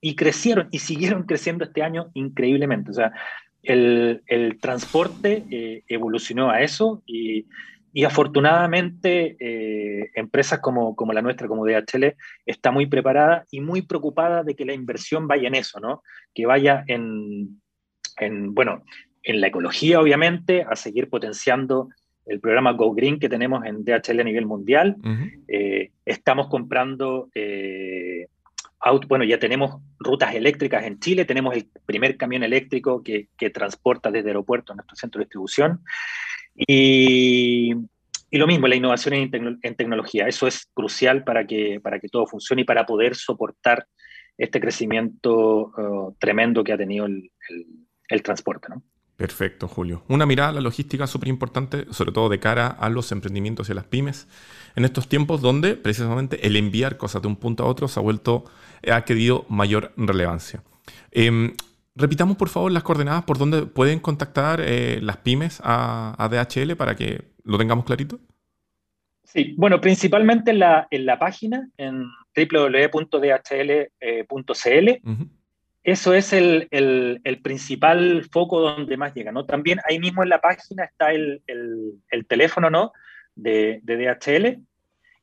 y 0.02 0.16
crecieron 0.16 0.68
y 0.72 0.80
siguieron 0.80 1.24
creciendo 1.28 1.66
este 1.66 1.84
año 1.84 2.10
increíblemente. 2.14 2.92
O 2.92 2.94
sea, 2.94 3.12
el, 3.64 4.22
el 4.28 4.60
transporte 4.60 5.44
eh, 5.50 5.84
evolucionó 5.88 6.52
a 6.52 6.62
eso 6.62 7.04
y, 7.06 7.46
y 7.96 8.04
afortunadamente 8.04 9.38
empresas 10.20 10.60
como, 10.60 10.96
como, 10.98 11.14
la 11.14 11.22
nuestra, 11.22 11.48
como 11.48 11.66
DHL, 11.66 12.16
está 12.46 12.70
muy 12.70 12.88
preparada 12.88 13.46
y 13.50 13.62
muy 13.62 13.84
preocupada 13.84 14.44
de 14.44 14.54
que 14.54 14.66
la 14.66 14.74
inversión 14.74 15.30
vaya 15.30 15.48
en 15.48 15.56
eso, 15.56 15.80
¿no? 15.80 16.04
Que 16.34 16.46
vaya 16.46 16.84
en, 16.88 17.62
en 18.18 18.54
bueno, 18.54 18.84
en 19.24 19.42
la 19.42 19.48
ecología, 19.48 20.02
obviamente, 20.02 20.66
a 20.70 20.76
seguir 20.76 21.10
potenciando 21.10 21.90
el 22.26 22.40
programa 22.40 22.74
Go 22.74 22.94
Green 22.94 23.20
que 23.20 23.30
tenemos 23.30 23.64
en 23.66 23.84
DHL 23.84 24.20
a 24.20 24.24
nivel 24.24 24.46
mundial. 24.46 24.96
Eh, 25.48 25.92
estamos 26.06 26.48
comprando, 26.48 27.30
eh, 27.36 28.28
bueno, 29.08 29.26
ya 29.26 29.40
tenemos 29.40 29.82
rutas 30.00 30.34
eléctricas 30.34 30.84
en 30.86 31.00
Chile, 31.00 31.26
tenemos 31.26 31.56
el 31.56 31.68
primer 31.86 32.18
camión 32.18 32.44
eléctrico 32.44 33.04
que, 33.04 33.30
transporta 33.54 34.10
desde 34.10 34.30
el 34.30 34.38
aeropuerto 34.38 34.74
a 34.74 34.76
nuestro 34.76 34.96
centro 34.96 35.20
de 35.20 35.26
distribución. 35.26 35.82
Y, 36.56 37.74
lo 38.32 38.48
mismo, 38.48 38.68
la 38.68 38.76
innovación 38.76 39.14
en, 39.14 39.76
tecnología, 39.76 40.28
eso 40.28 40.48
es 40.48 40.68
crucial 40.74 41.24
para 41.24 41.46
que, 41.46 41.80
para 41.82 42.00
que 42.00 42.10
todo 42.10 42.26
funcione 42.28 42.64
y 42.64 42.66
para 42.66 42.86
poder 42.86 43.16
soportar 43.16 43.86
este 44.38 44.60
crecimiento 44.60 45.72
uh, 45.78 46.16
tremendo 46.20 46.64
que 46.64 46.74
ha 46.74 46.78
tenido 46.78 47.06
el, 47.06 47.32
transporte. 48.24 48.68
Perfecto, 49.16 49.70
Julio. 49.70 50.04
Una 50.10 50.26
mirada 50.26 50.50
a 50.50 50.54
la 50.54 50.62
logística 50.62 51.08
súper 51.08 51.30
importante, 51.30 51.86
sobre 51.92 52.12
todo 52.12 52.28
de 52.28 52.40
cara 52.40 52.68
a 52.68 52.90
los 52.90 53.12
emprendimientos 53.14 53.70
y 53.70 53.72
a 53.72 53.76
las 53.76 53.86
pymes, 53.86 54.28
en 54.76 54.84
estos 54.84 55.08
tiempos 55.08 55.42
donde 55.42 55.76
precisamente 55.76 56.46
el 56.46 56.58
enviar 56.58 56.98
cosas 56.98 57.22
de 57.22 57.30
un 57.30 57.38
punto 57.38 57.64
a 57.64 57.68
otro 57.68 57.88
se 57.88 58.00
ha 58.00 58.04
vuelto, 58.04 58.44
ha 58.86 58.98
adquirido 58.98 59.46
mayor 59.48 59.94
relevancia. 59.96 60.64
Em, 61.12 61.54
repitamos 61.96 62.38
por 62.38 62.50
favor 62.50 62.72
las 62.72 62.84
coordenadas 62.84 63.24
por 63.24 63.38
donde 63.38 63.64
pueden 63.66 64.00
contactar 64.00 64.62
eh, 64.62 65.00
las 65.02 65.18
pymes 65.18 65.62
a, 65.64 66.28
DHL 66.30 66.76
para 66.76 66.96
que 66.96 67.32
lo 67.44 67.58
tengamos 67.58 67.86
clarito. 67.86 68.20
Sí, 69.24 69.56
bueno, 69.58 69.82
principalmente 69.82 70.52
en 70.52 70.60
la, 70.60 70.88
en 70.92 71.06
la 71.06 71.20
página, 71.20 71.70
en 71.78 72.06
www.dhl.cl 72.36 73.80
eso 75.86 76.16
es 76.16 76.34
el, 76.34 77.20
principal 77.44 78.26
foco 78.32 78.60
donde 78.60 78.98
más 78.98 79.14
llega, 79.14 79.32
¿no? 79.32 79.46
También 79.46 79.80
ahí 79.88 80.00
mismo 80.00 80.24
en 80.24 80.30
la 80.30 80.42
página 80.42 80.84
está 80.84 81.12
el, 81.12 81.44
teléfono, 82.28 82.72
¿no? 82.72 82.92
De, 83.36 83.82
DHL. 83.84 84.64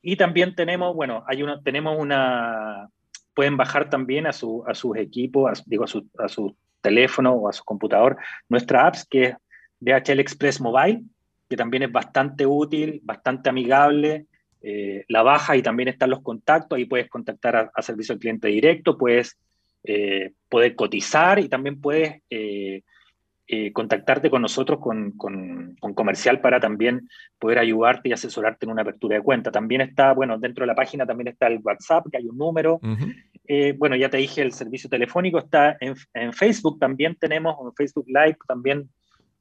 Y 0.01 0.15
también 0.15 0.55
tenemos, 0.55 0.95
bueno, 0.95 1.25
hay 1.27 1.43
una, 1.43 1.61
tenemos 1.61 1.99
una, 1.99 2.89
pueden 3.33 3.57
bajar 3.57 3.89
también 3.89 4.25
a, 4.25 4.31
su, 4.31 4.63
a 4.65 4.73
sus 4.73 4.95
equipos, 4.95 5.63
digo, 5.65 5.83
a 5.83 5.87
su, 5.87 6.07
a 6.17 6.29
su 6.29 6.55
teléfono 6.83 7.31
o 7.33 7.49
a 7.49 7.53
su 7.53 7.63
computador, 7.63 8.17
nuestra 8.49 8.85
apps, 8.85 9.07
que 9.09 9.23
es 9.23 9.35
DHL 9.79 10.19
Express 10.19 10.61
Mobile, 10.61 11.01
que 11.49 11.57
también 11.57 11.83
es 11.83 11.91
bastante 11.91 12.45
útil, 12.45 12.99
bastante 13.03 13.49
amigable. 13.49 14.27
Eh, 14.61 15.03
la 15.07 15.23
baja 15.23 15.57
y 15.57 15.61
también 15.61 15.89
están 15.89 16.11
los 16.11 16.21
contactos, 16.21 16.77
ahí 16.77 16.85
puedes 16.85 17.09
contactar 17.09 17.55
a, 17.55 17.71
a 17.73 17.81
servicio 17.81 18.13
al 18.13 18.19
cliente 18.19 18.47
directo, 18.47 18.97
puedes 18.97 19.37
eh, 19.83 20.31
poder 20.47 20.75
cotizar 20.75 21.39
y 21.39 21.49
también 21.49 21.81
puedes 21.81 22.21
eh, 22.29 22.83
eh, 23.47 23.73
contactarte 23.73 24.29
con 24.29 24.41
nosotros 24.41 24.79
con, 24.79 25.11
con, 25.11 25.75
comercial 25.95 26.39
para 26.39 26.59
también 26.59 27.09
poder 27.37 27.59
ayudarte 27.59 28.09
y 28.09 28.13
asesorarte 28.13 28.65
en 28.65 28.71
una 28.71 28.83
apertura 28.83 29.17
de 29.17 29.21
cuenta. 29.21 29.51
También 29.51 29.81
está, 29.81 30.13
bueno, 30.13 30.37
dentro 30.37 30.63
de 30.63 30.67
la 30.67 30.75
página 30.75 31.05
también 31.05 31.27
está 31.27 31.47
el 31.47 31.59
WhatsApp, 31.61 32.07
que 32.11 32.17
hay 32.17 32.27
un 32.27 32.37
número. 32.37 32.79
bueno, 33.77 33.95
ya 33.95 34.09
te 34.09 34.17
dije, 34.17 34.41
el 34.41 34.53
servicio 34.53 34.89
telefónico 34.89 35.39
está 35.39 35.77
en, 35.79 35.95
Facebook, 36.33 36.79
también 36.79 37.15
tenemos 37.15 37.55
un 37.59 37.73
Facebook 37.73 38.05
Live 38.07 38.37
también 38.47 38.89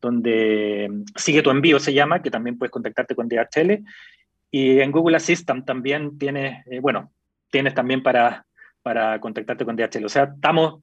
donde 0.01 0.91
sigue 1.15 1.43
tu 1.43 1.51
envío, 1.51 1.79
se 1.79 1.95
llama, 1.95 2.21
que 2.21 2.31
también 2.31 2.59
puedes 2.59 2.73
contactarte 2.73 3.15
con 3.15 3.29
DHL. 3.29 3.85
Y 4.51 4.81
en 4.81 4.91
Google 4.91 5.17
Assistant 5.17 5.65
también 5.65 6.19
tienes, 6.19 6.65
bueno, 6.81 7.13
tienes 7.51 7.73
también 7.73 8.03
para 8.03 8.45
para 8.83 9.21
contactarte 9.21 9.65
con 9.65 9.77
DHL. 9.77 10.05
O 10.05 10.09
sea, 10.09 10.25
estamos 10.25 10.83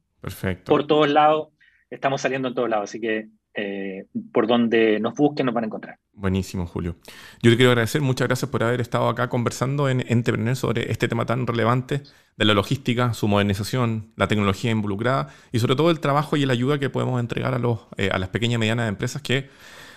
por 0.65 0.87
todos 0.87 1.09
lados, 1.09 1.49
estamos 1.89 2.21
saliendo 2.21 2.47
en 2.47 2.55
todos 2.55 2.69
lados, 2.69 2.89
así 2.89 2.99
que 2.99 3.29
eh, 3.55 4.05
por 4.31 4.47
donde 4.47 4.99
nos 4.99 5.15
busquen 5.15 5.45
nos 5.45 5.55
van 5.55 5.63
a 5.63 5.67
encontrar. 5.67 5.99
Buenísimo, 6.13 6.67
Julio. 6.67 6.95
Yo 7.41 7.51
te 7.51 7.57
quiero 7.57 7.71
agradecer, 7.71 8.01
muchas 8.01 8.27
gracias 8.27 8.49
por 8.49 8.63
haber 8.63 8.79
estado 8.79 9.09
acá 9.09 9.27
conversando 9.27 9.89
en 9.89 10.05
Entrepreneur 10.07 10.55
sobre 10.55 10.91
este 10.91 11.07
tema 11.07 11.25
tan 11.25 11.47
relevante 11.47 12.03
de 12.37 12.45
la 12.45 12.53
logística, 12.53 13.13
su 13.13 13.27
modernización, 13.27 14.13
la 14.15 14.27
tecnología 14.27 14.71
involucrada 14.71 15.29
y 15.51 15.59
sobre 15.59 15.75
todo 15.75 15.91
el 15.91 15.99
trabajo 15.99 16.37
y 16.37 16.45
la 16.45 16.53
ayuda 16.53 16.79
que 16.79 16.89
podemos 16.89 17.19
entregar 17.19 17.53
a, 17.53 17.59
los, 17.59 17.87
eh, 17.97 18.09
a 18.11 18.19
las 18.19 18.29
pequeñas 18.29 18.55
y 18.55 18.59
medianas 18.59 18.87
empresas 18.87 19.21
que 19.21 19.49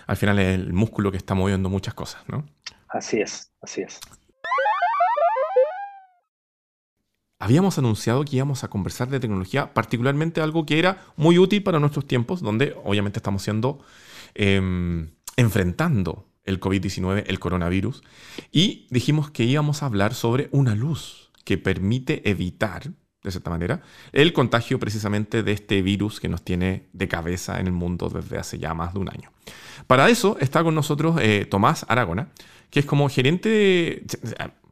al 0.07 0.17
final 0.17 0.39
es 0.39 0.55
el 0.55 0.73
músculo 0.73 1.11
que 1.11 1.17
está 1.17 1.35
moviendo 1.35 1.69
muchas 1.69 1.93
cosas, 1.93 2.23
¿no? 2.27 2.45
Así 2.89 3.21
es, 3.21 3.51
así 3.61 3.81
es. 3.81 3.99
Habíamos 7.43 7.77
anunciado 7.77 8.23
que 8.23 8.37
íbamos 8.37 8.63
a 8.63 8.69
conversar 8.69 9.09
de 9.09 9.19
tecnología, 9.19 9.73
particularmente 9.73 10.39
algo 10.39 10.65
que 10.65 10.79
era 10.79 11.03
muy 11.17 11.37
útil 11.37 11.61
para 11.61 11.77
nuestros 11.77 12.07
tiempos, 12.07 12.41
donde 12.41 12.73
obviamente 12.85 13.19
estamos 13.19 13.43
siendo 13.43 13.79
em, 14.33 15.09
enfrentando 15.35 16.25
el 16.45 16.61
COVID-19, 16.61 17.25
el 17.27 17.39
coronavirus, 17.39 18.01
y 18.49 18.87
dijimos 18.91 19.29
que 19.29 19.43
íbamos 19.43 19.83
a 19.83 19.87
hablar 19.87 20.13
sobre 20.13 20.47
una 20.51 20.73
luz 20.73 21.31
que 21.43 21.57
permite 21.57 22.29
evitar, 22.29 22.91
de 23.23 23.31
cierta 23.31 23.49
manera, 23.49 23.81
el 24.13 24.31
contagio 24.31 24.79
precisamente 24.79 25.43
de 25.43 25.51
este 25.51 25.81
virus 25.81 26.21
que 26.21 26.29
nos 26.29 26.43
tiene 26.43 26.87
de 26.93 27.09
cabeza 27.09 27.59
en 27.59 27.67
el 27.67 27.73
mundo 27.73 28.07
desde 28.07 28.37
hace 28.37 28.57
ya 28.57 28.73
más 28.73 28.93
de 28.93 28.99
un 28.99 29.09
año. 29.09 29.33
Para 29.85 30.09
eso 30.09 30.37
está 30.39 30.63
con 30.63 30.75
nosotros 30.75 31.17
eh, 31.19 31.45
Tomás 31.49 31.85
Aragona, 31.89 32.29
que 32.69 32.79
es 32.79 32.85
como 32.85 33.09
gerente 33.09 34.05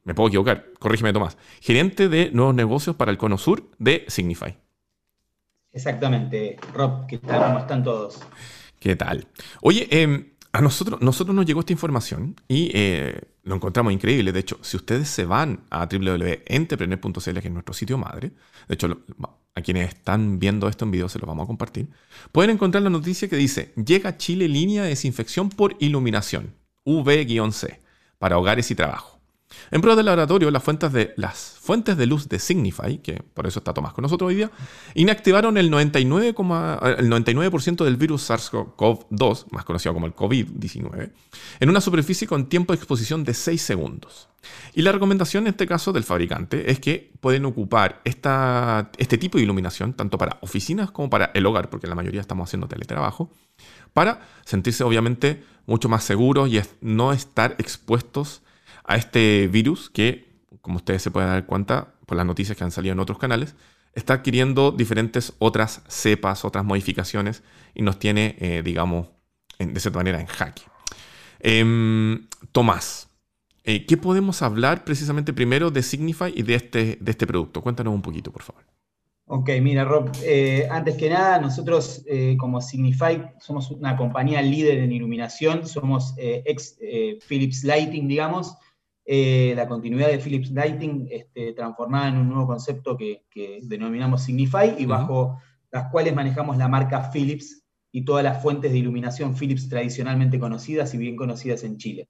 me 0.03 0.13
puedo 0.13 0.29
equivocar, 0.29 0.71
corrígeme 0.79 1.13
Tomás, 1.13 1.37
gerente 1.61 2.09
de 2.09 2.31
nuevos 2.31 2.55
negocios 2.55 2.95
para 2.95 3.11
el 3.11 3.17
Cono 3.17 3.37
Sur 3.37 3.69
de 3.77 4.05
Signify. 4.07 4.57
Exactamente. 5.71 6.57
Rob, 6.73 7.07
¿qué 7.07 7.17
tal? 7.17 7.43
¿Cómo 7.43 7.59
están 7.59 7.83
todos? 7.83 8.19
¿Qué 8.79 8.95
tal? 8.95 9.27
Oye, 9.61 9.87
em, 9.91 10.31
a 10.51 10.61
nosotros, 10.61 11.01
nosotros 11.01 11.35
nos 11.35 11.45
llegó 11.45 11.61
esta 11.61 11.71
información 11.71 12.35
y 12.47 12.71
eh, 12.73 13.21
lo 13.43 13.55
encontramos 13.55 13.93
increíble. 13.93 14.31
De 14.31 14.39
hecho, 14.39 14.57
si 14.61 14.75
ustedes 14.75 15.07
se 15.07 15.25
van 15.25 15.61
a 15.69 15.85
www.entrepreneur.cl, 15.85 17.39
que 17.39 17.47
es 17.47 17.51
nuestro 17.51 17.73
sitio 17.73 17.97
madre, 17.97 18.31
de 18.67 18.73
hecho, 18.73 19.01
a 19.55 19.61
quienes 19.61 19.89
están 19.89 20.39
viendo 20.39 20.67
esto 20.67 20.83
en 20.83 20.91
video 20.91 21.07
se 21.07 21.19
lo 21.19 21.27
vamos 21.27 21.45
a 21.45 21.47
compartir, 21.47 21.89
pueden 22.31 22.51
encontrar 22.51 22.83
la 22.83 22.89
noticia 22.89 23.29
que 23.29 23.37
dice, 23.37 23.73
llega 23.75 24.09
a 24.09 24.17
Chile 24.17 24.47
línea 24.47 24.83
de 24.83 24.89
desinfección 24.89 25.49
por 25.49 25.75
iluminación, 25.79 26.53
V-C, 26.83 27.79
para 28.17 28.37
hogares 28.37 28.71
y 28.71 28.75
trabajo. 28.75 29.20
En 29.71 29.81
pruebas 29.81 29.97
de 29.97 30.03
laboratorio, 30.03 30.51
las 30.51 30.63
fuentes 30.63 30.91
de, 30.91 31.13
las 31.17 31.57
fuentes 31.59 31.97
de 31.97 32.05
luz 32.05 32.27
de 32.29 32.39
Signify, 32.39 32.97
que 32.99 33.21
por 33.33 33.47
eso 33.47 33.59
está 33.59 33.73
Tomás 33.73 33.93
con 33.93 34.03
nosotros 34.03 34.29
hoy 34.29 34.35
día, 34.35 34.51
inactivaron 34.95 35.57
el 35.57 35.71
99%, 35.71 36.97
el 36.97 37.09
99 37.09 37.85
del 37.85 37.97
virus 37.97 38.29
SARS-CoV-2, 38.29 39.45
más 39.51 39.65
conocido 39.65 39.93
como 39.93 40.05
el 40.05 40.15
COVID-19, 40.15 41.11
en 41.59 41.69
una 41.69 41.81
superficie 41.81 42.27
con 42.27 42.47
tiempo 42.47 42.73
de 42.73 42.77
exposición 42.77 43.23
de 43.23 43.33
6 43.33 43.61
segundos. 43.61 44.29
Y 44.73 44.81
la 44.81 44.91
recomendación 44.91 45.43
en 45.43 45.51
este 45.51 45.67
caso 45.67 45.93
del 45.93 46.03
fabricante 46.03 46.71
es 46.71 46.79
que 46.79 47.11
pueden 47.19 47.45
ocupar 47.45 48.01
esta, 48.05 48.91
este 48.97 49.17
tipo 49.17 49.37
de 49.37 49.43
iluminación 49.43 49.93
tanto 49.93 50.17
para 50.17 50.37
oficinas 50.41 50.91
como 50.91 51.09
para 51.09 51.31
el 51.33 51.45
hogar, 51.45 51.69
porque 51.69 51.87
la 51.87 51.95
mayoría 51.95 52.21
estamos 52.21 52.49
haciendo 52.49 52.67
teletrabajo, 52.67 53.31
para 53.93 54.27
sentirse 54.45 54.83
obviamente 54.83 55.43
mucho 55.65 55.89
más 55.89 56.03
seguros 56.03 56.49
y 56.49 56.59
no 56.81 57.13
estar 57.13 57.55
expuestos 57.59 58.41
a 58.91 58.97
este 58.97 59.47
virus 59.47 59.89
que, 59.89 60.25
como 60.59 60.75
ustedes 60.75 61.01
se 61.01 61.11
pueden 61.11 61.29
dar 61.29 61.45
cuenta 61.45 61.93
por 62.05 62.17
las 62.17 62.25
noticias 62.25 62.57
que 62.57 62.63
han 62.65 62.71
salido 62.71 62.91
en 62.91 62.99
otros 62.99 63.17
canales, 63.17 63.55
está 63.93 64.15
adquiriendo 64.15 64.71
diferentes 64.71 65.33
otras 65.39 65.81
cepas, 65.87 66.43
otras 66.43 66.65
modificaciones 66.65 67.41
y 67.73 67.83
nos 67.83 67.99
tiene, 67.99 68.35
eh, 68.39 68.61
digamos, 68.63 69.07
de 69.59 69.79
cierta 69.79 69.99
manera 69.99 70.19
en 70.19 70.27
jaque. 70.27 70.63
Em, 71.39 72.27
Tomás, 72.51 73.07
eh, 73.63 73.85
¿qué 73.85 73.95
podemos 73.95 74.41
hablar 74.41 74.83
precisamente 74.83 75.31
primero 75.31 75.71
de 75.71 75.83
Signify 75.83 76.33
y 76.35 76.43
de 76.43 76.55
este, 76.55 76.97
de 76.99 77.11
este 77.11 77.25
producto? 77.25 77.61
Cuéntanos 77.61 77.93
un 77.93 78.01
poquito, 78.01 78.29
por 78.33 78.43
favor. 78.43 78.65
Ok, 79.25 79.51
mira 79.61 79.85
Rob, 79.85 80.11
eh, 80.21 80.67
antes 80.69 80.97
que 80.97 81.09
nada, 81.09 81.39
nosotros 81.39 82.03
como 82.37 82.59
Signify 82.59 83.31
somos 83.39 83.71
una 83.71 83.95
compañía 83.95 84.41
líder 84.41 84.79
en 84.79 84.91
iluminación, 84.91 85.65
somos 85.65 86.13
ex 86.17 86.77
Philips 87.29 87.63
Lighting, 87.63 88.09
digamos, 88.09 88.57
eh, 89.05 89.53
la 89.55 89.67
continuidad 89.67 90.09
de 90.09 90.19
Philips 90.19 90.51
Lighting 90.51 91.07
este, 91.09 91.53
transformada 91.53 92.09
en 92.09 92.17
un 92.17 92.29
nuevo 92.29 92.47
concepto 92.47 92.95
que, 92.95 93.23
denominamos 93.63 94.23
Signify 94.23 94.75
y 94.77 94.85
bajo 94.85 95.39
las 95.71 95.89
cuales 95.89 96.13
manejamos 96.13 96.57
la 96.57 96.67
marca 96.67 97.09
Philips 97.11 97.63
y 97.93 98.05
todas 98.05 98.23
las 98.23 98.41
fuentes 98.41 98.71
de 98.71 98.77
iluminación 98.77 99.35
Philips 99.35 99.67
tradicionalmente 99.67 100.39
conocidas 100.39 100.93
y 100.93 100.97
bien 100.97 101.15
conocidas 101.15 101.63
en 101.63 101.77
Chile. 101.77 102.09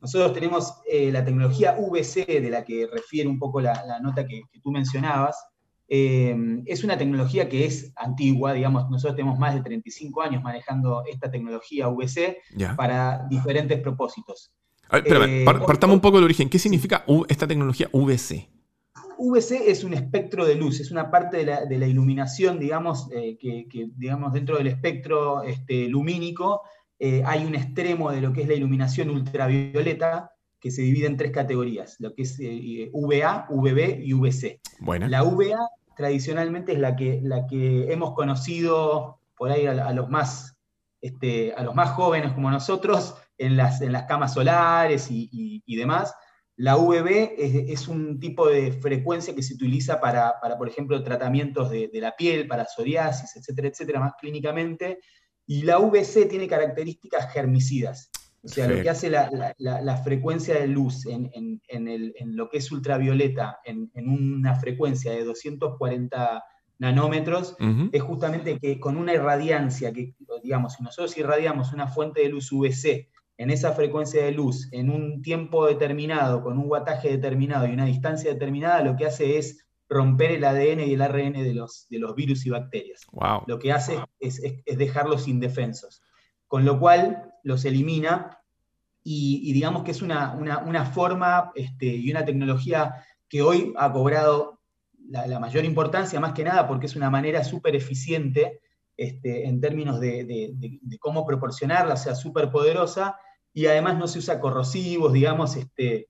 Nosotros 0.00 0.32
tenemos 0.32 0.74
eh, 0.90 1.10
la 1.10 1.24
tecnología 1.24 1.76
VC, 1.78 2.40
de 2.40 2.50
la 2.50 2.64
que 2.64 2.86
refiere 2.86 3.28
un 3.28 3.38
poco 3.38 3.60
la, 3.60 3.98
nota 4.00 4.26
que, 4.26 4.42
tú 4.62 4.70
mencionabas. 4.70 5.36
Eh, 5.88 6.62
es 6.66 6.84
una 6.84 6.96
tecnología 6.96 7.48
que 7.48 7.64
es 7.64 7.92
antigua, 7.96 8.52
digamos, 8.52 8.88
nosotros 8.90 9.16
tenemos 9.16 9.38
más 9.38 9.54
de 9.54 9.62
35 9.62 10.22
años 10.22 10.42
manejando 10.42 11.02
esta 11.06 11.30
tecnología 11.30 11.88
VC 11.88 12.38
para 12.76 13.26
diferentes 13.28 13.80
propósitos. 13.80 14.52
Eh, 14.90 15.44
partamos 15.44 15.94
un 15.94 16.00
poco 16.00 16.16
del 16.16 16.24
origen. 16.24 16.48
¿Qué 16.48 16.58
significa 16.58 17.04
esta 17.28 17.46
tecnología 17.46 17.88
VC? 17.92 18.48
VC 19.18 19.70
es 19.70 19.84
un 19.84 19.94
espectro 19.94 20.46
de 20.46 20.54
luz, 20.54 20.80
es 20.80 20.90
una 20.90 21.10
parte 21.10 21.44
de 21.44 21.78
la, 21.78 21.86
iluminación, 21.86 22.58
digamos, 22.58 23.08
eh, 23.12 23.36
que, 23.38 23.66
digamos, 23.96 24.32
dentro 24.32 24.56
del 24.56 24.68
espectro 24.68 25.42
este, 25.42 25.88
lumínico 25.88 26.62
eh, 27.00 27.22
hay 27.26 27.44
un 27.44 27.54
extremo 27.54 28.10
de 28.10 28.20
lo 28.20 28.32
que 28.32 28.42
es 28.42 28.48
la 28.48 28.54
iluminación 28.54 29.10
ultravioleta 29.10 30.32
que 30.60 30.70
se 30.70 30.82
divide 30.82 31.06
en 31.06 31.16
tres 31.16 31.32
categorías, 31.32 31.96
lo 32.00 32.14
que 32.14 32.22
es 32.22 32.38
VA, 32.92 33.46
VB 33.50 34.00
y 34.02 34.12
VC. 34.12 34.60
La 35.08 35.22
VA 35.22 35.68
tradicionalmente 35.96 36.72
es 36.72 36.78
la 36.78 36.96
que, 36.96 37.20
la 37.22 37.46
que 37.46 37.92
hemos 37.92 38.14
conocido 38.14 39.18
por 39.36 39.50
ahí 39.50 39.66
a, 39.66 39.92
los, 39.92 40.08
más, 40.08 40.56
este, 41.00 41.52
a 41.54 41.62
los 41.62 41.74
más 41.74 41.90
jóvenes 41.90 42.32
como 42.32 42.50
nosotros, 42.50 43.14
en 43.38 43.56
las, 43.56 43.80
en 43.80 43.92
las 43.92 44.04
camas 44.04 44.34
solares 44.34 45.08
y, 45.10 45.76
demás. 45.76 46.14
La 46.56 46.76
UVB 46.76 47.34
es, 47.38 47.86
un 47.86 48.18
tipo 48.18 48.48
de 48.48 48.72
frecuencia 48.72 49.34
que 49.34 49.44
se 49.44 49.54
utiliza 49.54 50.00
para, 50.00 50.34
por 50.58 50.68
ejemplo, 50.68 51.02
tratamientos 51.04 51.70
de, 51.70 51.90
la 51.94 52.16
piel, 52.16 52.48
para 52.48 52.66
psoriasis, 52.66 53.36
etcétera, 53.36 53.68
etcétera, 53.68 54.00
más 54.00 54.12
clínicamente. 54.20 54.98
Y 55.46 55.62
la 55.62 55.78
UVC 55.78 56.28
tiene 56.28 56.48
características 56.48 57.32
germicidas. 57.32 58.10
O 58.42 58.48
sea, 58.48 58.68
lo 58.68 58.82
que 58.82 58.90
hace 58.90 59.08
la, 59.08 60.02
frecuencia 60.04 60.58
de 60.58 60.66
luz 60.66 61.06
en, 61.06 61.60
lo 62.34 62.48
que 62.50 62.58
es 62.58 62.72
ultravioleta, 62.72 63.60
en, 63.64 63.90
una 63.94 64.56
frecuencia 64.56 65.12
de 65.12 65.22
240 65.24 66.44
nanómetros, 66.80 67.56
es 67.92 68.02
justamente 68.02 68.58
que 68.58 68.80
con 68.80 68.96
una 68.96 69.14
irradiancia, 69.14 69.92
que 69.92 70.16
digamos, 70.42 70.74
si 70.74 70.82
nosotros 70.82 71.16
irradiamos 71.16 71.72
una 71.72 71.86
fuente 71.86 72.22
de 72.22 72.30
luz 72.30 72.50
UVC 72.50 73.08
en 73.38 73.50
esa 73.50 73.72
frecuencia 73.72 74.24
de 74.24 74.32
luz, 74.32 74.68
en 74.72 74.90
un 74.90 75.22
tiempo 75.22 75.66
determinado, 75.66 76.42
con 76.42 76.58
un 76.58 76.66
guataje 76.66 77.08
determinado 77.08 77.66
y 77.66 77.72
una 77.72 77.86
distancia 77.86 78.32
determinada, 78.32 78.82
lo 78.82 78.96
que 78.96 79.06
hace 79.06 79.38
es 79.38 79.64
romper 79.88 80.32
el 80.32 80.44
ADN 80.44 80.80
y 80.80 80.94
el 80.94 81.00
ARN 81.00 81.32
de 81.32 81.54
los, 81.54 81.86
de 81.88 82.00
los 82.00 82.14
virus 82.16 82.44
y 82.44 82.50
bacterias. 82.50 83.06
Lo 83.46 83.58
que 83.60 83.72
hace 83.72 83.96
es, 84.18 84.42
dejarlos 84.66 85.28
indefensos. 85.28 86.02
Con 86.48 86.64
lo 86.64 86.80
cual 86.80 87.32
los 87.44 87.64
elimina 87.64 88.38
y, 89.04 89.52
digamos 89.52 89.84
que 89.84 89.92
es 89.92 90.02
una, 90.02 90.90
forma 90.92 91.52
este, 91.54 91.86
y 91.86 92.10
una 92.10 92.24
tecnología 92.24 93.06
que 93.28 93.40
hoy 93.40 93.72
ha 93.76 93.92
cobrado 93.92 94.60
la, 95.08 95.38
mayor 95.38 95.64
importancia, 95.64 96.18
más 96.20 96.32
que 96.32 96.44
nada 96.44 96.66
porque 96.66 96.86
es 96.86 96.96
una 96.96 97.08
manera 97.08 97.44
súper 97.44 97.76
eficiente 97.76 98.60
este, 98.96 99.46
en 99.46 99.60
términos 99.60 100.00
de, 100.00 100.24
de, 100.24 100.98
cómo 100.98 101.24
proporcionarla, 101.24 101.94
o 101.94 101.96
sea, 101.96 102.14
súper 102.14 102.50
poderosa, 102.50 103.16
y 103.58 103.66
además 103.66 103.98
no 103.98 104.06
se 104.06 104.20
usa 104.20 104.38
corrosivos, 104.38 105.12
digamos, 105.12 105.56
este, 105.56 106.08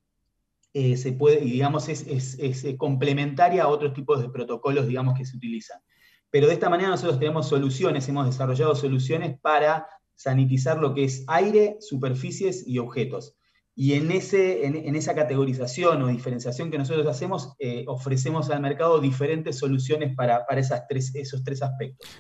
eh, 0.75 0.99
se 0.99 1.13
puede, 1.13 1.43
y 1.43 1.53
digamos, 1.53 1.89
es, 1.89 2.05
eh, 2.39 2.77
complementaria 2.77 3.63
a 3.63 3.69
otros 3.69 3.95
tipos 3.95 4.21
de 4.21 4.29
protocolos, 4.29 4.87
digamos, 4.87 5.17
que 5.17 5.25
se 5.25 5.35
utilizan. 5.35 5.81
Pero 6.29 6.47
de 6.47 6.53
esta 6.53 6.69
manera 6.69 6.91
nosotros 6.91 7.19
tenemos 7.19 7.49
soluciones, 7.49 8.07
hemos 8.07 8.27
desarrollado 8.27 8.75
soluciones 8.75 9.41
para 9.41 9.87
sanitizar 10.15 10.77
lo 10.77 10.93
que 10.93 11.05
es 11.05 11.25
aire, 11.27 11.79
superficies 11.81 12.69
y 12.69 12.81
objetos. 12.81 13.35
Y 13.75 13.95
en, 13.95 14.11
ese, 14.11 14.67
en, 14.67 14.95
esa 14.95 15.15
categorización 15.15 16.03
o 16.03 16.09
diferenciación 16.09 16.71
que 16.71 16.77
nosotros 16.77 17.07
hacemos, 17.07 17.55
eh, 17.61 17.87
ofrecemos 17.89 18.51
al 18.51 18.61
mercado 18.61 19.01
diferentes 19.01 19.57
soluciones 19.57 20.15
para, 20.15 20.45
para 20.45 20.61
esas 20.61 20.87
tres, 20.87 21.15
esos 21.15 21.43
tres 21.43 21.63
aspectos. 21.63 22.11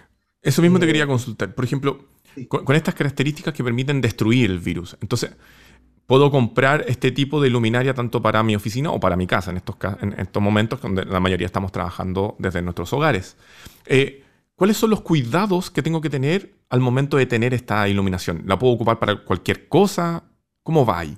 Eso 0.41 0.63
mismo 0.63 0.79
te 0.79 0.87
quería 0.87 1.07
consultar. 1.07 1.55
Por 1.55 1.67
ejemplo, 1.67 1.99
con, 2.47 2.77
estas 2.77 2.95
características 2.95 3.55
que 3.55 3.65
permiten 3.65 4.01
destruir 4.01 4.51
el 4.51 4.59
virus. 4.59 4.97
Entonces, 5.01 5.31
puedo 6.07 6.31
comprar 6.31 6.85
este 6.89 7.11
tipo 7.13 7.41
de 7.41 7.51
luminaria 7.51 7.95
tanto 7.95 8.23
para 8.23 8.43
mi 8.43 8.55
oficina 8.55 8.91
o 8.91 9.01
para 9.01 9.17
mi 9.17 9.27
casa, 9.27 9.51
en 9.51 9.59
estos, 9.59 9.77
en 10.01 10.15
estos 10.19 10.43
momentos 10.43 10.81
donde 10.81 11.05
la 11.05 11.21
mayoría 11.21 11.47
estamos 11.47 11.73
trabajando 11.73 12.37
desde 12.39 12.63
nuestros 12.63 12.93
hogares. 12.93 13.37
Eh, 13.87 14.25
¿Cuáles 14.55 14.77
son 14.77 14.91
los 14.91 15.03
cuidados 15.03 15.71
que 15.71 15.83
tengo 15.83 16.01
que 16.01 16.11
tener 16.11 16.55
al 16.69 16.81
momento 16.81 17.17
de 17.17 17.27
tener 17.27 17.55
esta 17.55 17.89
iluminación? 17.89 18.43
¿La 18.47 18.59
puedo 18.59 18.73
ocupar 18.73 18.99
para 18.99 19.25
cualquier 19.25 19.69
cosa? 19.69 20.25
¿Cómo 20.65 20.85
va 20.85 20.99
ahí? 20.99 21.17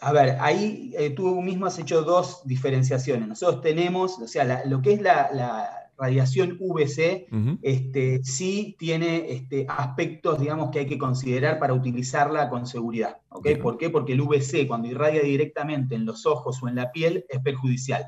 A 0.00 0.12
ver, 0.12 0.36
ahí 0.40 0.92
eh, 0.96 1.10
tú 1.10 1.40
mismo 1.40 1.66
has 1.66 1.78
hecho 1.78 2.02
dos 2.02 2.42
diferenciaciones. 2.44 3.28
Nosotros 3.28 3.62
tenemos, 3.62 4.18
o 4.18 4.28
sea, 4.28 4.62
lo 4.66 4.80
que 4.80 4.92
es 4.92 5.00
la, 5.00 5.77
radiación 5.98 6.56
VC 6.60 7.26
este, 7.62 8.22
sí 8.22 8.76
tiene 8.78 9.32
este, 9.32 9.66
aspectos, 9.68 10.40
digamos, 10.40 10.70
que 10.70 10.80
hay 10.80 10.86
que 10.86 10.98
considerar 10.98 11.58
para 11.58 11.74
utilizarla 11.74 12.48
con 12.48 12.66
seguridad. 12.66 13.18
¿okay? 13.30 13.56
¿Por 13.56 13.76
qué? 13.78 13.90
Porque 13.90 14.12
el 14.12 14.22
VC, 14.22 14.66
cuando 14.66 14.88
irradia 14.88 15.22
directamente 15.22 15.94
en 15.94 16.06
los 16.06 16.26
ojos 16.26 16.62
o 16.62 16.68
en 16.68 16.76
la 16.76 16.92
piel, 16.92 17.24
es 17.28 17.40
perjudicial. 17.40 18.06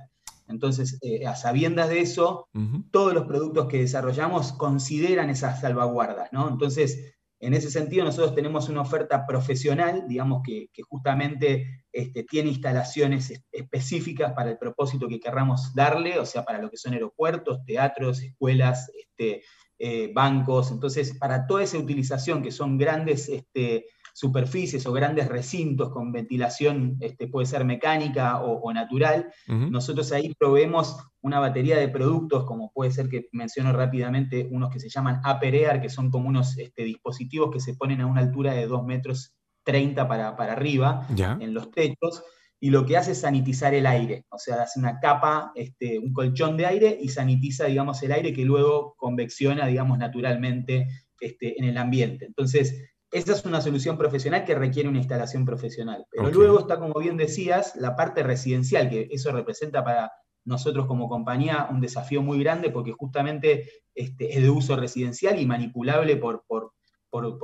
Entonces, 0.48 0.98
eh, 1.02 1.26
a 1.26 1.36
sabiendas 1.36 1.88
de 1.88 2.00
eso, 2.00 2.48
todos 2.90 3.14
los 3.14 3.26
productos 3.26 3.66
que 3.68 3.78
desarrollamos 3.78 4.52
consideran 4.52 5.30
esas 5.30 5.60
salvaguardas, 5.60 6.32
¿no? 6.32 6.48
Entonces, 6.48 7.14
en 7.40 7.54
ese 7.54 7.70
sentido, 7.70 8.04
nosotros 8.04 8.34
tenemos 8.34 8.68
una 8.68 8.82
oferta 8.82 9.26
profesional, 9.26 10.04
digamos, 10.06 10.42
que, 10.44 10.68
justamente 10.88 11.84
este, 11.90 12.24
tiene 12.24 12.50
instalaciones 12.50 13.32
específicas 13.50 14.34
para 14.34 14.50
el 14.50 14.58
propósito 14.58 15.08
que 15.08 15.18
querramos 15.18 15.74
darle, 15.74 16.18
o 16.18 16.26
sea, 16.26 16.44
para 16.44 16.60
lo 16.60 16.70
que 16.70 16.76
son 16.76 16.92
aeropuertos, 16.92 17.64
teatros, 17.64 18.22
escuelas, 18.22 18.90
este, 18.94 19.42
eh, 19.78 20.12
bancos. 20.14 20.70
Entonces, 20.70 21.16
para 21.18 21.46
toda 21.46 21.62
esa 21.62 21.78
utilización, 21.78 22.42
que 22.42 22.52
son 22.52 22.76
grandes 22.76 23.30
este, 23.30 23.86
superficies 24.12 24.86
o 24.86 24.92
grandes 24.92 25.28
recintos 25.28 25.90
con 25.90 26.12
ventilación, 26.12 26.96
este, 27.00 27.28
puede 27.28 27.46
ser 27.46 27.64
mecánica 27.64 28.40
o, 28.40 28.72
natural, 28.72 29.32
nosotros 29.46 30.12
ahí 30.12 30.34
proveemos 30.38 30.96
una 31.22 31.38
batería 31.38 31.76
de 31.76 31.88
productos, 31.88 32.44
como 32.44 32.72
puede 32.72 32.90
ser 32.90 33.08
que 33.08 33.28
menciono 33.32 33.72
rápidamente 33.72 34.48
unos 34.50 34.70
que 34.70 34.80
se 34.80 34.88
llaman 34.88 35.20
Aperear, 35.24 35.80
que 35.80 35.88
son 35.88 36.10
como 36.10 36.28
unos 36.28 36.56
este, 36.58 36.84
dispositivos 36.84 37.50
que 37.50 37.60
se 37.60 37.74
ponen 37.74 38.00
a 38.00 38.06
una 38.06 38.20
altura 38.20 38.54
de 38.54 38.66
2 38.66 38.84
metros 38.84 39.34
30 39.64 40.08
para, 40.08 40.36
para 40.36 40.52
arriba 40.52 41.06
en 41.16 41.52
los 41.52 41.70
techos, 41.70 42.22
y 42.62 42.70
lo 42.70 42.84
que 42.84 42.98
hace 42.98 43.12
es 43.12 43.20
sanitizar 43.20 43.72
el 43.72 43.86
aire, 43.86 44.26
o 44.28 44.38
sea, 44.38 44.62
hace 44.62 44.78
una 44.78 45.00
capa, 45.00 45.50
este, 45.54 45.98
un 45.98 46.12
colchón 46.12 46.58
de 46.58 46.66
aire 46.66 46.98
y 47.00 47.08
sanitiza, 47.08 47.64
digamos, 47.64 48.02
el 48.02 48.12
aire 48.12 48.34
que 48.34 48.44
luego 48.44 48.94
convecciona, 48.98 49.66
digamos, 49.66 49.96
naturalmente 49.96 50.86
este, 51.20 51.58
en 51.58 51.64
el 51.64 51.78
ambiente. 51.78 52.26
Entonces, 52.26 52.90
esa 53.12 53.32
es 53.32 53.44
una 53.44 53.60
solución 53.60 53.98
profesional 53.98 54.44
que 54.44 54.54
requiere 54.54 54.88
una 54.88 54.98
instalación 54.98 55.44
profesional. 55.44 56.06
Pero 56.10 56.30
luego 56.30 56.60
está, 56.60 56.78
como 56.78 56.94
bien 57.00 57.16
decías, 57.16 57.74
la 57.76 57.96
parte 57.96 58.22
residencial, 58.22 58.88
que 58.88 59.08
eso 59.10 59.32
representa 59.32 59.84
para 59.84 60.12
nosotros 60.44 60.86
como 60.86 61.08
compañía 61.08 61.68
un 61.70 61.80
desafío 61.80 62.22
muy 62.22 62.38
grande 62.40 62.70
porque 62.70 62.92
justamente 62.92 63.68
este, 63.94 64.36
es 64.36 64.42
de 64.42 64.50
uso 64.50 64.76
residencial 64.76 65.40
y 65.40 65.46
manipulable 65.46 66.16
por, 66.16 66.44
por, 66.46 66.72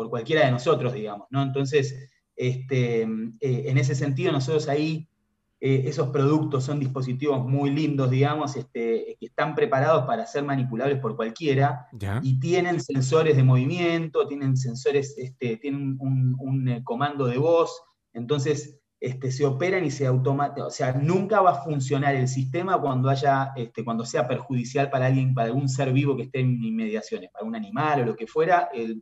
cualquiera 0.08 0.46
de 0.46 0.52
nosotros, 0.52 0.92
digamos. 0.92 1.26
¿no? 1.30 1.42
Entonces, 1.42 2.10
este, 2.36 3.02
eh, 3.02 3.64
en 3.66 3.78
ese 3.78 3.94
sentido, 3.94 4.32
nosotros 4.32 4.68
ahí 4.68 5.08
eh, 5.58 5.84
esos 5.86 6.08
productos 6.08 6.64
son 6.64 6.78
dispositivos 6.78 7.42
muy 7.42 7.70
lindos, 7.70 8.10
digamos, 8.10 8.56
este, 8.56 9.16
que 9.18 9.26
están 9.26 9.54
preparados 9.54 10.04
para 10.04 10.26
ser 10.26 10.44
manipulables 10.44 10.98
por 10.98 11.16
cualquiera 11.16 11.88
y 12.22 12.38
tienen 12.38 12.78
sensores 12.78 13.36
de 13.36 13.42
movimiento, 13.42 14.28
tienen 14.28 14.58
sensores, 14.58 15.16
este, 15.16 15.56
tienen 15.56 15.96
un, 15.98 16.68
eh, 16.68 16.82
comando 16.84 17.26
de 17.26 17.38
voz, 17.38 17.82
entonces 18.12 18.78
este, 19.00 19.30
se 19.32 19.46
operan 19.46 19.86
y 19.86 19.90
se 19.90 20.06
automatizan, 20.06 20.66
o 20.66 20.70
sea, 20.70 20.92
nunca 20.92 21.40
va 21.40 21.52
a 21.52 21.64
funcionar 21.64 22.14
el 22.16 22.28
sistema 22.28 22.78
cuando 22.78 23.08
haya, 23.08 23.52
este, 23.56 23.82
cuando 23.82 24.04
sea 24.04 24.28
perjudicial 24.28 24.90
para 24.90 25.06
alguien, 25.06 25.32
para 25.32 25.48
algún 25.48 25.70
ser 25.70 25.90
vivo 25.90 26.16
que 26.16 26.24
esté 26.24 26.40
en 26.40 26.62
inmediaciones, 26.62 27.30
para 27.30 27.46
un 27.46 27.56
animal 27.56 28.02
o 28.02 28.04
lo 28.04 28.16
que 28.16 28.26
fuera, 28.26 28.68
el, 28.74 29.00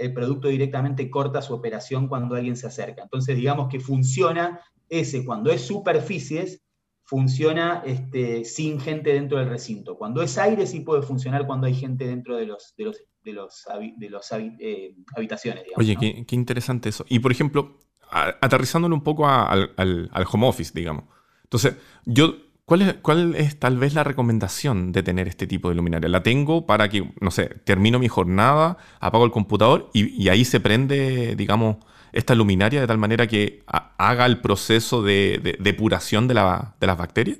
el 0.00 0.14
producto 0.14 0.48
directamente 0.48 1.10
corta 1.10 1.42
su 1.42 1.52
operación 1.52 2.08
cuando 2.08 2.34
alguien 2.34 2.56
se 2.56 2.66
acerca. 2.66 3.02
Entonces, 3.02 3.36
digamos 3.36 3.68
que 3.68 3.80
funciona 3.80 4.58
ese 4.90 5.24
cuando 5.24 5.50
es 5.50 5.62
superficies, 5.62 6.62
funciona 7.04 7.82
este, 7.86 8.44
sin 8.44 8.78
gente 8.78 9.12
dentro 9.12 9.38
del 9.38 9.48
recinto. 9.48 9.96
Cuando 9.98 10.22
es 10.22 10.38
aire 10.38 10.64
sí 10.66 10.80
puede 10.80 11.02
funcionar 11.02 11.44
cuando 11.46 11.66
hay 11.66 11.74
gente 11.74 12.06
dentro 12.06 12.36
de 12.36 12.46
los, 12.46 12.74
de 12.76 12.84
los, 12.84 13.02
de 13.24 13.32
los, 13.32 13.64
de 13.96 14.10
los 14.10 14.32
eh, 14.32 14.94
habitaciones. 15.16 15.64
Oye, 15.76 15.96
qué, 15.96 16.36
interesante 16.36 16.88
eso. 16.88 17.04
Y 17.08 17.18
por 17.18 17.32
ejemplo, 17.32 17.78
aterrizándolo 18.10 18.94
un 18.94 19.02
poco 19.02 19.26
al, 19.26 19.72
al, 19.76 20.26
home 20.30 20.46
office, 20.46 20.72
digamos. 20.74 21.04
Entonces, 21.44 21.74
yo 22.04 22.34
¿Cuál 22.64 22.82
es, 22.82 22.94
¿Cuál 23.02 23.34
es, 23.34 23.58
tal 23.58 23.78
vez 23.78 23.94
la 23.94 24.04
recomendación 24.04 24.92
de 24.92 25.02
tener 25.02 25.26
este 25.26 25.48
tipo 25.48 25.70
de 25.70 25.74
luminaria? 25.74 26.08
La 26.08 26.22
tengo 26.22 26.66
para 26.66 26.88
que, 26.88 27.12
no 27.20 27.32
sé, 27.32 27.46
termino 27.64 27.98
mi 27.98 28.06
jornada, 28.06 28.76
apago 29.00 29.24
el 29.24 29.32
computador 29.32 29.90
y, 29.92 30.06
y 30.22 30.28
ahí 30.28 30.44
se 30.44 30.60
prende, 30.60 31.34
digamos, 31.34 31.78
esta 32.12 32.34
luminaria 32.34 32.80
de 32.80 32.86
tal 32.86 32.98
manera 32.98 33.26
que 33.26 33.62
haga 33.66 34.26
el 34.26 34.40
proceso 34.40 35.02
de, 35.02 35.56
depuración 35.60 36.28
de, 36.28 36.34
las 36.34 36.98
bacterias? 36.98 37.38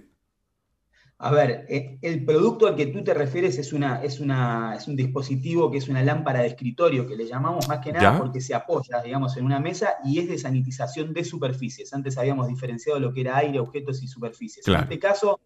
A 1.22 1.30
ver, 1.32 1.66
eh, 1.68 1.98
el 2.00 2.24
producto 2.24 2.66
al 2.66 2.76
que 2.76 2.86
tú 2.86 3.04
te 3.04 3.12
refieres 3.12 3.58
es, 3.58 3.74
una, 3.74 4.02
es, 4.02 4.20
una, 4.20 4.74
es 4.74 4.88
un 4.88 4.96
dispositivo 4.96 5.70
que 5.70 5.76
es 5.76 5.86
una 5.86 6.02
lámpara 6.02 6.40
de 6.40 6.46
escritorio, 6.46 7.06
que 7.06 7.14
le 7.14 7.26
llamamos 7.26 7.68
más 7.68 7.80
que 7.80 7.92
nada 7.92 8.16
porque 8.16 8.40
se 8.40 8.54
apoya, 8.54 9.02
digamos, 9.02 9.36
en 9.36 9.44
una 9.44 9.60
mesa 9.60 9.96
y 10.02 10.18
es 10.18 10.28
de 10.30 10.38
sanitización 10.38 11.12
de 11.12 11.22
superficies. 11.24 11.92
Antes 11.92 12.16
habíamos 12.16 12.48
diferenciado 12.48 12.98
lo 12.98 13.12
que 13.12 13.20
era 13.20 13.36
aire, 13.36 13.60
objetos 13.60 14.02
y 14.02 14.08
superficies. 14.08 14.66
En 14.66 14.76
este 14.76 14.98
caso, 14.98 15.40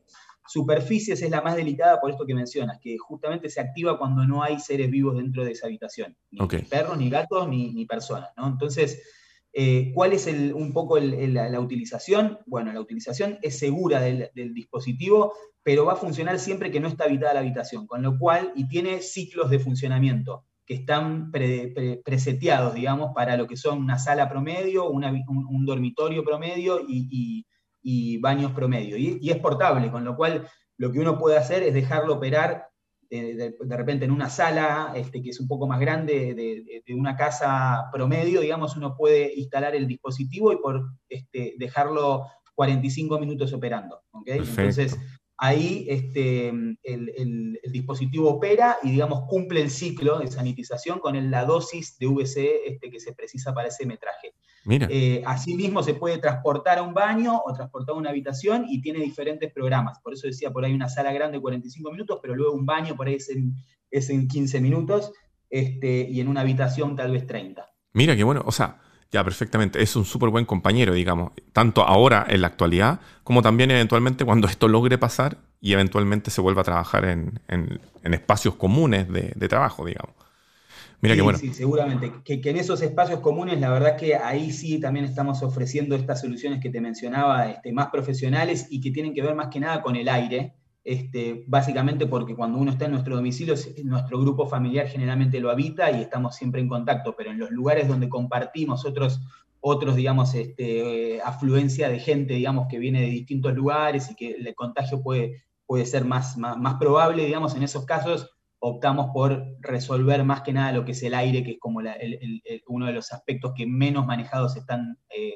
superficies 0.46 1.22
es 1.22 1.30
la 1.30 1.40
más 1.40 1.56
delicada 1.56 2.00
por 2.00 2.10
esto 2.10 2.26
que 2.26 2.34
mencionas, 2.34 2.78
que 2.80 2.98
justamente 2.98 3.48
se 3.48 3.60
activa 3.60 3.98
cuando 3.98 4.26
no 4.26 4.42
hay 4.42 4.60
seres 4.60 4.90
vivos 4.90 5.16
dentro 5.16 5.44
de 5.44 5.52
esa 5.52 5.66
habitación, 5.66 6.16
ni 6.30 6.46
perros, 6.62 6.98
ni 6.98 7.10
gatos, 7.10 7.48
ni, 7.48 7.86
personas, 7.86 8.30
¿no? 8.36 8.46
Entonces, 8.46 9.02
eh, 9.52 9.92
¿cuál 9.94 10.12
es 10.12 10.26
un 10.26 10.72
poco 10.72 10.98
la, 10.98 11.60
utilización? 11.60 12.38
Bueno, 12.46 12.72
la 12.72 12.80
utilización 12.80 13.38
es 13.42 13.58
segura 13.58 14.00
del, 14.00 14.30
dispositivo, 14.54 15.32
pero 15.62 15.86
va 15.86 15.94
a 15.94 15.96
funcionar 15.96 16.38
siempre 16.38 16.70
que 16.70 16.80
no 16.80 16.88
está 16.88 17.04
habitada 17.04 17.34
la 17.34 17.40
habitación, 17.40 17.86
con 17.86 18.02
lo 18.02 18.18
cual, 18.18 18.52
y 18.54 18.68
tiene 18.68 19.00
ciclos 19.00 19.50
de 19.50 19.58
funcionamiento 19.58 20.44
que 20.66 20.74
están 20.74 21.30
preseteados, 21.30 22.74
digamos, 22.74 23.12
para 23.14 23.36
lo 23.36 23.46
que 23.46 23.56
son 23.56 23.78
una 23.78 23.98
sala 23.98 24.30
promedio, 24.30 24.88
un, 24.90 25.66
dormitorio 25.66 26.24
promedio 26.24 26.80
y 26.86 27.06
y 27.10 27.46
baños 28.20 28.52
promedio. 28.52 28.96
Y, 28.96 29.30
es 29.30 29.38
portable, 29.38 29.90
con 29.90 30.04
lo 30.04 30.16
cual 30.16 30.48
lo 30.76 30.90
que 30.90 31.00
uno 31.00 31.18
puede 31.18 31.36
hacer 31.36 31.62
es 31.62 31.74
dejarlo 31.74 32.14
operar 32.14 32.68
eh, 33.10 33.54
de, 33.60 33.76
repente 33.76 34.04
en 34.04 34.10
una 34.10 34.28
sala 34.28 34.92
este, 34.96 35.22
que 35.22 35.30
es 35.30 35.38
un 35.38 35.46
poco 35.46 35.66
más 35.66 35.78
grande 35.78 36.34
de, 36.34 36.94
una 36.94 37.16
casa 37.16 37.84
promedio, 37.92 38.40
digamos, 38.40 38.76
uno 38.76 38.96
puede 38.96 39.32
instalar 39.36 39.74
el 39.74 39.86
dispositivo 39.86 40.52
y 40.52 40.56
por 40.56 40.84
este, 41.08 41.54
dejarlo 41.58 42.26
45 42.54 43.18
minutos 43.18 43.52
operando. 43.52 44.00
Entonces, 44.26 44.96
ahí 45.36 45.86
este, 45.88 46.48
el, 46.82 47.60
dispositivo 47.70 48.30
opera 48.30 48.78
y, 48.82 48.90
digamos, 48.92 49.24
cumple 49.28 49.60
el 49.60 49.70
ciclo 49.70 50.18
de 50.18 50.28
sanitización 50.28 51.00
con 51.00 51.30
la 51.30 51.44
dosis 51.44 51.98
de 51.98 52.06
VC 52.06 52.66
este, 52.66 52.90
que 52.90 53.00
se 53.00 53.12
precisa 53.12 53.52
para 53.52 53.68
ese 53.68 53.84
metraje. 53.86 54.32
Mira. 54.64 54.88
Eh, 54.90 55.22
asimismo, 55.26 55.82
se 55.82 55.94
puede 55.94 56.18
transportar 56.18 56.78
a 56.78 56.82
un 56.82 56.94
baño 56.94 57.40
o 57.44 57.52
transportar 57.52 57.94
a 57.94 57.98
una 57.98 58.10
habitación 58.10 58.66
y 58.68 58.80
tiene 58.80 59.00
diferentes 59.00 59.52
programas. 59.52 59.98
Por 60.00 60.14
eso 60.14 60.26
decía, 60.26 60.50
por 60.50 60.64
ahí 60.64 60.72
una 60.72 60.88
sala 60.88 61.12
grande 61.12 61.40
45 61.40 61.90
minutos, 61.90 62.18
pero 62.22 62.34
luego 62.34 62.54
un 62.54 62.64
baño 62.64 62.96
por 62.96 63.06
ahí 63.06 63.14
es 63.14 63.28
en, 63.28 63.54
es 63.90 64.08
en 64.10 64.26
15 64.26 64.60
minutos 64.60 65.12
este, 65.50 66.08
y 66.08 66.20
en 66.20 66.28
una 66.28 66.40
habitación 66.40 66.96
tal 66.96 67.12
vez 67.12 67.26
30. 67.26 67.66
Mira, 67.92 68.16
qué 68.16 68.24
bueno. 68.24 68.42
O 68.46 68.52
sea, 68.52 68.80
ya 69.12 69.22
perfectamente. 69.22 69.82
Es 69.82 69.94
un 69.96 70.04
súper 70.04 70.30
buen 70.30 70.46
compañero, 70.46 70.94
digamos. 70.94 71.32
Tanto 71.52 71.82
ahora 71.82 72.26
en 72.28 72.40
la 72.40 72.48
actualidad, 72.48 73.00
como 73.22 73.42
también 73.42 73.70
eventualmente 73.70 74.24
cuando 74.24 74.48
esto 74.48 74.66
logre 74.66 74.98
pasar 74.98 75.38
y 75.60 75.72
eventualmente 75.72 76.30
se 76.30 76.40
vuelva 76.40 76.62
a 76.62 76.64
trabajar 76.64 77.04
en, 77.04 77.40
espacios 78.02 78.56
comunes 78.56 79.08
de, 79.12 79.32
de 79.36 79.48
trabajo, 79.48 79.84
digamos. 79.84 80.23
Mira 81.00 81.14
sí, 81.14 81.20
bueno. 81.20 81.38
Sí, 81.38 81.52
seguramente. 81.52 82.12
Que, 82.24 82.40
en 82.42 82.56
esos 82.56 82.80
espacios 82.82 83.20
comunes, 83.20 83.60
la 83.60 83.70
verdad 83.70 83.96
que 83.96 84.16
ahí 84.16 84.52
sí 84.52 84.80
también 84.80 85.04
estamos 85.04 85.42
ofreciendo 85.42 85.96
estas 85.96 86.20
soluciones 86.20 86.60
que 86.60 86.70
te 86.70 86.80
mencionaba, 86.80 87.50
este, 87.50 87.72
más 87.72 87.88
profesionales 87.88 88.66
y 88.70 88.80
que 88.80 88.90
tienen 88.90 89.14
que 89.14 89.22
ver 89.22 89.34
más 89.34 89.48
que 89.48 89.60
nada 89.60 89.82
con 89.82 89.96
el 89.96 90.08
aire. 90.08 90.54
Este, 90.82 91.44
básicamente 91.46 92.06
porque 92.06 92.36
cuando 92.36 92.58
uno 92.58 92.70
está 92.70 92.84
en 92.84 92.92
nuestro 92.92 93.16
domicilio, 93.16 93.54
nuestro 93.84 94.20
grupo 94.20 94.46
familiar 94.46 94.86
generalmente 94.86 95.40
lo 95.40 95.50
habita 95.50 95.90
y 95.90 96.02
estamos 96.02 96.36
siempre 96.36 96.60
en 96.60 96.68
contacto, 96.68 97.14
pero 97.16 97.30
en 97.30 97.38
los 97.38 97.50
lugares 97.50 97.88
donde 97.88 98.10
compartimos 98.10 98.84
otros, 98.84 99.22
otros 99.60 99.96
digamos, 99.96 100.34
este, 100.34 101.22
afluencia 101.22 101.88
de 101.88 102.00
gente, 102.00 102.34
digamos, 102.34 102.66
que 102.68 102.78
viene 102.78 103.00
de 103.00 103.06
distintos 103.06 103.54
lugares 103.54 104.10
y 104.10 104.14
que 104.14 104.32
el 104.32 104.54
contagio 104.54 105.02
puede, 105.02 105.44
puede 105.64 105.86
ser 105.86 106.04
más, 106.04 106.36
más, 106.36 106.58
más 106.58 106.74
probable, 106.74 107.24
digamos, 107.24 107.56
en 107.56 107.62
esos 107.62 107.86
casos 107.86 108.33
optamos 108.66 109.10
por 109.12 109.44
resolver 109.60 110.24
más 110.24 110.40
que 110.40 110.54
nada 110.54 110.72
lo 110.72 110.86
que 110.86 110.92
es 110.92 111.02
el 111.02 111.12
aire, 111.12 111.44
que 111.44 111.52
es 111.52 111.58
como 111.60 111.80
uno 112.68 112.86
de 112.86 112.92
los 112.94 113.12
aspectos 113.12 113.52
que 113.54 113.66
menos 113.66 114.06
manejados 114.06 114.56
están 114.56 114.98
eh, 115.10 115.34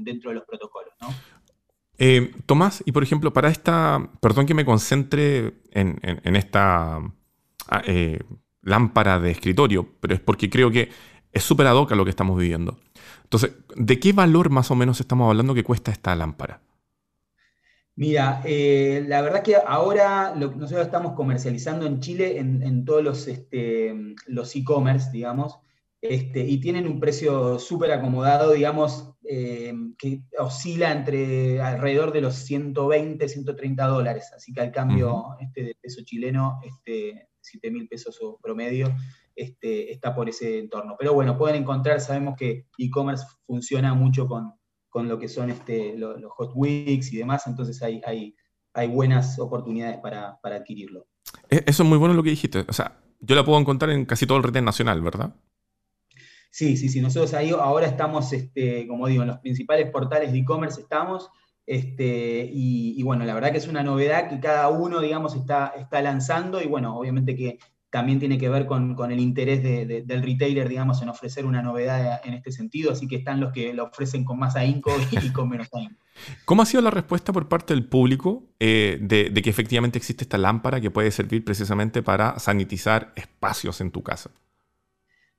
dentro 0.00 0.30
de 0.30 0.34
los 0.34 0.44
protocolos. 0.44 0.92
Eh, 1.98 2.32
Tomás, 2.46 2.82
y 2.84 2.90
por 2.90 3.04
ejemplo, 3.04 3.32
para 3.32 3.48
esta, 3.48 4.10
perdón 4.20 4.46
que 4.46 4.54
me 4.54 4.64
concentre 4.64 5.54
en, 5.70 6.36
esta 6.36 6.96
ah, 7.68 7.82
eh, 7.86 8.18
lámpara 8.62 9.20
de 9.20 9.30
escritorio, 9.30 9.88
pero 10.00 10.14
es 10.14 10.20
porque 10.20 10.50
creo 10.50 10.72
que 10.72 10.90
es 11.32 11.44
súper 11.44 11.68
ad 11.68 11.76
hoc 11.76 11.92
lo 11.92 12.02
que 12.02 12.10
estamos 12.10 12.36
viviendo. 12.36 12.80
Entonces, 13.22 13.52
¿de 13.76 14.00
qué 14.00 14.12
valor 14.12 14.50
más 14.50 14.72
o 14.72 14.74
menos 14.74 14.98
estamos 14.98 15.30
hablando 15.30 15.54
que 15.54 15.62
cuesta 15.62 15.92
esta 15.92 16.16
lámpara? 16.16 16.60
Mira, 17.96 18.42
eh, 18.44 19.04
la 19.06 19.22
verdad 19.22 19.42
que 19.42 19.54
ahora 19.54 20.34
nosotros 20.34 20.84
estamos 20.84 21.12
comercializando 21.12 21.86
en 21.86 22.00
Chile 22.00 22.38
en, 22.38 22.84
todos 22.84 23.04
los 23.04 23.28
este, 23.28 23.94
los 24.26 24.56
e-commerce, 24.56 25.10
digamos, 25.12 25.60
este, 26.00 26.40
y 26.40 26.58
tienen 26.60 26.88
un 26.88 26.98
precio 26.98 27.58
súper 27.60 27.92
acomodado, 27.92 28.52
digamos, 28.52 29.14
eh, 29.28 29.72
que 29.96 30.22
oscila 30.38 30.90
entre 30.90 31.60
alrededor 31.60 32.12
de 32.12 32.20
los 32.20 32.34
120, 32.34 33.28
130 33.28 33.86
dólares, 33.86 34.32
así 34.36 34.52
que 34.52 34.60
al 34.60 34.72
cambio 34.72 35.36
este, 35.40 35.62
de 35.62 35.76
peso 35.80 36.02
chileno, 36.04 36.58
este, 36.64 37.28
7 37.40 37.70
mil 37.70 37.86
pesos 37.86 38.18
o 38.20 38.40
promedio, 38.42 38.92
este, 39.36 39.92
está 39.92 40.14
por 40.14 40.28
ese 40.28 40.58
entorno. 40.58 40.96
Pero 40.98 41.14
bueno, 41.14 41.38
pueden 41.38 41.62
encontrar, 41.62 42.00
sabemos 42.00 42.34
que 42.36 42.66
e-commerce 42.76 43.24
funciona 43.46 43.94
mucho 43.94 44.26
con, 44.26 44.52
con 44.94 45.08
lo 45.08 45.18
que 45.18 45.26
son 45.26 45.50
este, 45.50 45.98
los, 45.98 46.22
Hot 46.24 46.52
Weeks 46.54 47.12
y 47.12 47.16
demás, 47.16 47.48
entonces 47.48 47.82
hay, 47.82 48.00
hay, 48.06 48.36
hay 48.72 48.86
buenas 48.86 49.40
oportunidades 49.40 49.98
para, 49.98 50.38
adquirirlo. 50.40 51.08
E, 51.50 51.64
eso 51.66 51.82
es 51.82 51.88
muy 51.88 51.98
bueno 51.98 52.14
lo 52.14 52.22
que 52.22 52.30
dijiste. 52.30 52.64
O 52.68 52.72
sea, 52.72 53.00
yo 53.18 53.34
la 53.34 53.44
puedo 53.44 53.58
encontrar 53.58 53.90
en 53.90 54.04
casi 54.04 54.24
todo 54.24 54.38
el 54.38 54.44
red 54.44 54.62
nacional, 54.62 55.02
¿verdad? 55.02 55.34
Sí, 56.48 56.76
sí, 56.76 56.88
sí. 56.88 57.00
Nosotros 57.00 57.34
ahí 57.34 57.50
ahora 57.50 57.88
estamos, 57.88 58.32
este, 58.32 58.86
como 58.86 59.08
digo, 59.08 59.22
en 59.22 59.30
los 59.30 59.38
principales 59.38 59.90
portales 59.90 60.30
de 60.30 60.38
e-commerce 60.38 60.82
estamos. 60.82 61.28
Este, 61.66 62.48
y, 62.52 62.94
y, 62.96 63.02
bueno, 63.02 63.24
la 63.24 63.34
verdad 63.34 63.50
que 63.50 63.58
es 63.58 63.66
una 63.66 63.82
novedad 63.82 64.28
que 64.28 64.38
cada 64.38 64.68
uno, 64.68 65.00
digamos, 65.00 65.34
está, 65.34 65.74
está 65.76 66.02
lanzando 66.02 66.62
y 66.62 66.68
bueno, 66.68 66.96
obviamente 66.96 67.34
que 67.34 67.58
también 67.94 68.18
tiene 68.18 68.38
que 68.38 68.48
ver 68.48 68.66
con, 68.66 68.96
el 69.08 69.20
interés 69.20 69.62
del 69.62 70.20
retailer, 70.20 70.68
digamos, 70.68 71.00
en 71.00 71.10
ofrecer 71.10 71.46
una 71.46 71.62
novedad 71.62 72.20
en 72.24 72.34
este 72.34 72.50
sentido, 72.50 72.90
así 72.90 73.06
que 73.06 73.14
están 73.14 73.38
los 73.38 73.52
que 73.52 73.72
lo 73.72 73.84
ofrecen 73.84 74.24
con 74.24 74.36
más 74.36 74.56
ahínco 74.56 74.90
y 75.12 75.30
con 75.30 75.48
menos 75.48 75.68
ahínco. 75.72 76.02
¿Cómo 76.44 76.62
ha 76.62 76.66
sido 76.66 76.82
la 76.82 76.90
respuesta 76.90 77.32
por 77.32 77.48
parte 77.48 77.72
del 77.72 77.86
público 77.86 78.48
eh, 78.58 78.98
de, 79.00 79.32
que 79.32 79.48
efectivamente 79.48 79.96
existe 79.96 80.24
esta 80.24 80.38
lámpara 80.38 80.80
que 80.80 80.90
puede 80.90 81.12
servir 81.12 81.44
precisamente 81.44 82.02
para 82.02 82.36
sanitizar 82.40 83.12
espacios 83.14 83.80
en 83.80 83.92
tu 83.92 84.02
casa? 84.02 84.32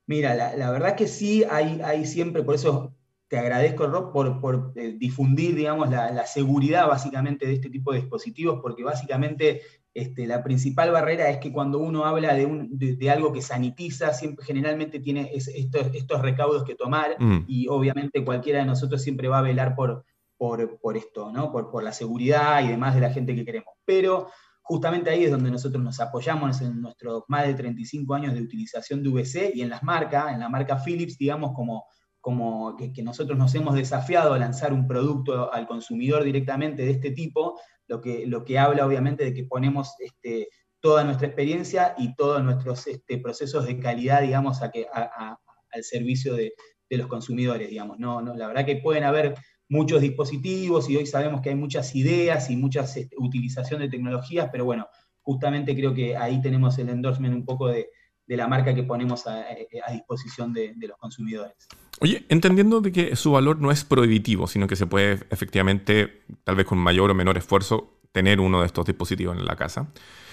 Mira, 0.06 0.34
la, 0.56 0.70
verdad 0.70 0.96
que 0.96 1.08
sí, 1.08 1.44
hay, 1.50 1.82
hay 1.84 2.06
siempre, 2.06 2.42
por 2.42 2.54
eso 2.54 2.94
te 3.28 3.38
agradezco, 3.38 3.86
Rob, 3.86 4.12
por, 4.40 4.72
eh, 4.76 4.94
difundir, 4.96 5.56
digamos, 5.56 5.90
la, 5.90 6.26
seguridad 6.26 6.88
básicamente 6.88 7.46
de 7.46 7.52
este 7.52 7.68
tipo 7.68 7.92
de 7.92 8.00
dispositivos, 8.00 8.60
porque 8.62 8.82
básicamente 8.82 9.60
este, 9.96 10.26
la 10.26 10.42
principal 10.42 10.90
barrera 10.90 11.30
es 11.30 11.38
que 11.38 11.50
cuando 11.50 11.78
uno 11.78 12.04
habla 12.04 12.34
de, 12.34 13.10
algo 13.10 13.32
que 13.32 13.40
sanitiza, 13.40 14.12
siempre 14.12 14.44
generalmente 14.44 15.00
tiene 15.00 15.30
estos, 15.32 16.20
recaudos 16.20 16.64
que 16.64 16.74
tomar, 16.74 17.16
mm. 17.18 17.44
y 17.48 17.66
obviamente 17.68 18.24
cualquiera 18.24 18.58
de 18.58 18.66
nosotros 18.66 19.00
siempre 19.00 19.28
va 19.28 19.38
a 19.38 19.42
velar 19.42 19.74
por, 19.74 20.04
por, 20.36 20.96
esto, 20.96 21.32
¿no? 21.32 21.50
Por, 21.50 21.70
por 21.70 21.82
la 21.82 21.92
seguridad 21.92 22.62
y 22.62 22.68
demás 22.68 22.94
de 22.94 23.00
la 23.00 23.10
gente 23.10 23.34
que 23.34 23.46
queremos. 23.46 23.72
Pero 23.86 24.28
justamente 24.60 25.08
ahí 25.08 25.24
es 25.24 25.30
donde 25.30 25.50
nosotros 25.50 25.82
nos 25.82 25.98
apoyamos 25.98 26.60
en 26.60 26.82
nuestros 26.82 27.22
más 27.28 27.46
de 27.46 27.54
35 27.54 28.14
años 28.14 28.34
de 28.34 28.42
utilización 28.42 29.02
de 29.02 29.08
VC 29.08 29.52
y 29.54 29.62
en 29.62 29.70
las 29.70 29.82
marcas, 29.82 30.34
en 30.34 30.40
la 30.40 30.50
marca 30.50 30.76
Philips, 30.76 31.16
digamos, 31.16 31.52
como, 31.54 31.86
como 32.20 32.76
que, 32.76 33.02
nosotros 33.02 33.38
nos 33.38 33.54
hemos 33.54 33.76
desafiado 33.76 34.34
a 34.34 34.38
lanzar 34.38 34.72
un 34.72 34.86
producto 34.86 35.52
al 35.52 35.66
consumidor 35.66 36.22
directamente 36.22 36.84
de 36.84 36.90
este 36.90 37.12
tipo, 37.12 37.58
lo 37.88 38.00
que, 38.00 38.26
lo 38.26 38.44
que 38.44 38.58
habla 38.58 38.86
obviamente 38.86 39.24
de 39.24 39.34
que 39.34 39.44
ponemos 39.44 39.94
este, 39.98 40.48
toda 40.80 41.04
nuestra 41.04 41.26
experiencia 41.26 41.94
y 41.98 42.14
todos 42.14 42.42
nuestros 42.42 42.86
este, 42.86 43.18
procesos 43.18 43.66
de 43.66 43.78
calidad, 43.78 44.22
digamos, 44.22 44.62
a 44.62 44.70
que, 44.70 44.86
al 44.92 45.82
servicio 45.82 46.34
de, 46.34 46.54
los 46.90 47.08
consumidores, 47.08 47.68
digamos. 47.68 47.98
No, 47.98 48.22
no, 48.22 48.34
la 48.34 48.46
verdad 48.46 48.64
que 48.64 48.76
pueden 48.76 49.02
haber 49.02 49.34
muchos 49.68 50.00
dispositivos 50.00 50.88
y 50.88 50.96
hoy 50.96 51.06
sabemos 51.06 51.40
que 51.40 51.48
hay 51.48 51.56
muchas 51.56 51.96
ideas 51.96 52.48
y 52.50 52.56
muchas 52.56 52.96
este, 52.96 53.16
utilización 53.18 53.80
de 53.80 53.88
tecnologías, 53.88 54.48
pero 54.52 54.64
bueno, 54.64 54.86
justamente 55.22 55.74
creo 55.74 55.92
que 55.92 56.16
ahí 56.16 56.40
tenemos 56.40 56.78
el 56.78 56.88
endorsement 56.88 57.34
un 57.34 57.44
poco 57.44 57.66
de, 57.66 57.88
la 58.28 58.46
marca 58.46 58.74
que 58.74 58.84
ponemos 58.84 59.26
a, 59.26 59.44
disposición 59.92 60.52
de, 60.52 60.74
los 60.78 60.96
consumidores. 60.98 61.56
Oye, 62.00 62.26
entendiendo 62.28 62.80
de 62.80 62.92
que 62.92 63.16
su 63.16 63.32
valor 63.32 63.58
no 63.58 63.70
es 63.70 63.84
prohibitivo, 63.84 64.46
sino 64.46 64.66
que 64.66 64.76
se 64.76 64.86
puede 64.86 65.20
efectivamente, 65.30 66.22
tal 66.44 66.56
vez 66.56 66.66
con 66.66 66.78
mayor 66.78 67.10
o 67.10 67.14
menor 67.14 67.38
esfuerzo, 67.38 67.98
tener 68.12 68.40
uno 68.40 68.60
de 68.60 68.66
estos 68.66 68.86
dispositivos 68.86 69.36
en 69.36 69.44
la 69.44 69.56
casa. 69.56 69.88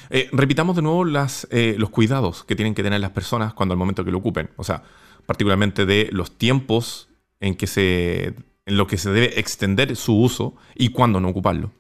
Eh, 0.10 0.30
repitamos 0.32 0.76
de 0.76 0.82
nuevo 0.82 1.06
eh, 1.06 1.76
los 1.78 1.90
cuidados 1.90 2.44
que 2.44 2.56
tienen 2.56 2.76
que 2.76 2.84
tener 2.84 3.00
las 3.00 3.12
personas 3.12 3.54
cuando 3.54 3.74
al 3.74 3.80
momento 3.80 4.04
que 4.04 4.12
lo 4.12 4.18
ocupen. 4.18 4.50
O 4.58 4.64
sea, 4.64 4.84
particularmente 5.26 5.86
de 5.86 6.10
los 6.12 6.38
tiempos 6.38 7.10
en 7.40 7.56
que 7.56 7.68
se 7.68 8.36
en 8.66 8.78
lo 8.78 8.88
que 8.88 8.98
se 8.98 9.12
debe 9.12 9.40
extender 9.40 9.96
su 9.96 10.18
uso 10.18 10.56
y 10.76 10.90
cuándo 10.90 11.20
no 11.20 11.30
ocuparlo. 11.30 11.72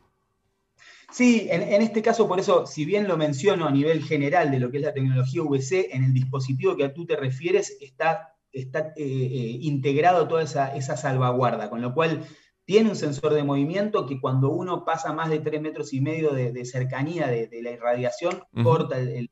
Sí, 1.11 1.47
en, 1.51 1.81
este 1.81 2.01
caso, 2.01 2.27
por 2.27 2.39
eso, 2.39 2.65
si 2.65 2.86
bien 2.86 3.07
lo 3.07 3.17
menciono 3.17 3.67
a 3.67 3.71
nivel 3.71 4.03
general 4.03 4.49
de 4.49 4.59
lo 4.59 4.71
que 4.71 4.77
es 4.77 4.84
la 4.84 4.93
tecnología 4.93 5.43
VC, 5.43 5.89
en 5.91 6.03
el 6.03 6.13
dispositivo 6.13 6.75
que 6.75 6.86
a 6.86 6.93
tú 6.93 7.05
te 7.05 7.15
refieres 7.15 7.77
está, 7.79 8.32
está 8.54 8.93
eh, 8.95 9.04
eh, 9.04 9.58
integrado 9.62 10.28
toda 10.28 10.43
esa, 10.43 10.97
salvaguarda, 10.97 11.70
con 11.70 11.82
lo 11.82 11.93
cual 11.93 12.24
tiene 12.66 12.91
un 12.91 12.95
sensor 12.95 13.34
de 13.34 13.43
movimiento 13.43 14.06
que 14.06 14.22
cuando 14.22 14.51
uno 14.51 14.86
pasa 14.86 15.12
más 15.12 15.30
de 15.30 15.39
3 15.39 15.62
metros 15.62 15.91
y 15.91 15.99
medio 15.99 16.32
de, 16.32 16.64
cercanía 16.64 17.28
de, 17.28 17.49
la 17.62 17.72
irradiación, 17.72 18.43
corta 18.64 18.97
el, 18.97 19.30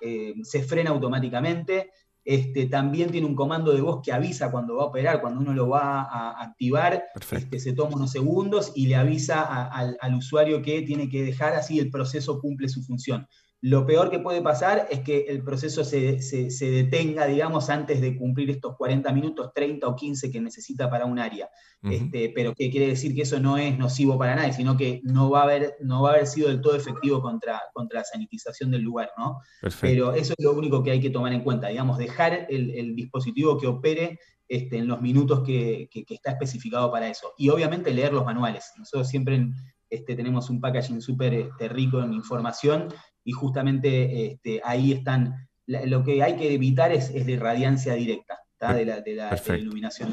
eh, 0.00 0.34
se 0.42 0.62
frena 0.62 0.90
automáticamente. 0.90 1.90
Este, 2.26 2.66
también 2.66 3.10
tiene 3.10 3.26
un 3.26 3.34
comando 3.34 3.72
de 3.72 3.82
voz 3.82 4.00
que 4.02 4.10
avisa 4.10 4.50
cuando 4.50 4.76
va 4.76 4.84
a 4.84 4.86
operar, 4.86 5.20
cuando 5.20 5.40
uno 5.40 5.52
lo 5.52 5.68
va 5.68 6.02
a 6.02 6.42
activar, 6.42 7.04
este, 7.32 7.58
se 7.58 7.74
toma 7.74 7.96
unos 7.96 8.12
segundos 8.12 8.72
y 8.74 8.86
le 8.86 8.96
avisa 8.96 9.66
al, 9.66 10.14
usuario 10.14 10.62
que 10.62 10.80
tiene 10.82 11.10
que 11.10 11.22
dejar, 11.22 11.52
así 11.52 11.78
el 11.78 11.90
proceso 11.90 12.40
cumple 12.40 12.70
su 12.70 12.82
función. 12.82 13.26
Lo 13.66 13.86
peor 13.86 14.10
que 14.10 14.18
puede 14.18 14.42
pasar 14.42 14.88
es 14.90 15.00
que 15.00 15.24
el 15.26 15.42
proceso 15.42 15.84
se, 15.84 16.18
detenga, 16.60 17.24
digamos, 17.24 17.70
antes 17.70 17.98
de 18.02 18.14
cumplir 18.14 18.50
estos 18.50 18.76
40 18.76 19.10
minutos, 19.14 19.52
30 19.54 19.88
o 19.88 19.96
15 19.96 20.30
que 20.30 20.38
necesita 20.42 20.90
para 20.90 21.06
un 21.06 21.18
área. 21.18 21.48
este, 21.82 22.30
pero 22.34 22.52
que 22.52 22.70
quiere 22.70 22.88
decir 22.88 23.14
que 23.14 23.22
eso 23.22 23.40
no 23.40 23.56
es 23.56 23.78
nocivo 23.78 24.18
para 24.18 24.34
nadie, 24.34 24.52
sino 24.52 24.76
que 24.76 25.00
no 25.04 25.30
va 25.30 25.40
a 25.40 25.42
haber, 25.44 25.76
no 25.80 26.02
va 26.02 26.10
a 26.10 26.12
haber 26.12 26.26
sido 26.26 26.48
del 26.48 26.60
todo 26.60 26.76
efectivo 26.76 27.22
contra, 27.22 27.62
contra 27.72 28.00
la 28.00 28.04
sanitización 28.04 28.70
del 28.70 28.82
lugar, 28.82 29.08
¿no? 29.16 29.40
Pero 29.80 30.12
eso 30.12 30.34
es 30.36 30.44
lo 30.44 30.52
único 30.52 30.82
que 30.82 30.90
hay 30.90 31.00
que 31.00 31.08
tomar 31.08 31.32
en 31.32 31.42
cuenta, 31.42 31.68
digamos, 31.68 31.96
dejar 31.96 32.46
el, 32.50 32.94
dispositivo 32.94 33.56
que 33.56 33.66
opere 33.66 34.20
este, 34.46 34.76
en 34.76 34.88
los 34.88 35.00
minutos 35.00 35.42
que, 35.42 35.88
está 36.10 36.32
especificado 36.32 36.92
para 36.92 37.08
eso. 37.08 37.32
Y 37.38 37.48
obviamente 37.48 37.94
leer 37.94 38.12
los 38.12 38.26
manuales. 38.26 38.72
Nosotros 38.76 39.08
siempre 39.08 39.42
este, 39.88 40.14
tenemos 40.14 40.50
un 40.50 40.60
packaging 40.60 41.00
súper 41.00 41.32
este, 41.32 41.68
rico 41.68 42.02
en 42.02 42.12
información 42.12 42.88
y 43.24 43.32
justamente 43.32 44.26
este, 44.26 44.60
ahí 44.64 44.92
están, 44.92 45.48
lo 45.66 46.04
que 46.04 46.22
hay 46.22 46.36
que 46.36 46.54
evitar 46.54 46.92
es, 46.92 47.12
la 47.12 47.30
irradiancia 47.30 47.94
directa 47.94 48.38
de 48.74 48.84
la, 48.84 49.58
iluminación. 49.58 50.12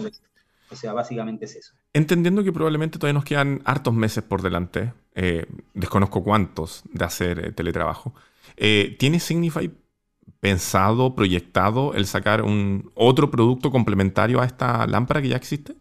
O 0.69 0.75
sea, 0.75 0.93
básicamente 0.93 1.45
es 1.45 1.55
eso. 1.57 1.73
Entendiendo 1.93 2.43
que 2.43 2.53
probablemente 2.53 2.97
todavía 2.97 3.13
nos 3.13 3.25
quedan 3.25 3.61
hartos 3.65 3.93
meses 3.93 4.23
por 4.23 4.41
delante, 4.41 4.93
eh, 5.15 5.45
desconozco 5.73 6.23
cuántos 6.23 6.83
de 6.93 7.03
hacer 7.03 7.39
eh, 7.39 7.51
teletrabajo, 7.51 8.13
eh, 8.55 8.95
¿tiene 8.97 9.19
Signify 9.19 9.69
pensado, 10.39 11.13
proyectado 11.13 11.93
el 11.93 12.05
sacar 12.05 12.41
un 12.41 12.91
otro 12.95 13.29
producto 13.29 13.69
complementario 13.69 14.41
a 14.41 14.45
esta 14.45 14.87
lámpara 14.87 15.21
que 15.21 15.29
ya 15.29 15.35
existe? 15.35 15.75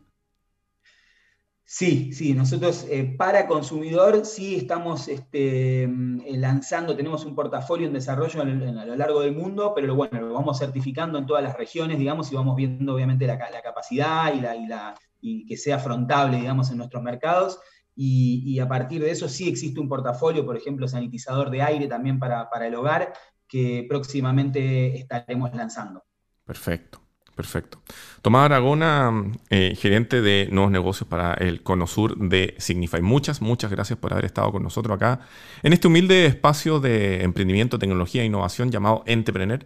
Sí, 1.72 2.12
sí, 2.12 2.34
nosotros 2.34 2.84
eh, 2.90 3.14
para 3.16 3.46
consumidor 3.46 4.26
sí 4.26 4.56
estamos 4.56 5.06
este, 5.06 5.86
mm, 5.86 6.22
lanzando, 6.40 6.96
tenemos 6.96 7.24
un 7.24 7.36
portafolio 7.36 7.86
en 7.86 7.92
desarrollo 7.92 8.42
a 8.42 8.44
lo 8.44 8.96
largo 8.96 9.20
del 9.20 9.36
mundo, 9.36 9.72
pero 9.72 9.94
bueno, 9.94 10.20
lo 10.20 10.34
vamos 10.34 10.58
certificando 10.58 11.16
en 11.16 11.26
todas 11.26 11.44
las 11.44 11.56
regiones, 11.56 11.96
digamos, 11.96 12.32
y 12.32 12.34
vamos 12.34 12.56
viendo 12.56 12.92
obviamente 12.92 13.24
la, 13.24 13.38
capacidad 13.62 14.34
y, 14.34 14.40
la, 14.40 14.56
y, 14.56 14.66
la, 14.66 14.96
y 15.20 15.46
que 15.46 15.56
sea 15.56 15.76
afrontable, 15.76 16.38
digamos, 16.38 16.72
en 16.72 16.78
nuestros 16.78 17.04
mercados. 17.04 17.60
Y, 17.94 18.58
a 18.58 18.66
partir 18.66 19.00
de 19.00 19.12
eso 19.12 19.28
sí 19.28 19.48
existe 19.48 19.78
un 19.78 19.88
portafolio, 19.88 20.44
por 20.44 20.56
ejemplo, 20.56 20.88
sanitizador 20.88 21.50
de 21.50 21.62
aire 21.62 21.86
también 21.86 22.18
para 22.18 22.66
el 22.66 22.74
hogar, 22.74 23.12
que 23.46 23.86
próximamente 23.88 24.96
estaremos 24.96 25.54
lanzando. 25.54 26.02
Perfecto. 26.44 26.99
Perfecto. 27.40 27.80
Tomás 28.20 28.44
Aragona, 28.44 29.32
eh, 29.48 29.74
gerente 29.74 30.20
de 30.20 30.50
nuevos 30.52 30.70
negocios 30.70 31.08
para 31.08 31.32
el 31.32 31.62
Cono 31.62 31.86
Sur 31.86 32.18
de 32.18 32.54
Signify. 32.58 33.00
Muchas, 33.00 33.40
muchas 33.40 33.70
gracias 33.70 33.98
por 33.98 34.12
haber 34.12 34.26
estado 34.26 34.52
con 34.52 34.62
nosotros 34.62 34.94
acá 34.94 35.20
en 35.62 35.72
este 35.72 35.88
humilde 35.88 36.26
espacio 36.26 36.80
de 36.80 37.22
emprendimiento, 37.22 37.78
tecnología 37.78 38.20
e 38.20 38.26
innovación 38.26 38.70
llamado 38.70 39.04
Entrepreneur, 39.06 39.64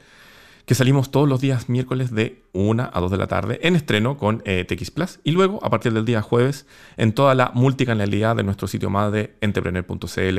que 0.67 0.77
salimos 0.77 1.11
todos 1.11 1.29
los 1.29 1.41
días 1.41 1.69
miércoles 1.69 2.13
de 2.15 2.45
1 2.53 2.91
a 2.93 3.01
2 3.01 3.11
de 3.11 3.17
la 3.17 3.27
tarde 3.27 3.59
en 3.65 3.75
estreno 3.75 4.17
con 4.19 4.41
eh, 4.45 4.65
TX 4.65 4.93
Plus 4.93 5.19
y 5.25 5.33
luego 5.33 5.59
a 5.65 5.69
partir 5.69 5.93
del 5.93 6.05
día 6.05 6.23
jueves 6.23 6.65
en 6.97 7.13
toda 7.13 7.35
la 7.35 7.51
multicanalidad 7.55 8.37
de 8.37 8.45
nuestro 8.45 8.69
sitio 8.69 8.89
madre 8.89 9.35
entrepreneur.cl, 9.41 10.39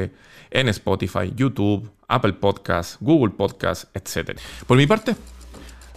en 0.51 0.69
Spotify, 0.69 1.33
YouTube, 1.35 1.91
Apple 2.07 2.31
Podcasts, 2.31 2.97
Google 3.01 3.33
Podcasts, 3.35 3.89
etc. 3.93 4.39
Por 4.65 4.77
mi 4.77 4.87
parte, 4.87 5.17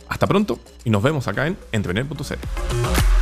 hasta 0.08 0.26
pronto 0.26 0.58
y 0.84 0.90
nos 0.90 1.02
vemos 1.02 1.28
acá 1.28 1.46
en 1.46 1.56
entrepreneur.cl. 1.72 3.17